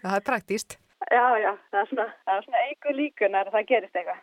það 0.00 0.16
er 0.16 0.26
praktíst 0.26 0.78
Já, 1.12 1.24
já, 1.36 1.50
það 1.70 1.80
er 1.80 1.88
svona, 1.90 2.06
svona 2.24 2.60
eigu 2.68 2.92
líkunar 2.96 3.48
að 3.48 3.56
það 3.58 3.66
gerist 3.68 3.98
eitthvað. 3.98 4.20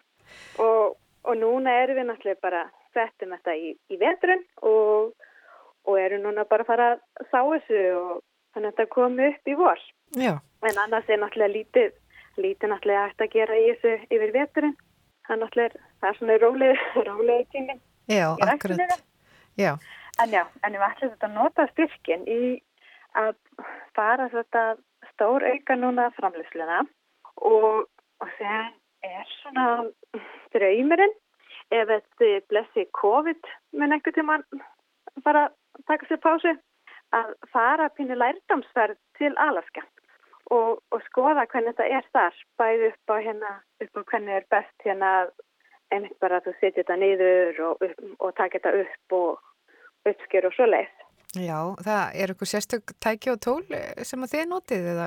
Og, 0.66 0.96
og 1.30 1.38
núna 1.38 1.76
erum 1.84 2.00
við 2.00 2.08
náttúrulega 2.08 2.42
bara 2.42 2.62
settum 2.96 3.36
þetta 3.36 3.54
í, 3.54 3.74
í 3.92 4.00
vetrun 4.02 4.42
og, 4.66 5.12
og 5.86 6.00
erum 6.02 6.26
núna 6.26 6.48
bara 6.50 6.66
að 6.66 6.72
fara 6.72 6.88
að 6.96 7.30
sá 7.30 7.38
þessu 7.38 7.84
og 8.00 8.16
þannig 8.56 8.72
að 8.72 8.72
þetta 8.72 8.94
komi 8.96 9.28
upp 9.30 9.52
í 9.54 9.58
vor. 9.60 9.86
Já. 10.18 10.34
en 10.68 10.80
annars 10.82 11.08
er 11.08 11.22
náttúrulega 11.22 11.54
lítið 11.54 11.94
lítið 12.42 12.72
náttúrulega 12.74 13.06
hægt 13.06 13.22
að 13.24 13.34
gera 13.38 13.60
í 13.60 13.70
þessu 13.70 13.94
yfir 14.18 14.36
veturinn. 14.36 14.76
Það 15.28 15.36
er 15.36 15.42
náttúrulega, 15.44 15.86
það 16.02 16.10
er 16.10 16.20
svona 16.20 16.42
rólega 16.42 17.06
rólega 17.12 17.50
tími. 17.54 17.80
Já, 18.10 18.28
akkurat. 18.50 19.02
Já 19.60 19.76
En 20.22 20.30
já, 20.30 20.44
en 20.62 20.76
við 20.78 20.84
ætlum 20.86 21.12
þetta 21.16 21.28
að 21.28 21.34
nota 21.34 21.64
styrkin 21.72 22.26
í 22.30 22.42
að 23.18 23.32
fara 23.98 24.28
þetta 24.30 24.66
stór 25.12 25.46
auka 25.48 25.78
núna 25.80 26.12
framlýsluna 26.18 26.84
og, 27.50 27.88
og 28.22 28.36
það 28.38 28.68
er 29.08 29.32
svona 29.40 29.66
draumurinn 30.54 31.16
ef 31.74 31.90
þetta 31.90 32.30
blessi 32.54 32.86
COVID 33.02 33.50
með 33.74 33.94
nekkur 33.96 34.18
tíma 34.20 34.38
fara 35.26 35.48
að 35.48 35.58
taka 35.90 36.12
sér 36.12 36.24
pásu 36.28 36.56
að 37.18 37.34
fara 37.50 37.90
pínu 37.98 38.22
lærdamsverð 38.22 39.02
til 39.18 39.34
Alaska 39.42 39.84
og, 40.54 40.84
og 40.94 41.06
skoða 41.10 41.48
hvernig 41.50 41.74
þetta 41.74 41.90
er 41.98 42.10
þar 42.14 42.42
bæði 42.62 42.92
upp 42.94 43.16
á 43.16 43.16
hérna 43.18 43.56
upp 43.82 43.98
á 43.98 44.02
hvernig 44.14 44.38
er 44.38 44.52
best 44.54 44.86
hérna 44.86 45.14
einmitt 45.92 46.20
bara 46.22 46.38
að 46.38 46.52
þú 46.52 46.60
setja 46.60 46.84
þetta 46.84 47.00
niður 47.02 47.64
og, 47.72 47.88
og 48.20 48.36
taka 48.38 48.60
þetta 48.60 48.84
upp 48.86 49.18
og 49.18 49.48
uppsker 50.10 50.48
og 50.50 50.56
svo 50.56 50.68
leiðs 50.70 51.02
Já, 51.40 51.60
það 51.80 52.18
er 52.20 52.34
eitthvað 52.34 52.50
sérstök 52.52 52.92
tæki 53.00 53.32
og 53.32 53.40
tól 53.40 53.62
eh, 53.72 54.04
sem 54.04 54.24
að 54.24 54.34
þið 54.34 54.50
notið 54.52 54.90
eða, 54.92 55.06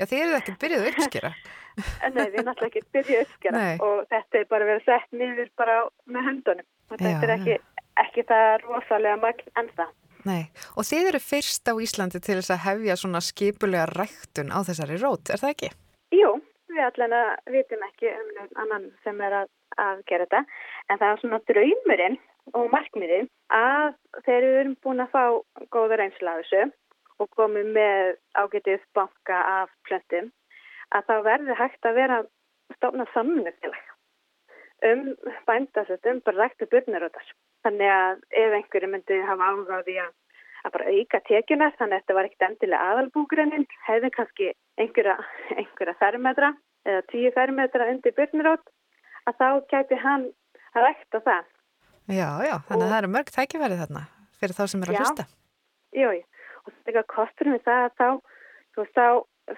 já 0.00 0.06
þið 0.08 0.22
eruð 0.22 0.36
ekkert 0.38 0.62
byrjuð 0.62 0.84
að 0.84 0.88
uppskera. 0.92 1.32
Nei, 2.14 2.22
við 2.22 2.38
erum 2.38 2.50
alltaf 2.54 2.68
ekkert 2.70 2.88
byrjuð 2.96 3.18
að 3.18 3.26
uppskera 3.26 3.60
Nei. 3.60 3.74
og 3.84 4.00
þetta 4.14 4.40
er 4.40 4.48
bara 4.54 4.68
verið 4.70 4.88
sett 4.88 5.12
niður 5.12 5.52
bara 5.60 5.76
með 6.08 6.26
höndunum 6.30 6.64
og 6.64 6.96
þetta 6.96 7.12
já, 7.12 7.26
er 7.26 7.34
ekki, 7.36 7.58
ekki 8.06 8.26
það 8.30 8.48
rosalega 8.64 9.20
magn 9.20 9.54
ennþá. 9.60 9.88
Nei, 10.24 10.40
og 10.80 10.88
þið 10.88 11.12
eru 11.12 11.20
fyrst 11.20 11.68
á 11.68 11.74
Íslandi 11.84 12.24
til 12.24 12.38
þess 12.40 12.54
að 12.54 12.64
hefja 12.64 12.96
svona 12.96 13.20
skipulega 13.20 13.84
ræktun 13.92 14.54
á 14.56 14.64
þessari 14.64 14.96
rót, 15.02 15.28
er 15.28 15.42
það 15.42 15.52
ekki? 15.58 15.74
Jú, 16.16 16.30
við 16.72 16.86
allan 16.88 17.18
að 17.20 17.32
vitum 17.52 17.84
ekki 17.90 18.14
um 18.16 18.30
annan 18.64 18.88
sem 19.04 19.20
er 19.20 19.42
að, 19.42 19.50
að 19.76 20.00
gera 20.08 20.24
þetta 20.24 20.46
en 20.88 21.02
það 21.02 21.10
er 21.10 21.20
svona 21.20 21.44
draumurinn 21.52 22.16
og 22.52 22.70
markmiði 22.72 23.24
að 23.54 23.94
þegar 24.26 24.46
við 24.46 24.60
erum 24.60 24.76
búin 24.84 25.04
að 25.04 25.14
fá 25.14 25.24
góða 25.74 26.00
reynsla 26.00 26.34
af 26.34 26.44
þessu 26.44 26.64
og 27.22 27.30
komum 27.38 27.72
með 27.76 28.16
ágetið 28.36 28.84
banka 28.96 29.40
af 29.62 29.72
plöntum 29.88 30.30
að 30.94 31.08
þá 31.08 31.14
verður 31.28 31.60
hægt 31.60 31.88
að 31.88 31.98
vera 32.00 32.20
stofna 32.76 33.06
samnöfnileg 33.14 33.90
um 34.84 35.14
bændasöldum 35.48 36.20
bara 36.26 36.44
ræktu 36.44 36.68
börnaröðar. 36.72 37.24
Þannig 37.64 37.88
að 37.88 38.20
ef 38.42 38.56
einhverju 38.58 38.90
myndi 38.92 39.20
hafa 39.24 39.48
ágáði 39.54 39.96
að, 40.02 40.10
að 40.64 40.74
bara 40.74 40.92
auka 40.92 41.20
tekjuna 41.28 41.70
þannig 41.78 41.96
að 41.96 42.02
þetta 42.02 42.16
var 42.18 42.28
ekkert 42.28 42.46
endilega 42.48 42.90
aðalbúgrunnin 42.90 43.66
hefði 43.86 44.10
kannski 44.18 44.50
einhverja, 44.76 45.16
einhverja 45.56 45.96
fermetra 46.02 46.52
eða 46.84 47.04
tíu 47.12 47.32
fermetra 47.32 47.88
undir 47.94 48.16
börnaröð 48.18 48.64
að 49.30 49.40
þá 49.40 49.48
gæti 49.72 50.00
hann 50.04 50.28
rækta 50.76 51.22
það 51.24 51.53
Já, 52.04 52.28
já, 52.44 52.56
þannig 52.68 52.84
að 52.84 52.90
það 52.92 52.98
eru 52.98 53.12
mörg 53.14 53.30
tækifærið 53.32 53.82
þarna 53.84 54.02
fyrir 54.40 54.56
þá 54.58 54.64
sem 54.68 54.82
er 54.84 54.90
að 54.90 54.96
já, 54.96 55.00
hlusta. 55.00 55.24
Jú, 55.94 56.08
og 56.64 56.72
þetta 56.72 57.00
er 57.00 57.06
kosturinn 57.14 57.56
við 57.56 57.62
það 57.68 57.84
að 57.84 57.94
þá, 58.00 58.08
þú 58.74 58.84
veist, 58.84 58.98
þá 58.98 59.06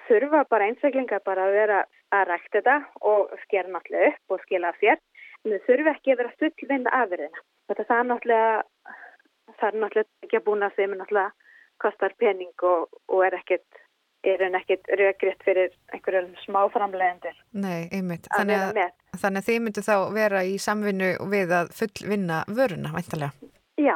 þurfa 0.07 0.43
bara 0.51 0.67
einstaklingar 0.69 1.23
bara 1.25 1.47
að 1.47 1.57
vera 1.57 1.79
að 2.15 2.23
rækta 2.29 2.59
þetta 2.59 2.77
og 3.11 3.33
skera 3.43 3.73
náttúrulega 3.73 4.13
upp 4.13 4.35
og 4.35 4.45
skila 4.45 4.71
af 4.71 4.79
sér, 4.79 5.01
en 5.43 5.55
þau 5.55 5.67
þurfa 5.67 5.93
ekki 5.95 6.13
að 6.13 6.21
vera 6.21 6.37
fullvinda 6.43 6.95
afverðina. 7.01 7.43
Þetta 7.67 7.87
það 7.89 7.99
er 7.99 8.09
náttúrulega, 8.11 8.95
það 9.57 9.67
er 9.67 9.81
náttúrulega 9.83 10.27
ekki 10.27 10.39
að 10.39 10.47
búna 10.47 10.71
sem 10.75 10.95
náttúrulega 10.95 11.53
kostar 11.83 12.15
pening 12.21 12.65
og, 12.65 12.87
og 13.11 13.25
er 13.27 13.37
ekkert 13.37 13.83
er 14.25 14.43
henn 14.43 14.57
ekkit 14.57 14.87
raugriðt 14.99 15.43
fyrir 15.45 15.73
einhverjum 15.93 16.33
smáframlegendur. 16.43 17.37
Nei, 17.57 17.87
einmitt. 17.93 18.27
Þannig 18.33 18.63
að, 18.63 18.81
að 19.13 19.21
þannig 19.23 19.43
að 19.43 19.49
þið 19.49 19.61
myndu 19.65 19.85
þá 19.85 19.95
vera 20.17 20.43
í 20.43 20.57
samvinnu 20.61 21.11
við 21.31 21.55
að 21.59 21.71
fullvinna 21.77 22.41
vöruna, 22.49 22.93
væntalega. 22.95 23.51
Já, 23.77 23.95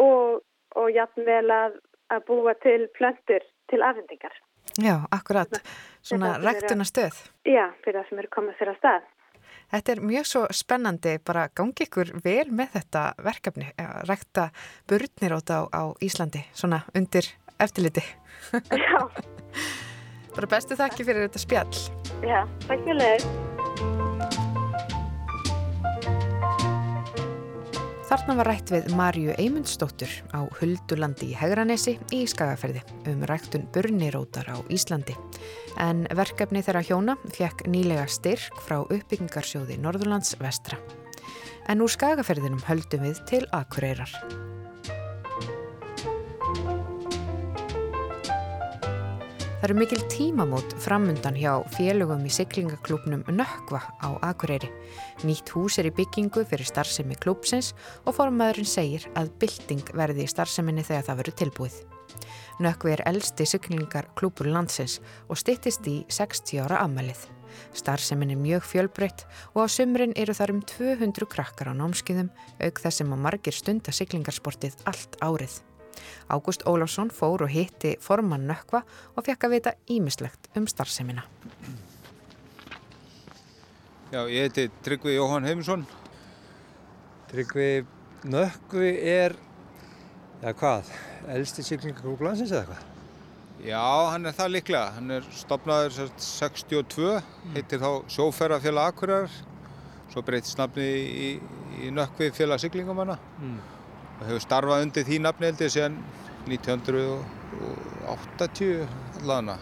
og, 0.00 0.40
og 0.80 0.92
jafnvel 0.94 1.46
að, 1.54 1.80
að 2.14 2.26
búa 2.30 2.56
til 2.64 2.80
plöntur 2.96 3.46
til 3.70 3.82
afhendingar. 3.86 4.34
Já, 4.80 4.96
akkurat. 5.10 5.62
Svona 6.02 6.36
ræktuna 6.38 6.84
stöð. 6.84 7.16
Já, 7.44 7.70
fyrir 7.84 8.00
það 8.00 8.10
sem 8.10 8.22
eru 8.22 8.30
komið 8.36 8.60
fyrir 8.60 8.74
að 8.74 8.78
stað. 8.82 9.08
Þetta 9.70 9.92
er 9.92 10.00
mjög 10.02 10.26
svo 10.26 10.40
spennandi, 10.54 11.12
bara 11.22 11.44
gangi 11.54 11.84
ykkur 11.86 12.08
vel 12.24 12.48
með 12.50 12.72
þetta 12.74 13.02
verkefni, 13.22 13.68
að 13.78 14.00
rækta 14.08 14.48
burnir 14.90 15.36
á, 15.38 15.40
á 15.70 15.82
Íslandi, 16.02 16.42
svona 16.58 16.80
undir 16.96 17.28
eftirliti. 17.60 18.04
Já. 18.52 19.06
Bara 20.34 20.50
bestu 20.50 20.78
þakki 20.78 21.06
fyrir 21.06 21.26
þetta 21.28 21.42
spjall. 21.42 21.86
Já, 22.24 22.44
takk 22.66 22.84
fyrir 22.86 23.00
leið. 23.00 23.30
Þarna 28.10 28.34
var 28.40 28.48
rætt 28.50 28.70
við 28.74 28.88
Marju 28.98 29.34
Eymundsdóttur 29.38 30.10
á 30.34 30.42
Huldulandi 30.58 31.28
í 31.30 31.36
Hegranesi 31.38 31.94
í 32.10 32.24
Skagaferði 32.26 32.82
um 33.06 33.22
ræktun 33.30 33.68
burnirótar 33.70 34.50
á 34.50 34.58
Íslandi. 34.66 35.14
En 35.78 36.02
verkefni 36.18 36.64
þeirra 36.66 36.82
hjóna 36.82 37.14
fekk 37.30 37.68
nýlega 37.70 38.08
styrk 38.10 38.58
frá 38.66 38.80
uppbyggingarsjóði 38.82 39.78
Norðurlands 39.78 40.34
vestra. 40.42 40.82
En 41.70 41.86
úr 41.86 41.94
Skagaferðinum 41.94 42.66
höldum 42.66 43.06
við 43.06 43.22
til 43.30 43.44
Akureyrar. 43.54 44.10
Það 49.60 49.66
eru 49.66 49.74
mikil 49.76 50.04
tímamót 50.08 50.70
framundan 50.80 51.34
hjá 51.36 51.50
félögum 51.74 52.22
í 52.24 52.30
siglingaklúpnum 52.32 53.26
Nökkva 53.28 53.82
á 54.00 54.08
Akureyri. 54.24 54.70
Nýtt 55.28 55.52
hús 55.52 55.76
er 55.76 55.90
í 55.90 55.92
byggingu 55.98 56.46
fyrir 56.48 56.64
starfsemi 56.64 57.18
klúpsins 57.20 57.74
og 58.08 58.16
formaðurinn 58.16 58.70
segir 58.72 59.04
að 59.20 59.28
bylting 59.44 59.92
verði 59.92 60.24
í 60.24 60.32
starfseminni 60.32 60.86
þegar 60.88 61.04
það 61.10 61.20
verður 61.20 61.38
tilbúið. 61.42 61.76
Nökkvi 62.64 62.96
er 62.96 63.04
eldsti 63.12 63.50
siglingarklúpur 63.52 64.48
landsins 64.48 64.96
og 65.28 65.36
stittist 65.44 65.84
í 65.84 65.98
60 66.08 66.64
ára 66.64 66.80
amalið. 66.86 67.28
Starfsemin 67.76 68.32
er 68.32 68.40
mjög 68.40 68.64
fjölbreytt 68.64 69.28
og 69.52 69.66
á 69.68 69.76
sumrin 69.76 70.16
eru 70.16 70.32
þar 70.32 70.56
um 70.56 70.64
200 70.64 71.28
krakkar 71.36 71.68
á 71.68 71.76
námskiðum 71.76 72.32
auk 72.64 72.80
þess 72.80 73.04
sem 73.04 73.12
að 73.12 73.26
margir 73.28 73.60
stunda 73.60 73.92
siglingarsportið 73.92 74.80
allt 74.88 75.20
árið. 75.20 75.60
Ágúst 76.30 76.62
Ólafsson 76.68 77.10
fór 77.10 77.42
og 77.46 77.50
hitti 77.50 77.96
formann 78.02 78.46
nökva 78.48 78.82
og 79.16 79.24
fekk 79.26 79.46
að 79.46 79.54
vita 79.56 79.72
ímislegt 79.90 80.50
um 80.58 80.68
starfsemina. 80.70 81.24
Já, 84.10 84.24
ég 84.26 84.46
heiti 84.46 84.68
Tryggvi 84.82 85.16
Jóhann 85.16 85.46
Heimusson. 85.46 85.84
Tryggvi 87.30 87.84
nökvi 88.26 88.92
er, 89.06 89.36
já 90.42 90.50
hvað, 90.50 90.90
eldsti 91.30 91.66
syklingagrúp 91.66 92.22
landsins 92.26 92.54
eða 92.54 92.72
hvað? 92.72 92.86
Já, 93.60 93.84
hann 94.10 94.26
er 94.26 94.34
það 94.34 94.54
líklega. 94.54 94.86
Hann 94.96 95.14
er 95.18 95.26
stopnaður 95.36 96.08
62, 96.16 97.10
mm. 97.20 97.50
heitir 97.54 97.82
þá 97.82 97.90
Sjóferðarfélag 98.10 98.94
Akureyrar, 98.94 99.36
svo 100.10 100.24
breytist 100.26 100.58
nafni 100.58 100.88
í, 101.26 101.28
í 101.84 101.92
nökvi 101.94 102.32
félag 102.34 102.62
syklingamanna. 102.64 103.18
Mm 103.38 103.79
hefur 104.26 104.42
starfað 104.44 104.82
undir 104.84 105.04
því 105.06 105.16
nafni 105.24 105.46
held 105.48 105.60
ég 105.64 105.70
síðan 105.74 105.94
1980 106.48 108.88
allavega. 109.20 109.56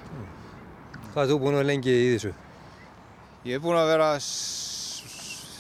Hvað 1.12 1.22
er 1.22 1.28
þú 1.30 1.36
búin 1.42 1.54
að 1.54 1.60
vera 1.60 1.70
lengi 1.70 1.92
í 1.94 1.96
þessu? 2.14 2.32
Ég 3.46 3.52
er 3.56 3.62
búin 3.62 3.78
að 3.78 3.90
vera 3.92 4.10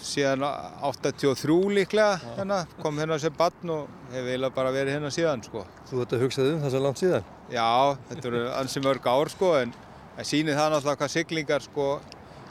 síðan 0.08 0.42
83 0.88 1.74
líklega 1.78 2.14
hérna, 2.36 2.58
kom 2.82 2.94
hérna 3.00 3.16
sem 3.22 3.34
barn 3.38 3.66
og 3.74 3.82
hef 4.12 4.24
eiginlega 4.24 4.56
bara 4.56 4.74
verið 4.74 4.92
hérna 4.96 5.10
síðan 5.14 5.40
sko. 5.46 5.60
Þú 5.90 5.94
ert 6.04 6.12
að 6.14 6.22
hugsað 6.24 6.52
um 6.52 6.60
það 6.62 6.70
svo 6.74 6.82
langt 6.84 7.00
síðan? 7.02 7.24
Já, 7.52 7.70
þetta 8.10 8.24
eru 8.30 8.42
ansi 8.58 8.78
mörg 8.84 9.04
ár 9.08 9.28
sko 9.32 9.48
en 9.62 9.70
það 10.16 10.24
sýnir 10.32 10.54
það 10.58 10.68
náttúrulega 10.74 11.00
hvað 11.02 11.14
siglingar 11.14 11.62
sko 11.64 11.86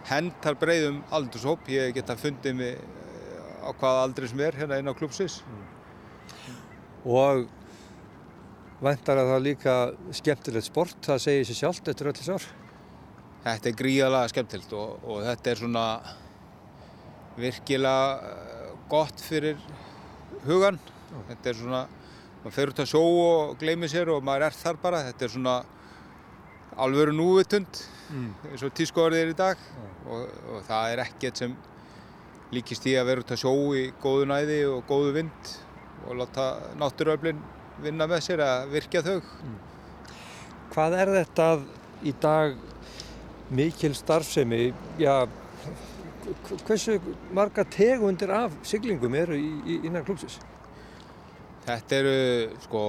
hendar 0.07 0.55
breyðum 0.59 0.97
aldurshóp. 1.11 1.61
Ég 1.71 1.83
geta 1.97 2.13
fundið 2.19 2.53
mig 2.61 2.73
á 3.63 3.65
hvaða 3.73 3.99
aldri 4.05 4.25
sem 4.31 4.41
er 4.47 4.53
hérna 4.61 4.75
inn 4.79 4.91
á 4.91 4.93
klúpsis. 4.97 5.35
Mm 5.47 5.76
og 7.07 7.45
væntar 8.83 9.21
að 9.21 9.31
það 9.31 9.45
líka 9.45 9.75
skemmtilegt 10.19 10.67
sport, 10.67 10.97
það 11.05 11.23
segir 11.23 11.47
sér 11.47 11.59
sjálft 11.61 11.91
eftir 11.91 12.11
öll 12.11 12.17
þess 12.19 12.33
ár. 12.35 12.47
Þetta 13.47 13.69
er 13.69 13.77
gríðalega 13.79 14.31
skemmtilegt 14.33 14.75
og, 14.75 15.05
og 15.07 15.23
þetta 15.23 15.51
er 15.51 15.61
svona 15.61 15.85
virkilega 17.37 18.33
eh, 18.33 18.75
gott 18.91 19.23
fyrir 19.23 19.61
hugan. 20.45 20.79
Já. 21.07 21.17
Þetta 21.31 21.51
er 21.51 21.59
svona, 21.61 21.81
maður 22.43 22.57
fer 22.57 22.73
út 22.73 22.83
að 22.83 22.91
sjó 22.91 23.03
og 23.23 23.57
gleymið 23.61 23.93
sér 23.93 24.11
og 24.13 24.25
maður 24.27 24.49
er 24.49 24.59
þar 24.59 24.81
bara. 24.83 25.03
Þetta 25.07 25.27
er 25.27 25.35
svona 25.37 25.57
alvöru 26.77 27.15
núvitund 27.15 27.79
mm. 28.11 28.27
eins 28.51 28.65
og 28.65 28.73
tískóðarðið 28.77 29.23
er 29.23 29.31
í 29.31 29.37
dag 29.37 29.63
og, 30.05 30.27
og 30.51 30.65
það 30.67 30.91
er 30.91 31.03
ekkert 31.07 31.41
sem 31.41 31.55
líkist 32.53 32.85
í 32.87 32.93
að 32.99 33.09
vera 33.09 33.23
út 33.23 33.33
að 33.33 33.41
sjó 33.41 33.53
í 33.75 33.87
góðu 34.03 34.27
næði 34.29 34.59
og 34.69 34.83
góðu 34.89 35.15
vind 35.17 35.55
og 36.05 36.19
láta 36.21 36.47
náttúruöflin 36.79 37.39
vinna 37.83 38.07
með 38.09 38.23
sér 38.27 38.43
að 38.45 38.71
virkja 38.75 39.03
þau. 39.05 39.17
Mm. 39.21 39.57
Hvað 40.73 40.95
er 41.01 41.11
þetta 41.15 41.47
í 42.05 42.13
dag 42.21 42.57
mikil 43.49 43.93
starfsemi? 43.97 44.61
Já, 45.01 45.27
hversu 46.67 46.97
marga 47.35 47.65
tegundir 47.71 48.33
af 48.35 48.55
siglingum 48.67 49.15
eru 49.17 49.37
í, 49.39 49.51
í, 49.65 49.79
innan 49.87 50.05
klúpsis? 50.07 50.39
Þetta 51.67 52.01
eru 52.01 52.17
sko 52.63 52.83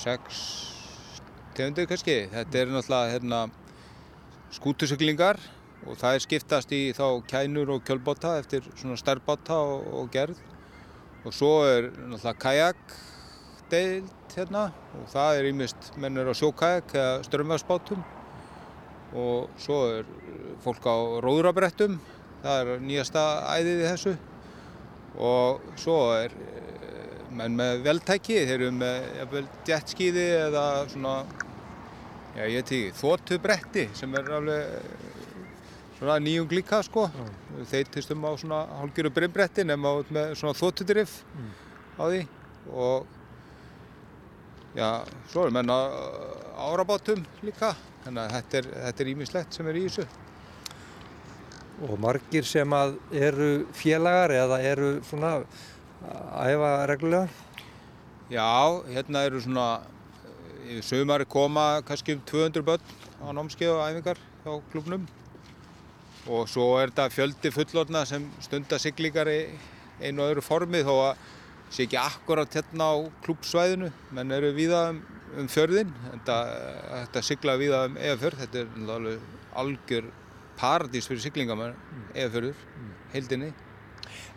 sex 0.00 0.42
tegundir 1.56 1.88
kannski. 1.90 2.22
Þetta 2.32 2.62
eru 2.62 2.76
náttúrulega 2.76 3.14
hérna, 3.14 3.40
skútusiglingar 4.54 5.40
og 5.86 5.96
það 6.00 6.16
er 6.16 6.24
skiptast 6.24 6.72
í 6.76 6.80
þá 6.96 7.04
kænur 7.30 7.76
og 7.76 7.84
kjölbóta 7.86 8.34
eftir 8.40 8.66
svona 8.74 8.98
stærrbóta 9.00 9.56
og, 9.56 9.86
og 10.00 10.10
gerð 10.12 10.40
og 11.24 11.34
svo 11.34 11.52
er 11.68 11.90
náttúrulega 11.90 12.38
kajakdeild 12.44 14.36
hérna. 14.36 14.70
Og 15.00 15.10
það 15.12 15.40
er 15.40 15.50
ímist 15.50 15.90
mennur 16.00 16.30
á 16.30 16.34
sjókajak 16.36 16.94
eða 16.96 17.20
strömmvarsbátum 17.26 18.02
og 19.20 19.50
svo 19.58 19.78
er 19.98 20.08
fólk 20.64 20.86
á 20.86 20.96
róðurabrettum. 21.24 21.98
Það 22.44 22.60
er 22.62 22.84
nýjasta 22.86 23.24
æðið 23.56 23.82
í 23.82 23.88
þessu. 23.88 24.16
Og 25.20 25.64
svo 25.80 25.98
er 26.14 26.32
eh, 26.32 27.22
menn 27.34 27.58
með 27.58 27.84
veltæki. 27.88 28.38
Þeir 28.46 28.56
eru 28.56 28.72
með 28.78 29.40
jetskíði 29.68 30.26
eða 30.46 30.66
svona 30.92 31.16
já 32.36 32.44
ég 32.46 32.60
veit 32.60 32.70
ekki 32.70 32.92
þóttubretti 32.94 33.88
sem 33.98 34.12
er 34.14 34.28
alveg 34.36 35.08
svona 36.00 36.16
nýjung 36.24 36.52
líka 36.56 36.80
sko 36.84 37.06
mm. 37.10 37.64
þeir 37.68 37.90
týstum 37.92 38.24
á 38.24 38.32
svona 38.40 38.60
hálgjöru 38.80 39.12
brimbretti 39.12 39.64
nema 39.68 39.92
út 40.00 40.12
með 40.14 40.32
svona 40.40 40.56
þóttudrif 40.56 41.18
mm. 41.36 41.50
á 42.00 42.04
því 42.08 42.22
og 42.70 43.06
já, 44.76 44.88
svo 45.28 45.44
er 45.44 45.54
menna 45.54 45.76
árabátum 46.56 47.20
líka 47.44 47.74
þannig 48.06 48.22
að 48.24 48.34
þetta 48.80 49.04
er, 49.04 49.12
ímislegt 49.12 49.56
sem 49.56 49.68
er 49.68 49.80
í 49.80 49.86
þessu 49.88 50.08
Og 51.80 51.94
margir 51.96 52.44
sem 52.44 52.68
að 52.76 52.98
eru 53.16 53.46
félagar 53.72 54.34
eða 54.36 54.58
eru 54.68 54.88
svona 55.08 55.30
að 55.40 56.50
æfa 56.52 56.72
reglulega? 56.90 57.30
Já, 58.28 58.84
hérna 58.92 59.22
eru 59.24 59.40
svona 59.40 59.68
í 60.68 60.82
sögumari 60.84 61.24
koma 61.24 61.80
kannski 61.88 62.18
um 62.18 62.20
200 62.28 62.66
börn 62.68 62.84
á 63.24 63.32
námskeið 63.32 63.72
og 63.72 63.80
æfingar 63.86 64.20
hjá 64.44 64.52
klubnum 64.74 65.08
og 66.28 66.48
svo 66.50 66.74
er 66.80 66.90
þetta 66.90 67.08
fjöldi 67.14 67.52
fullorna 67.54 68.04
sem 68.08 68.26
stundar 68.44 68.82
siglingar 68.82 69.30
í 69.32 69.40
einu 70.00 70.24
og 70.24 70.32
öðru 70.32 70.44
formið 70.44 70.88
þó 70.88 70.94
að 71.10 71.22
sé 71.70 71.86
ekki 71.86 71.98
akkurat 72.00 72.54
hérna 72.54 72.90
á 72.90 72.94
klúpsvæðinu 73.24 73.90
menn 74.16 74.34
eru 74.34 74.50
viða 74.56 74.82
um, 74.90 75.00
um 75.38 75.48
fjörðin 75.50 75.92
þetta, 76.10 76.38
þetta 76.90 77.24
sigla 77.24 77.56
viða 77.60 77.84
um 77.88 77.98
eðafjörð 78.00 78.44
þetta 78.44 78.62
er 78.62 78.94
alveg 78.96 79.26
algjör 79.62 80.08
paradís 80.60 81.08
fyrir 81.08 81.24
siglinga 81.24 81.56
með 81.58 81.74
mm. 81.74 82.06
eðafjörður 82.14 82.64
mm. 82.64 82.94
heildinni 83.16 83.52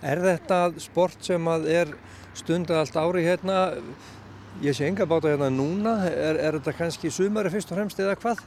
Er 0.03 0.19
þetta 0.19 0.57
sport 0.83 1.23
sem 1.23 1.47
að 1.47 1.69
er 1.71 1.93
stundar 2.37 2.81
allt 2.83 2.97
ári 2.99 3.23
hérna 3.25 3.57
ég 4.61 4.75
sé 4.77 4.85
enga 4.85 5.07
báta 5.09 5.31
hérna 5.31 5.49
núna 5.53 5.95
er, 6.09 6.37
er 6.37 6.59
þetta 6.59 6.75
kannski 6.77 7.11
sumari 7.13 7.51
fyrst 7.53 7.71
og 7.71 7.79
fremst 7.79 8.01
eða 8.03 8.17
hvað? 8.19 8.43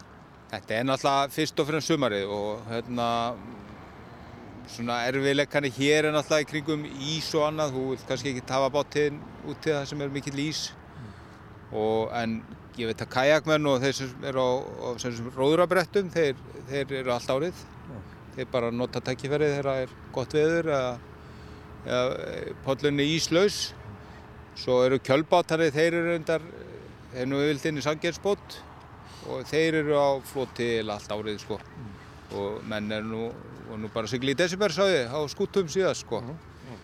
Þetta 0.47 0.75
er 0.77 0.85
náttúrulega 0.87 1.31
fyrst 1.35 1.59
og 1.59 1.67
fremst 1.67 1.91
sumarið 1.91 2.31
og 2.31 2.67
hérna 2.71 3.07
svona 4.71 5.01
erfiðleikanir 5.09 5.75
hér 5.75 6.07
er 6.07 6.15
náttúrulega 6.15 6.45
í 6.45 6.51
kringum 6.51 6.85
ís 6.87 7.31
og 7.35 7.49
annað, 7.49 7.73
þú 7.75 7.87
vil 7.89 8.05
kannski 8.07 8.31
ekki 8.33 8.45
tafa 8.47 8.69
bátinn 8.75 9.19
út 9.47 9.59
til 9.63 9.75
það 9.75 9.89
sem 9.91 10.05
er 10.05 10.13
mikill 10.15 10.43
ís 10.43 10.61
mm. 10.71 11.09
og 11.83 12.15
en 12.21 12.37
ég 12.79 12.91
veit 12.91 13.03
að 13.03 13.11
kajakmenn 13.17 13.67
og 13.71 13.81
þeir 13.83 13.97
sem 13.99 14.29
eru 14.31 14.45
á, 14.45 14.53
á 14.63 14.89
róðurabrettum, 15.39 16.13
þeir, 16.15 16.39
þeir 16.71 16.95
eru 17.01 17.15
allt 17.15 17.33
árið, 17.35 17.65
mm. 17.87 18.07
þeir 18.37 18.49
bara 18.55 18.71
nota 18.75 19.03
tækifærið 19.03 19.55
þegar 19.57 19.71
það 19.71 19.83
er 19.83 19.97
gott 20.15 20.39
veður 20.39 20.71
eða, 20.77 20.95
eða 21.87 22.55
podlunni 22.69 23.09
íslaus, 23.17 23.59
svo 24.63 24.79
eru 24.87 25.03
kjölbátarið, 25.03 25.75
þeir 25.75 26.01
eru 26.05 26.17
undar, 26.21 26.49
þeir 27.17 27.31
nú 27.33 27.43
vilt 27.43 27.67
inn 27.67 27.83
í 27.83 27.87
sangjensbót 27.87 28.61
og 29.31 29.47
þeir 29.51 29.81
eru 29.83 29.99
á 29.99 30.09
floti 30.27 30.71
allt 30.83 31.13
árið 31.13 31.41
sko 31.43 31.59
mm. 31.61 31.93
og 32.41 32.65
menn 32.71 32.93
er 32.95 33.07
nú, 33.07 33.29
nú 33.77 33.91
bara 33.95 34.11
sigli 34.11 34.35
í 34.35 34.39
Desibersáði 34.39 35.05
á 35.11 35.19
skútum 35.33 35.71
síðast 35.73 36.07
sko 36.07 36.23
mm. 36.23 36.41
Mm. 36.71 36.83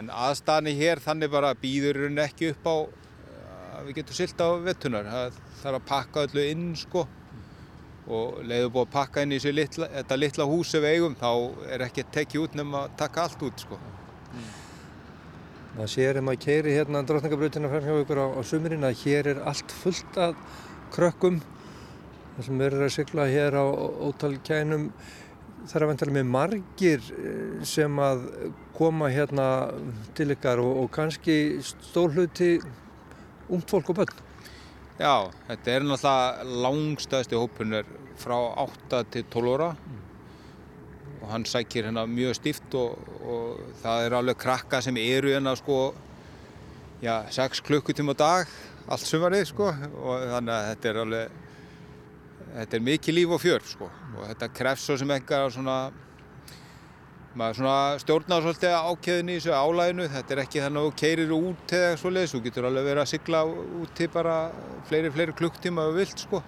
en 0.00 0.12
aðstæðni 0.24 0.76
hér 0.78 1.02
þannig 1.04 1.32
bara 1.32 1.54
býður 1.58 2.04
hún 2.06 2.20
ekki 2.22 2.52
upp 2.54 2.68
á 2.68 2.76
að 3.78 3.88
við 3.88 3.98
getum 4.00 4.18
silt 4.18 4.44
á 4.44 4.48
vettunar 4.62 5.10
það 5.10 5.42
þarf 5.62 5.80
að 5.80 5.88
pakka 5.88 6.26
öllu 6.28 6.46
inn 6.50 6.70
sko 6.78 7.06
og 8.12 8.42
leiður 8.42 8.72
búið 8.74 8.86
að 8.88 8.92
pakka 8.96 9.22
inn 9.22 9.34
í 9.36 9.38
litla, 9.54 9.86
þetta 9.92 10.18
litla 10.18 10.46
hús 10.50 10.74
ef 10.74 10.82
við 10.82 10.96
eigum 10.96 11.14
þá 11.18 11.30
er 11.70 11.84
ekki 11.86 12.02
að 12.02 12.14
tekja 12.16 12.42
út 12.42 12.56
nefn 12.58 12.78
að 12.80 12.96
taka 12.98 13.26
allt 13.26 13.44
út 13.46 13.64
sko 13.66 13.78
Það 15.72 15.88
sér 15.88 16.18
um 16.20 16.28
að 16.28 16.42
keiri 16.42 16.72
hérna 16.76 17.00
drotningabrautina 17.08 17.68
fram 17.72 17.86
hjá 17.86 17.94
ykkur 18.02 18.18
á, 18.20 18.26
á 18.36 18.40
sumurinn 18.44 18.84
að 18.84 18.98
hér 19.06 19.30
er 19.30 19.38
allt 19.48 19.72
fullt 19.72 20.18
af 20.20 20.58
krökkum 20.92 21.38
það 22.36 22.46
sem 22.46 22.62
verður 22.64 22.86
að 22.86 22.94
sykla 22.96 23.28
hér 23.30 23.58
á 23.58 23.66
ótalkænum 24.08 24.86
það 25.62 25.84
að 25.84 25.90
vantala 25.92 26.14
með 26.16 26.30
margir 26.34 27.08
eh, 27.14 27.64
sem 27.68 27.98
að 28.02 28.26
koma 28.76 29.10
hérna 29.12 29.46
til 30.16 30.30
ykkar 30.34 30.62
og, 30.62 30.84
og 30.84 30.92
kannski 30.94 31.36
stór 31.66 32.14
hluti 32.16 32.56
ungt 33.52 33.70
fólk 33.70 33.92
og 33.92 34.00
börn. 34.00 34.22
Já, 34.98 35.30
þetta 35.48 35.72
er 35.72 35.86
náttúrulega 35.86 36.62
langstæðsti 36.66 37.38
hópunir 37.38 37.88
frá 38.20 38.36
8 38.64 39.02
til 39.12 39.24
12 39.32 39.52
óra 39.54 39.72
og 41.22 41.28
hann 41.30 41.46
sækir 41.46 41.86
hérna 41.88 42.04
mjög 42.10 42.36
stíft 42.38 42.74
og, 42.78 42.98
og 43.22 43.62
það 43.82 44.06
er 44.06 44.16
alveg 44.18 44.40
krakka 44.42 44.82
sem 44.84 44.98
eru 45.00 45.30
hérna 45.32 45.54
sko 45.58 45.78
já, 47.02 47.22
6 47.30 47.62
klukkutíma 47.66 48.14
dag 48.18 48.50
allt 48.90 49.06
sumarið 49.06 49.46
sko 49.52 49.70
og 49.70 50.26
þannig 50.34 50.54
að 50.56 50.68
þetta 50.70 50.90
er 50.90 51.00
alveg 51.04 51.41
þetta 52.52 52.78
er 52.78 52.84
mikið 52.86 53.16
líf 53.16 53.34
og 53.34 53.42
fjör 53.42 53.66
sko. 53.66 53.88
Og 54.16 54.24
þetta 54.30 54.48
krefst 54.56 54.88
svo 54.88 54.96
sem 55.00 55.12
engar 55.14 55.48
svona 55.52 55.76
maður 57.38 57.62
svona 57.62 57.76
stjórnar 58.02 58.44
svolítið 58.44 58.74
ákveðin 58.76 59.30
í 59.32 59.38
þessu 59.38 59.54
álæginu 59.56 60.08
þetta 60.12 60.34
er 60.34 60.42
ekki 60.42 60.60
þannig 60.60 60.82
að 60.82 60.88
þú 60.88 60.96
keirir 61.00 61.32
út 61.36 61.74
eða 61.78 61.94
svoleiðis, 62.02 62.34
þú 62.34 62.40
getur 62.44 62.68
alveg 62.68 62.88
verið 62.90 63.02
að 63.02 63.10
sigla 63.12 63.40
úti 63.80 64.08
bara 64.12 64.36
fleiri, 64.90 65.12
fleiri 65.14 65.36
klukktíma 65.38 65.86
þú 65.88 65.96
vilt 65.96 66.24
sko. 66.26 66.42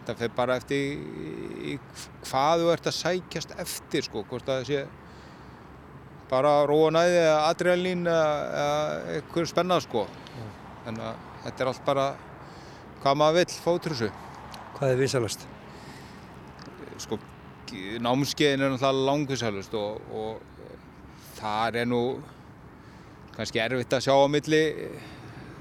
Þetta 0.00 0.16
fer 0.22 0.32
bara 0.38 0.56
eftir 0.60 0.78
í, 0.78 1.74
í 1.74 1.76
hvað 2.28 2.62
þú 2.62 2.70
ert 2.76 2.88
að 2.92 2.98
sækjast 3.00 3.56
eftir 3.58 4.06
sko, 4.06 4.24
hvort 4.30 4.48
að 4.48 4.62
það 4.62 4.70
sé 4.70 4.86
bara 6.30 6.54
róa 6.70 6.94
næði 6.94 7.20
eða 7.24 7.36
adrenalín 7.48 8.06
eða, 8.06 8.64
eitthvað 9.16 9.50
spennað 9.50 9.86
sko. 9.88 10.06
Þannig 10.86 11.06
að 11.10 11.28
þetta 11.44 11.64
er 11.64 11.72
allt 11.74 11.86
bara 11.90 12.10
hvað 13.02 13.18
maður 13.18 13.40
vill 13.40 13.62
fótur 13.64 13.96
þessu 13.96 14.12
Hvað 14.80 14.94
er 14.94 14.96
visalast? 14.96 15.42
Sko, 17.04 17.18
námskeiðin 18.00 18.62
er 18.64 18.70
náttúrulega 18.72 19.04
langvisalust 19.10 19.74
og, 19.76 19.98
og 20.08 20.38
þar 21.36 21.76
er 21.82 21.90
nú 21.90 21.98
kannski 23.34 23.60
erfitt 23.60 23.92
að 23.92 24.06
sjá 24.06 24.14
á 24.16 24.24
milli 24.32 24.62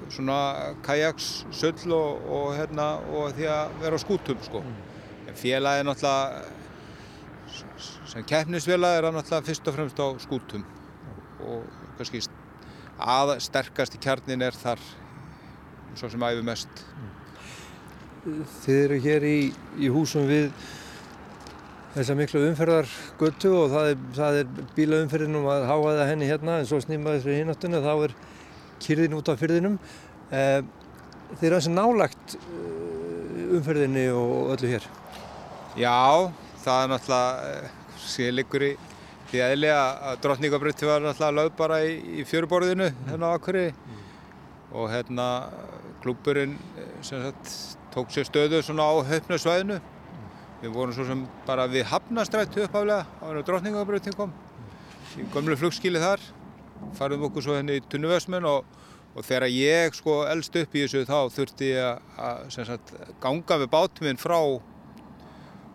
svona 0.08 0.38
kajaks, 0.88 1.28
sull 1.52 1.98
og, 1.98 2.24
og, 2.32 2.48
hérna, 2.62 2.88
og 3.12 3.36
því 3.36 3.52
að 3.52 3.76
vera 3.84 4.00
á 4.00 4.04
skútum 4.06 4.40
sko. 4.48 4.64
En 5.28 5.36
félagi 5.44 5.84
er 5.84 5.92
náttúrulega, 5.92 6.40
sem 8.16 8.24
keppnisfélagi 8.32 9.02
er 9.02 9.10
það 9.10 9.20
náttúrulega 9.20 9.50
fyrst 9.52 9.68
og 9.68 9.80
fremst 9.82 10.00
á 10.00 10.08
skútum 10.24 10.64
og 11.44 11.68
kannski 12.00 12.24
að 13.04 13.36
sterkast 13.44 14.00
í 14.00 14.04
kjarnin 14.08 14.48
er 14.48 14.56
þar 14.64 14.80
svo 16.00 16.08
sem 16.08 16.30
æfi 16.32 16.48
mest. 16.54 16.88
Þið 18.26 18.78
eru 18.84 19.00
hér 19.04 19.26
í, 19.28 19.38
í 19.80 19.90
húsum 19.94 20.26
við 20.28 20.50
þessa 21.94 22.16
miklu 22.20 22.42
umferðargötu 22.50 23.54
og 23.56 23.72
það 23.74 23.92
er, 23.94 24.02
það 24.18 24.40
er 24.42 24.50
bílaumferðin 24.76 25.40
um 25.40 25.48
að 25.50 25.66
háaða 25.70 26.10
henni 26.12 26.28
hérna 26.30 26.60
en 26.60 26.68
svo 26.70 26.82
snýmaði 26.84 27.22
þessu 27.22 27.38
hináttunni 27.40 27.82
þá 27.86 27.94
er 27.94 28.16
kyrðin 28.84 29.18
út 29.18 29.32
af 29.32 29.40
fyrðinum. 29.42 29.80
Eh, 30.30 30.60
þið 31.32 31.48
eru 31.50 31.58
þessi 31.58 31.74
nálagt 31.74 32.36
umferðinni 33.60 34.06
og 34.14 34.54
öllu 34.56 34.74
hér? 34.76 34.86
Já, 35.80 36.30
það 36.66 36.84
er 36.84 36.94
náttúrulega, 36.94 37.74
sér 38.10 38.36
liggur 38.36 38.68
í 38.68 38.72
því 39.30 39.44
eðli 39.46 39.74
að 39.74 40.22
drottningabrötti 40.24 40.88
var 40.90 41.04
náttúrulega 41.06 41.38
lögð 41.40 41.58
bara 41.60 41.82
í, 41.86 41.98
í 42.20 42.28
fjöruborðinu 42.28 42.92
hérna 43.08 43.30
á 43.30 43.36
Akkurri 43.38 43.68
og 44.74 44.90
hérna 44.92 45.28
klúburinn 46.04 46.56
sem 47.06 47.22
sagt 47.24 47.79
tók 47.94 48.12
sér 48.14 48.28
stöðu 48.28 48.62
svona 48.64 48.86
á 48.86 48.94
höfnasvæðinu. 49.10 49.80
Við 50.60 50.74
vorum 50.76 50.96
svo 50.96 51.06
sem 51.08 51.22
bara 51.48 51.68
við 51.72 51.88
hafnastrættu 51.90 52.66
uppaflega 52.66 53.06
á 53.08 53.24
hennu 53.24 53.44
drottningabröttin 53.48 54.18
kom 54.18 54.34
í 55.18 55.26
gömlu 55.34 55.56
flugskíli 55.60 56.02
þar. 56.02 56.24
Farðum 57.00 57.30
okkur 57.30 57.46
svo 57.46 57.56
henni 57.58 57.80
í 57.80 57.86
Tunnuvesmun 57.92 58.48
og, 58.48 58.68
og 59.16 59.26
þegar 59.26 59.48
ég 59.52 59.96
sko 59.98 60.22
eldst 60.30 60.58
upp 60.60 60.76
í 60.76 60.84
þessu 60.84 61.06
þá 61.08 61.32
þurfti 61.36 61.72
ég 61.74 62.20
að 62.20 62.76
ganga 63.24 63.60
við 63.64 63.72
bátum 63.72 64.08
minn 64.08 64.20
frá 64.20 64.40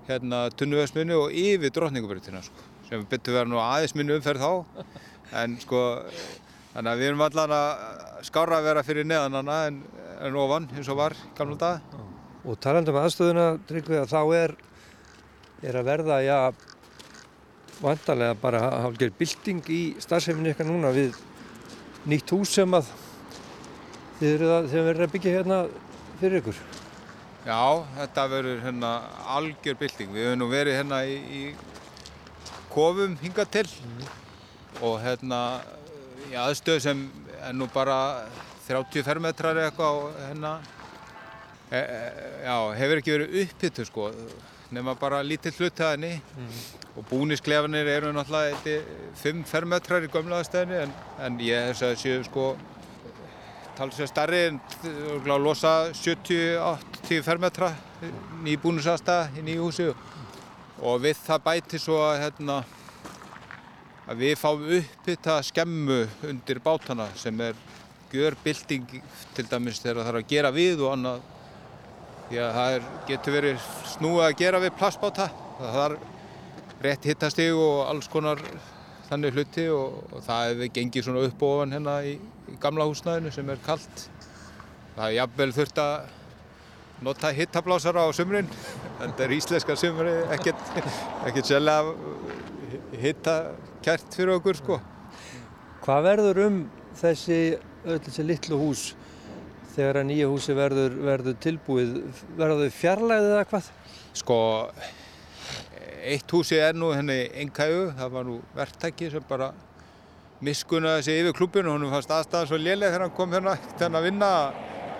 hérna 0.09 0.47
Tunnuvesmunni 0.53 1.17
og 1.17 1.33
yfir 1.33 1.73
drottningabröttina 1.73 2.45
sko. 2.45 2.71
Sem 2.89 3.05
betur 3.09 3.39
vera 3.39 3.49
nú 3.49 3.61
aðeins 3.63 3.97
minni 3.97 4.17
umferð 4.19 4.45
þá. 4.45 4.85
En 5.41 5.57
sko 5.63 5.81
þannig 6.75 6.91
að 6.91 7.01
við 7.01 7.09
erum 7.09 7.25
allan 7.29 7.55
að 7.55 7.73
skára 8.27 8.59
að 8.59 8.69
vera 8.69 8.85
fyrir 8.87 9.07
neðan 9.07 9.39
hana 9.39 9.59
en, 9.69 9.81
en 10.27 10.39
ofan 10.43 10.69
eins 10.75 10.91
og 10.91 10.99
var 10.99 11.17
gamla 11.39 11.59
dag. 11.61 11.99
Og 12.45 12.59
talandum 12.61 12.99
aðstöðuna, 13.01 13.47
Tryggvi, 13.69 14.01
að 14.03 14.11
þá 14.11 14.21
er, 14.37 14.55
er 15.65 15.79
að 15.81 15.87
verða, 15.89 16.19
já, 16.25 16.39
vantarlega 17.81 18.37
bara 18.43 18.63
hálfgerð 18.85 19.17
bilding 19.21 19.71
í 19.73 19.83
starfsefni 20.03 20.53
ykkar 20.53 20.69
núna 20.69 20.93
við 20.95 21.17
nýtt 22.11 22.35
hús 22.35 22.53
sem 22.59 22.77
að 22.77 22.91
þið 24.21 24.45
verður 24.75 25.07
að 25.07 25.15
byggja 25.15 25.37
hérna 25.39 25.61
fyrir 26.21 26.43
ykkur. 26.43 26.59
Já, 27.45 27.85
þetta 27.99 28.27
verður 28.33 28.61
hérna 28.65 28.91
algjör 29.37 29.79
bilding. 29.81 30.13
Við 30.15 30.29
höfum 30.29 30.43
nú 30.43 30.51
verið 30.53 30.79
hérna 30.79 31.01
í, 31.05 31.17
í 31.21 31.43
kofum 32.73 33.17
hingað 33.21 33.51
til 33.59 33.67
mm. 33.69 34.07
og 34.89 35.01
hérna 35.05 35.41
í 36.35 36.41
aðstöðu 36.41 36.83
sem 36.83 37.05
er 37.41 37.55
nú 37.55 37.69
bara 37.73 37.99
30 38.67 39.07
fermetrar 39.07 39.61
eitthvað 39.63 40.01
og 40.01 40.19
hérna. 40.19 40.57
E, 41.71 41.79
e, 41.79 42.01
já, 42.45 42.57
hefur 42.79 43.01
ekki 43.01 43.15
verið 43.15 43.39
upphittu 43.45 43.87
sko 43.89 44.11
nema 44.75 44.95
bara 44.99 45.23
lítið 45.25 45.61
hlutaðinni 45.61 46.13
mm. 46.19 46.61
og 46.99 47.07
búnisklefanir 47.09 47.89
eru 47.89 48.13
náttúrulega 48.15 48.77
5 49.21 49.43
fermetrar 49.49 50.05
í 50.05 50.11
gömla 50.13 50.43
aðstæðinni 50.43 50.81
en, 50.85 50.95
en 51.25 51.41
ég 51.43 51.71
hef 51.71 51.83
að 51.87 51.97
séu 52.03 52.23
sko 52.27 52.51
talsið 53.79 54.11
starri 54.11 54.43
en 54.51 54.61
losa 55.43 55.75
70-80 55.95 57.25
fermetra 57.27 57.73
ný 58.45 58.55
búnisaðstæða 58.63 59.41
í 59.41 59.47
nýju 59.49 59.69
húsi. 59.69 59.91
Og 60.85 61.01
við 61.03 61.19
það 61.25 61.45
bæti 61.49 61.81
svo 61.81 62.01
að 62.05 62.21
hérna 62.27 62.63
að 64.05 64.25
við 64.25 64.35
fáum 64.41 64.67
upphitta 64.79 65.39
skemmu 65.47 66.01
undir 66.29 66.61
bátana 66.65 67.09
sem 67.19 67.41
er 67.41 67.57
gjörbilding 68.13 68.99
til 69.35 69.47
dæmis 69.51 69.81
þegar 69.83 70.01
það 70.01 70.11
þarf 70.11 70.21
að 70.21 70.35
gera 70.35 70.53
við 70.55 70.85
og 70.85 70.93
annað. 70.95 71.25
Því 72.29 72.41
að 72.41 72.55
það 72.59 72.75
er, 72.75 72.85
getur 73.09 73.37
verið 73.37 73.71
snúið 73.95 74.27
að 74.27 74.37
gera 74.41 74.61
við 74.63 74.77
plastbáta. 74.79 75.27
Það 75.59 75.75
þarf 75.79 76.85
rétt 76.85 77.09
hittastig 77.09 77.57
og 77.57 77.85
alls 77.89 78.09
konar 78.13 78.41
þannig 79.09 79.37
hluti 79.37 79.65
og, 79.73 79.99
og 80.13 80.25
það 80.25 80.51
hefur 80.51 80.73
gengið 80.79 81.07
svona 81.07 81.25
upp 81.29 81.45
og 81.45 81.57
ofan 81.59 81.75
hérna 81.77 81.97
í, 82.09 82.15
í 82.51 82.57
gamla 82.61 82.87
húsnæðinu 82.89 83.33
sem 83.35 83.51
er 83.53 83.61
kallt 83.65 84.07
það 84.95 85.07
er 85.07 85.17
jafnvel 85.19 85.51
þurft 85.59 85.81
að 85.83 85.95
nota 87.05 87.31
hittablásara 87.37 88.07
á 88.07 88.11
sumrin 88.17 88.49
en 88.49 89.13
þetta 89.13 89.27
er 89.27 89.37
íslenska 89.37 89.77
sumri 89.79 90.15
ekkert, 90.35 90.63
ekkert 91.29 91.51
sérlega 91.51 91.95
hitta 93.03 93.37
kært 93.85 94.15
fyrir 94.17 94.39
okkur 94.39 94.57
sko. 94.57 94.79
Hvað 95.85 96.07
verður 96.07 96.41
um 96.47 96.61
þessi, 96.97 97.41
öll 97.85 98.01
þessi 98.07 98.25
litlu 98.25 98.57
hús 98.57 98.85
þegar 99.75 100.01
að 100.01 100.09
nýja 100.09 100.29
húsi 100.31 100.57
verður, 100.57 100.97
verður 101.05 101.37
tilbúið? 101.45 101.99
Verður 102.39 102.63
þau 102.65 102.79
fjarlæðið 102.79 103.35
eða 103.35 103.49
hvað? 103.51 103.69
Sko, 104.15 104.39
eitt 106.15 106.35
húsi 106.37 106.61
er 106.63 106.79
nú 106.79 106.95
henni 106.95 107.19
engægu, 107.43 107.91
það 107.99 108.17
var 108.17 108.29
nú 108.31 108.39
verktæki 108.57 109.13
sem 109.13 109.29
bara 109.29 109.51
miskunnaði 110.45 111.05
sig 111.05 111.21
yfir 111.21 111.37
klubinu 111.37 111.75
hún 111.75 111.89
fannst 111.93 112.13
aðstæða 112.13 112.49
svo 112.49 112.61
léleg 112.61 112.91
þegar 112.91 113.07
hann 113.07 113.17
kom 113.17 113.37
hérna 113.37 113.57
til 113.77 113.91
að 113.91 114.09
vinna 114.09 114.33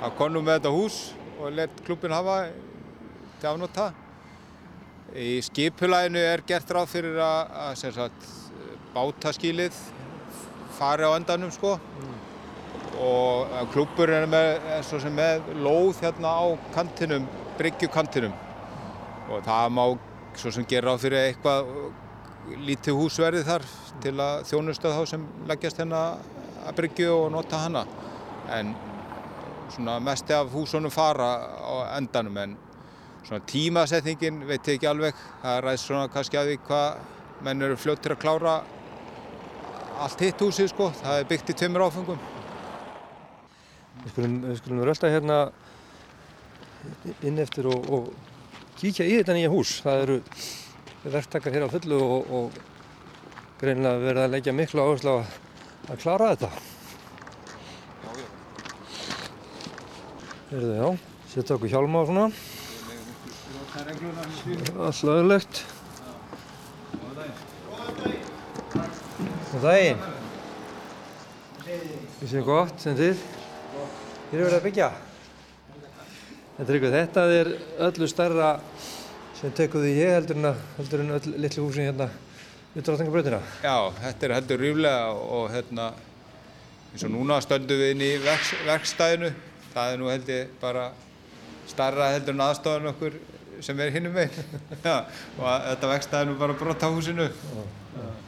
að 0.05 0.17
konum 0.21 0.45
með 0.45 0.61
þetta 0.61 0.77
hús 0.77 1.01
og 1.41 1.53
let 1.57 1.85
klubin 1.87 2.15
hafa 2.15 2.39
til 3.41 3.53
afnóta. 3.55 3.93
Í 5.15 5.39
skipulæginu 5.47 6.21
er 6.21 6.43
gert 6.49 6.73
ráð 6.75 6.91
fyrir 6.91 7.21
að, 7.23 7.55
að 7.71 7.77
bátaskílið 8.95 9.77
fari 10.79 11.07
á 11.07 11.11
endanum 11.15 11.53
sko. 11.55 11.77
Mm. 11.79 12.13
og 13.05 13.71
klúpurinn 13.75 14.23
er, 14.23 14.29
með, 14.31 14.49
er 14.71 15.11
með 15.11 15.49
lóð 15.65 15.99
hérna 16.05 16.31
á 16.31 16.45
kantinum, 16.77 17.25
bryggjukantinum 17.59 18.37
og 19.31 19.43
það 19.43 19.73
má 19.75 19.85
svo 20.39 20.53
sem 20.55 20.67
gera 20.69 20.95
á 20.95 20.97
fyrir 21.03 21.25
eitthvað 21.25 21.71
lítið 22.65 22.99
húsverði 22.99 23.43
þar 23.47 23.65
til 24.05 24.15
að 24.21 24.45
þjónusta 24.51 24.93
þá 24.95 25.03
sem 25.09 25.25
leggjast 25.49 25.81
hérna 25.81 26.03
að 26.65 26.77
bryggju 26.79 27.11
og 27.15 27.31
nota 27.33 27.63
hana. 27.65 27.85
En 28.53 28.75
svona 29.73 29.99
mesti 30.03 30.37
af 30.37 30.53
húsunum 30.53 30.93
fara 30.93 31.31
á 31.61 31.75
endanum 31.97 32.37
en 32.43 32.57
svona 33.25 33.45
tímasetningin 33.49 34.43
veit 34.49 34.69
ég 34.69 34.79
ekki 34.79 34.91
alveg. 34.91 35.17
Það 35.43 35.61
ræðst 35.65 35.91
svona 35.91 36.13
kannski 36.13 36.41
að 36.41 36.53
því 36.53 36.59
hvað 36.69 37.45
menn 37.45 37.67
eru 37.67 37.81
fljóttir 37.81 38.15
að 38.15 38.23
klára 38.25 38.59
allt 40.03 40.25
hitt 40.25 40.43
húsið 40.43 40.71
sko, 40.73 40.91
það 40.99 41.21
er 41.21 41.29
byggt 41.31 41.53
í 41.53 41.57
tveimur 41.59 41.87
áfengum. 41.87 42.21
Við 44.03 44.13
skulum, 44.13 44.37
við 44.45 44.59
skulum 44.61 44.85
rölda 44.85 45.11
hérna 45.13 45.39
inn 47.25 47.41
eftir 47.41 47.69
og, 47.71 47.89
og 47.89 48.11
kíkja 48.81 49.07
í 49.09 49.17
þetta 49.21 49.37
nýja 49.37 49.53
hús. 49.53 49.79
Það 49.85 50.05
eru 50.05 50.19
verktakar 51.05 51.55
hér 51.55 51.67
á 51.69 51.75
fullu 51.75 52.01
og, 52.03 52.31
og 52.39 52.59
greinlega 53.61 54.03
verið 54.03 54.23
að 54.25 54.35
leggja 54.35 54.57
miklu 54.57 54.85
áherslu 54.85 55.15
að, 55.19 55.37
að 55.89 56.03
klára 56.05 56.33
þetta. 56.35 56.51
Verðu 60.51 60.75
já, 60.79 60.89
setja 61.33 61.57
okkur 61.57 61.73
hjálma 61.73 62.03
á 62.03 62.09
svona. 62.11 62.27
Allt 64.85 65.07
lögulegt. 65.07 65.65
Daginn. 69.65 70.01
Við 71.65 72.29
séum 72.29 72.45
gott, 72.45 72.77
sem 72.83 72.97
þið. 72.99 73.21
Hér 74.31 74.39
er 74.39 74.45
verið 74.45 74.57
að 74.59 74.65
byggja. 74.67 74.89
Þetta 76.55 76.65
er 76.67 76.77
eitthvað, 76.77 76.97
þetta 76.99 77.23
er 77.39 77.51
öllu 77.89 78.09
starra 78.11 78.51
sem 79.39 79.55
tekur 79.57 79.83
því 79.83 79.95
ég 79.97 80.13
heldur 80.19 80.41
en, 80.41 80.51
heldur 80.77 81.03
en 81.03 81.15
öll 81.17 81.33
litlu 81.43 81.65
húsin 81.65 81.89
hérna 81.89 82.09
við 82.75 82.87
drottingabröðina. 82.87 83.41
Já, 83.65 83.77
þetta 84.03 84.29
er 84.29 84.35
heldur 84.37 84.63
ríflega 84.63 85.09
og 85.39 85.49
hérna 85.55 85.89
eins 86.93 87.07
og 87.07 87.15
núna 87.15 87.41
stöndum 87.43 87.81
við 87.81 87.95
inn 87.95 88.05
í 88.05 88.11
verks, 88.23 88.53
verkstæðinu. 88.69 89.33
Það 89.75 89.95
er 89.95 90.03
nú 90.03 90.11
held 90.13 90.29
ég 90.31 90.53
bara 90.61 90.91
starra 91.71 92.13
heldur 92.15 92.37
en 92.37 92.45
aðstofan 92.45 92.93
okkur 92.93 93.17
sem 93.65 93.81
er 93.81 93.95
hinnum 93.95 94.15
meginn. 94.15 94.61
og 95.41 95.49
þetta 95.49 96.21
er 96.21 96.31
nú 96.31 96.37
bara 96.39 96.59
brott 96.59 96.85
á 96.85 96.89
húsinu. 96.93 97.31
Já. 97.33 98.24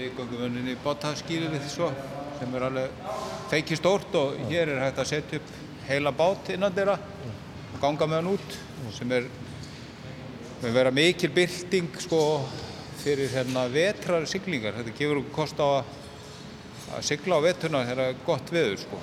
Við 0.00 0.14
gangum 0.16 0.44
önninni 0.46 0.72
í 0.72 0.80
bótaskýrið 0.80 1.50
við 1.52 1.60
því 1.66 1.70
svo 1.74 1.90
sem 2.38 2.54
er 2.56 2.64
alveg 2.70 3.00
feiki 3.50 3.76
stórt 3.76 4.14
og 4.16 4.38
hér 4.48 4.70
er 4.72 4.78
hægt 4.86 5.00
að 5.02 5.10
setja 5.10 5.40
upp 5.42 5.50
heila 5.90 6.12
bát 6.16 6.48
innan 6.54 6.72
þeirra 6.72 6.94
og 6.96 7.76
ganga 7.82 8.08
með 8.08 8.16
hann 8.22 8.30
út 8.30 8.54
sem 8.96 9.12
er 9.12 9.26
með 10.62 10.76
vera 10.78 10.92
mikil 10.96 11.28
bylting 11.36 12.00
sko 12.00 12.20
fyrir 13.02 13.28
hérna 13.34 13.66
vetrar 13.72 14.24
siglingar. 14.28 14.78
Þetta 14.78 14.96
gefur 14.96 15.20
okkur 15.20 15.36
kost 15.36 15.60
á 15.60 15.68
að, 15.68 15.94
að 16.96 17.06
sigla 17.10 17.40
á 17.40 17.44
vettuna 17.44 17.84
þegar 17.84 18.00
það 18.02 18.12
er 18.12 18.22
gott 18.26 18.52
veður 18.56 18.82
sko. 18.86 19.00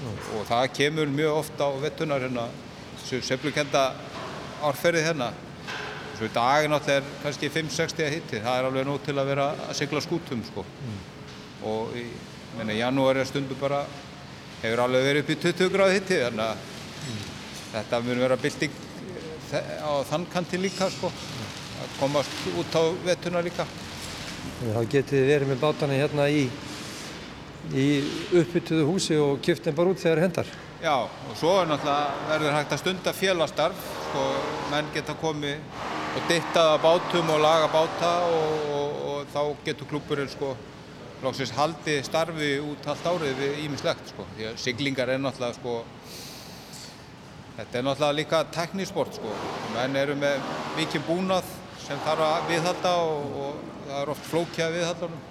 Mm. 0.00 0.18
Og 0.36 0.48
það 0.48 0.66
kemur 0.82 1.14
mjög 1.16 1.38
ofta 1.42 1.68
á 1.68 1.70
vettunar 1.80 2.24
hérna, 2.24 2.46
þessu 3.00 3.22
seflukenda 3.28 3.86
árferðið 4.68 5.08
hérna. 5.08 5.30
Svo 6.20 6.28
í 6.28 6.32
dag 6.34 6.66
er 6.66 6.68
náttúrulega 6.68 7.14
kannski 7.22 7.48
5-60 7.48 8.04
að 8.04 8.10
hitti, 8.12 8.40
það 8.44 8.58
er 8.58 8.66
alveg 8.68 8.84
nóg 8.84 8.98
til 9.06 9.14
að 9.16 9.28
vera 9.30 9.44
að 9.64 9.70
sigla 9.78 10.00
skútum 10.04 10.42
sko. 10.44 10.64
Mm. 10.68 10.96
Og 11.70 11.94
í 11.96 12.74
janúari 12.76 13.22
er 13.22 13.28
stundu 13.30 13.56
bara, 13.56 13.78
hefur 14.60 14.82
alveg 14.84 15.06
verið 15.06 15.22
upp 15.22 15.30
í 15.32 15.36
20 15.46 15.70
gráð 15.72 15.92
hitti, 15.94 16.18
þannig 16.20 16.42
að 16.44 16.66
mm. 17.06 17.22
þetta 17.70 18.00
mun 18.04 18.20
vera 18.20 18.36
bylting 18.42 18.74
á 19.80 19.92
þann 20.10 20.26
kanti 20.34 20.60
líka 20.60 20.90
sko. 20.92 21.08
Að 21.80 21.94
komast 22.02 22.50
út 22.52 22.76
á 22.76 22.82
vettuna 23.06 23.40
líka. 23.46 23.64
Þá 24.60 24.80
getið 24.92 25.14
þið 25.14 25.24
verið 25.30 25.50
með 25.54 25.62
bátana 25.62 25.96
hérna 26.02 26.26
í, 26.28 26.42
í 27.72 27.86
uppbyttuðu 28.42 28.90
húsi 28.90 29.16
og 29.16 29.40
kjöpt 29.40 29.70
þeim 29.70 29.80
bara 29.80 29.94
út 29.96 30.04
þegar 30.04 30.20
hendar. 30.26 30.52
Já, 30.84 30.98
og 31.00 31.32
svo 31.40 31.62
er 31.62 31.72
náttúrulega 31.72 32.28
verður 32.28 32.58
hægt 32.58 32.76
að 32.76 32.82
stunda 32.84 33.16
félagstarf, 33.16 33.88
sko, 34.10 34.26
menn 34.68 34.92
geta 34.92 35.16
komið 35.16 35.88
og 36.10 36.26
dittað 36.26 36.72
að 36.72 36.82
bátum 36.82 37.30
og 37.30 37.40
laga 37.44 37.68
báta 37.70 38.10
og, 38.26 38.64
og, 38.74 39.00
og 39.10 39.30
þá 39.30 39.40
getur 39.66 39.90
klúpurinn 39.92 40.30
sko 40.30 40.54
lóksins 41.20 41.52
haldið 41.54 42.00
starfi 42.06 42.50
út 42.64 42.88
allt 42.88 43.06
árið 43.06 43.38
við 43.38 43.58
ímislegt 43.66 44.10
sko. 44.10 44.26
Því 44.36 44.48
að 44.50 44.60
siglingar 44.62 45.12
er 45.12 45.20
náttúrulega 45.22 45.58
sko 45.58 45.74
þetta 47.58 47.78
er 47.78 47.86
náttúrulega 47.86 48.18
líka 48.18 48.44
teknísport 48.56 49.18
sko. 49.20 49.34
Menn 49.76 49.98
eru 50.00 50.16
með 50.18 50.40
mikið 50.78 51.06
búnað 51.06 51.50
sem 51.84 52.00
þarf 52.06 52.26
að 52.26 52.48
viðhalda 52.54 52.94
og, 53.04 53.36
og 53.44 53.60
það 53.86 54.00
er 54.00 54.14
oft 54.14 54.30
flókjað 54.30 54.78
viðhaldunum 54.78 55.26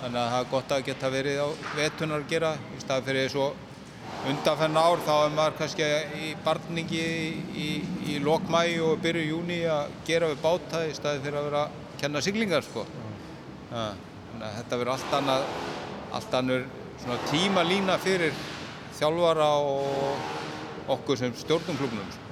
þannig 0.00 0.20
að 0.20 0.30
það 0.32 0.38
er 0.38 0.52
gott 0.54 0.72
að 0.72 0.86
geta 0.86 1.10
verið 1.12 1.42
á 1.44 1.48
vetunar 1.76 2.22
að 2.22 2.30
gera 2.30 2.54
í 2.56 2.80
stað 2.80 3.10
fyrir 3.10 3.32
svo 3.32 3.50
undanfenn 4.30 4.76
ár 4.76 5.00
þá 5.06 5.12
er 5.16 5.34
maður 5.36 5.56
kannski 5.60 5.86
í 6.20 6.30
barningi 6.44 7.00
í, 7.00 7.28
í, 7.56 7.68
í 8.12 8.18
lokmægi 8.24 8.80
og 8.84 9.00
byrju 9.04 9.24
júni 9.30 9.60
að 9.70 9.94
gera 10.08 10.28
við 10.32 10.42
báta 10.42 10.82
í 10.88 10.92
staði 10.96 11.22
fyrir 11.24 11.40
að 11.40 11.48
vera 11.48 11.62
að 11.64 11.78
kenna 12.02 12.22
siglingar 12.24 12.66
sko. 12.66 12.84
Þannig 13.70 14.46
að 14.46 14.56
þetta 14.58 14.80
verður 14.80 14.92
allt 14.94 15.16
annað, 15.20 15.46
allt 16.18 16.36
annur 16.40 16.66
tíma 17.30 17.64
lína 17.64 17.96
fyrir 18.00 18.36
þjálfara 18.98 19.50
og 19.64 20.90
okkur 20.96 21.20
sem 21.20 21.32
stjórnum 21.40 21.78
klubnum. 21.80 22.10
Sko. 22.12 22.26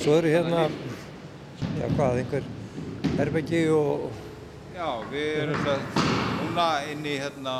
Svo 0.00 0.16
eru 0.20 0.30
hérna, 0.30 0.68
já 1.80 1.86
hvað, 1.96 2.20
einhver 2.22 2.44
herbeggi 3.18 3.66
og... 3.74 4.08
Já, 4.76 4.88
við 5.10 5.28
erum 5.42 5.62
svona 5.64 6.06
núna 6.38 6.66
inn 6.92 7.06
í 7.08 7.16
hérna 7.18 7.54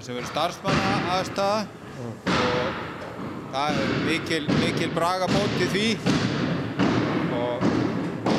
sem 0.00 0.16
verður 0.16 0.30
starfsmanna 0.30 0.92
aðstæða 1.16 1.60
og 2.02 2.30
það 3.52 3.80
er 3.82 3.92
mikil, 4.06 4.42
mikil 4.62 4.88
bragabót 4.96 5.58
í 5.60 5.68
því 5.74 5.86
og 7.36 7.66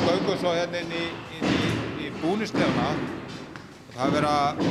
göngum 0.08 0.40
svo 0.40 0.54
hérna 0.56 0.82
inn 0.82 0.92
í, 0.98 1.06
í, 1.38 1.70
í 2.06 2.12
búnistefna 2.18 2.90
og 2.94 3.94
það 3.94 4.18
verður 4.18 4.30
að 4.32 4.64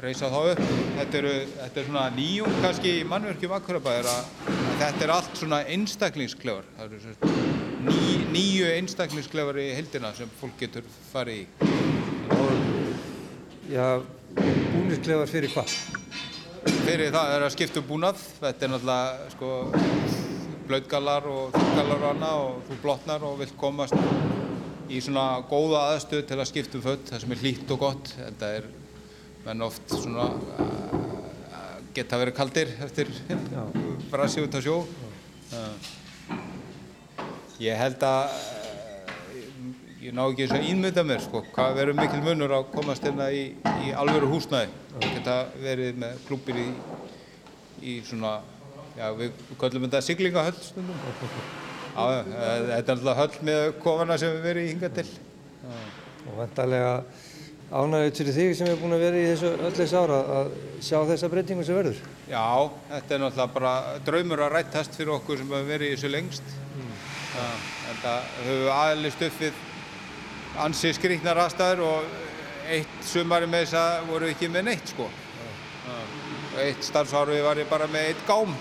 reysa 0.00 0.30
þá 0.32 0.38
upp. 0.54 0.62
Þetta, 0.96 1.18
eru, 1.20 1.32
þetta 1.56 1.80
er 1.80 1.88
svona 1.88 2.04
nýjum 2.14 2.54
kannski 2.62 2.92
í 3.00 3.08
mannverkjum 3.08 3.56
Akurabæðir 3.58 4.08
að, 4.08 4.30
að 4.54 4.78
þetta 4.84 5.04
er 5.06 5.12
allt 5.16 5.34
svona 5.42 5.58
einstaklingsklefar. 5.74 6.70
Það 6.78 6.94
eru 6.96 7.34
ný, 7.84 7.98
nýju 8.32 8.70
einstaklingsklefar 8.78 9.60
í 9.60 9.68
heldina 9.76 10.14
sem 10.16 10.30
fólk 10.40 10.56
getur 10.60 10.88
farið 11.10 11.42
í. 11.42 11.46
Já, 13.70 14.00
búnisklefar 14.36 15.30
fyrir 15.30 15.52
hvað? 15.54 15.74
Fyrir 16.84 17.12
það 17.14 17.34
er 17.34 17.44
að 17.46 17.54
skipta 17.54 17.80
um 17.80 17.88
búnað. 17.88 18.20
Þetta 18.40 18.66
er 18.66 18.72
náttúrulega 18.74 19.30
sko 19.34 19.52
blöðgallar 20.70 21.26
og 21.30 21.56
þurrgallar 21.56 22.04
og 22.04 22.10
annað 22.12 22.42
og 22.44 22.60
þú 22.68 22.78
blotnar 22.84 23.26
og 23.26 23.38
vilt 23.40 23.56
komast 23.58 23.96
í 24.90 25.00
svona 25.02 25.40
góða 25.50 25.86
aðstöð 25.94 26.24
til 26.28 26.38
að 26.38 26.50
skipta 26.50 26.78
um 26.78 26.84
född, 26.84 27.04
það 27.10 27.24
sem 27.24 27.34
er 27.34 27.42
hlýtt 27.44 27.74
og 27.74 27.82
gott. 27.82 28.12
Þetta 28.18 28.52
er 28.58 28.68
menn 29.46 29.66
oft 29.66 29.94
svona 29.94 30.28
geta 31.94 32.18
verið 32.20 32.36
kaldir 32.36 32.72
eftir 32.86 33.10
brasi 34.10 34.44
út 34.44 34.54
á 34.54 34.60
sjó. 34.62 34.76
Ég 37.60 37.76
held 37.76 38.04
að 38.06 38.59
ég 40.00 40.14
ná 40.16 40.22
ekki 40.24 40.46
eins 40.46 40.54
og 40.56 40.64
ímynda 40.64 41.02
mér 41.04 41.20
sko, 41.20 41.42
hvað 41.52 41.74
verður 41.76 41.98
mikil 41.98 42.20
munur 42.24 42.54
að 42.56 42.68
komast 42.72 43.04
hérna 43.04 43.28
í, 43.36 43.42
í 43.84 43.92
alvöru 43.92 44.30
húsnæði. 44.32 44.70
Geta 45.02 45.36
verið 45.60 45.98
með 46.00 46.22
klúpir 46.28 46.60
í, 46.60 46.68
í 47.84 47.96
svona, 48.08 48.38
já 48.96 49.10
við 49.18 49.42
kallum 49.60 49.84
þetta 49.86 50.04
siglingahöll 50.06 50.56
stundum. 50.64 51.02
Já, 51.90 52.04
þetta 52.24 52.78
er 52.80 52.94
alltaf 52.94 53.20
höll 53.20 53.48
með 53.50 53.64
kofana 53.82 54.16
sem 54.20 54.40
við 54.40 54.62
í 54.62 54.68
hinga 54.70 54.92
til. 54.96 55.06
Já. 55.60 55.80
Og 56.30 56.36
vantarlega 56.38 56.94
ánægður 57.70 58.14
til 58.16 58.32
þig 58.34 58.56
sem 58.58 58.70
er 58.70 58.80
búin 58.80 58.96
að 58.96 59.04
vera 59.04 59.20
í 59.20 59.26
þessu 59.28 59.50
öll 59.52 59.74
þessu 59.76 60.00
ára 60.00 60.20
að 60.40 60.52
sjá 60.82 60.98
þessa 61.12 61.30
breytingu 61.30 61.66
sem 61.66 61.76
verður? 61.76 62.00
Já, 62.30 62.46
þetta 62.88 63.14
er 63.14 63.22
náttúrulega 63.24 63.54
bara 63.54 63.74
draumur 64.06 64.44
að 64.46 64.54
rættast 64.56 64.96
fyrir 64.96 65.18
okkur 65.18 65.42
sem 65.42 65.52
hefur 65.52 65.68
verið 65.68 65.90
í 65.90 65.96
þessu 65.98 66.10
lengst. 66.16 66.54
Mm. 66.72 66.94
Þetta 67.90 68.14
höfum 68.40 68.64
við 68.64 68.72
aðlist 68.74 69.28
upp 69.28 69.44
við 69.44 69.66
ansi 70.58 70.92
skriknar 70.96 71.38
aðstæður 71.44 71.84
og 71.86 72.18
eitt 72.70 73.06
sumari 73.06 73.48
með 73.50 73.66
þess 73.66 73.78
að 73.80 74.08
voru 74.10 74.30
ekki 74.30 74.50
með 74.50 74.66
neitt 74.70 74.92
sko. 74.92 75.06
Og 76.50 76.58
eitt 76.64 76.84
starfsárið 76.86 77.44
var 77.46 77.60
ég 77.62 77.70
bara 77.70 77.88
með 77.90 78.10
eitt 78.10 78.26
gám. 78.28 78.54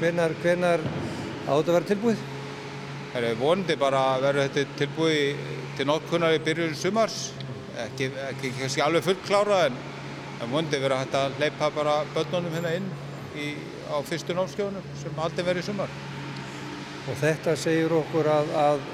Hvenar, 0.00 0.34
hvenar 0.42 0.84
átt 0.84 1.68
að 1.68 1.74
vera 1.76 1.88
tilbúið? 1.88 2.22
Það 3.14 3.28
er 3.28 3.38
vonandi 3.38 3.76
bara 3.78 4.02
að 4.14 4.24
vera 4.26 4.46
þetta 4.48 4.78
tilbúið 4.80 5.42
til 5.78 5.86
nokkunar 5.88 6.34
í 6.34 6.42
byrjun 6.44 6.76
sumars. 6.78 7.18
Ekki, 7.84 8.10
ekki, 8.30 8.52
ekki 8.66 8.82
alveg 8.82 9.06
fullt 9.06 9.22
klárað 9.26 9.68
en, 9.68 9.78
vonandi 10.50 10.80
vera 10.82 11.00
hægt 11.00 11.16
að 11.18 11.38
leipa 11.42 11.70
bara 11.74 12.00
börnunum 12.14 12.54
hérna 12.54 12.74
inn 12.78 12.90
í, 13.38 13.54
á 13.90 13.98
fyrstu 14.06 14.34
námskjónum 14.36 14.84
sem 15.00 15.22
aldrei 15.22 15.46
verið 15.46 15.70
sumar. 15.70 15.94
Og 17.04 17.18
þetta 17.20 17.56
segir 17.60 17.92
okkur 17.92 18.28
að, 18.32 18.52
að 18.58 18.84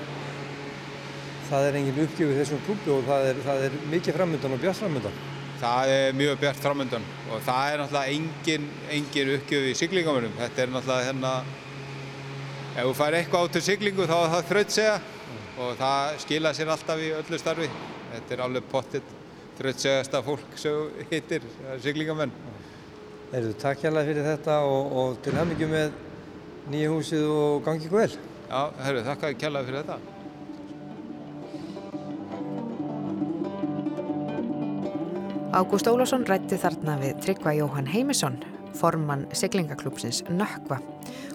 það 1.51 1.67
er 1.67 1.79
engin 1.81 2.01
uppgjöf 2.05 2.31
í 2.31 2.39
þessum 2.39 2.63
klúpi 2.67 2.93
og 2.95 3.07
það 3.09 3.29
er, 3.31 3.39
það 3.45 3.65
er 3.67 3.77
mikið 3.91 4.17
framöndan 4.17 4.55
og 4.55 4.61
bjart 4.63 4.79
framöndan. 4.79 5.23
Það 5.61 5.93
er 5.95 6.15
mjög 6.17 6.37
bjart 6.41 6.61
framöndan 6.63 7.07
og 7.29 7.43
það 7.45 7.71
er 7.71 7.81
náttúrulega 7.83 8.13
engin, 8.17 8.69
engin 8.97 9.33
uppgjöf 9.35 9.67
í 9.67 9.73
siglingamörnum. 9.81 10.37
Þetta 10.39 10.63
er 10.63 10.75
náttúrulega 10.75 11.09
hérna, 11.09 11.33
ef 12.77 12.85
þú 12.87 12.93
fær 13.01 13.17
eitthvað 13.19 13.47
át 13.47 13.57
til 13.57 13.65
siglingu 13.67 14.07
þá 14.09 14.17
er 14.19 14.31
það 14.35 14.53
þraut 14.53 14.77
segja 14.77 14.95
mm. 15.01 15.49
og 15.65 15.73
það 15.81 16.21
skila 16.27 16.55
sér 16.57 16.73
alltaf 16.77 17.03
í 17.03 17.11
öllu 17.19 17.43
starfi. 17.43 17.69
Þetta 18.15 18.37
er 18.37 18.45
alveg 18.47 18.71
pottitt 18.71 19.11
þraut 19.59 19.83
segjasta 19.83 20.23
fólk 20.27 20.55
sem 20.61 21.03
hittir 21.11 21.45
siglingamenn. 21.83 22.33
Erðu 23.35 23.53
takk 23.63 23.83
hjálpa 23.83 24.07
fyrir 24.07 24.27
þetta 24.27 24.63
og, 24.71 24.97
og 25.03 25.21
til 25.27 25.35
hafmyggju 25.39 25.69
með 25.71 25.93
nýja 26.71 26.95
húsið 26.95 27.27
og 27.35 27.61
gangi 27.67 27.91
ykkur 27.91 28.05
vel. 28.05 28.17
Já, 28.51 28.63
herru, 28.87 29.05
þakka 29.11 29.35
hjálpa 29.35 29.67
fyrir 29.67 29.83
þetta. 29.83 30.20
Ágúst 35.51 35.89
Ólásson 35.91 36.23
rætti 36.31 36.55
þarna 36.63 36.93
við 37.01 37.17
Tryggva 37.25 37.51
Jóhann 37.57 37.89
Heimisson, 37.91 38.37
formann 38.79 39.25
siglingaklúpsins 39.35 40.23
Nökkva 40.31 40.79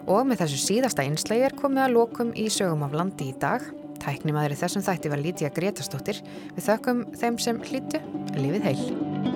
og 0.07 0.21
með 0.29 0.45
þessu 0.45 0.61
síðasta 0.63 1.03
einslægi 1.03 1.49
er 1.49 1.57
komið 1.59 1.83
að 1.83 1.95
lokum 1.97 2.31
í 2.31 2.47
sögum 2.47 2.87
af 2.87 2.95
landi 2.95 3.33
í 3.33 3.37
dag. 3.43 3.67
Tæknimaður 3.99 4.55
í 4.55 4.61
þessum 4.63 4.87
þætti 4.87 5.11
var 5.11 5.25
Lítiða 5.25 5.51
Gretastóttir. 5.59 6.23
Við 6.55 6.69
þökkum 6.69 7.07
þeim 7.19 7.41
sem 7.43 7.63
hlýtu 7.67 8.05
lífið 8.39 8.69
heil. 8.69 9.34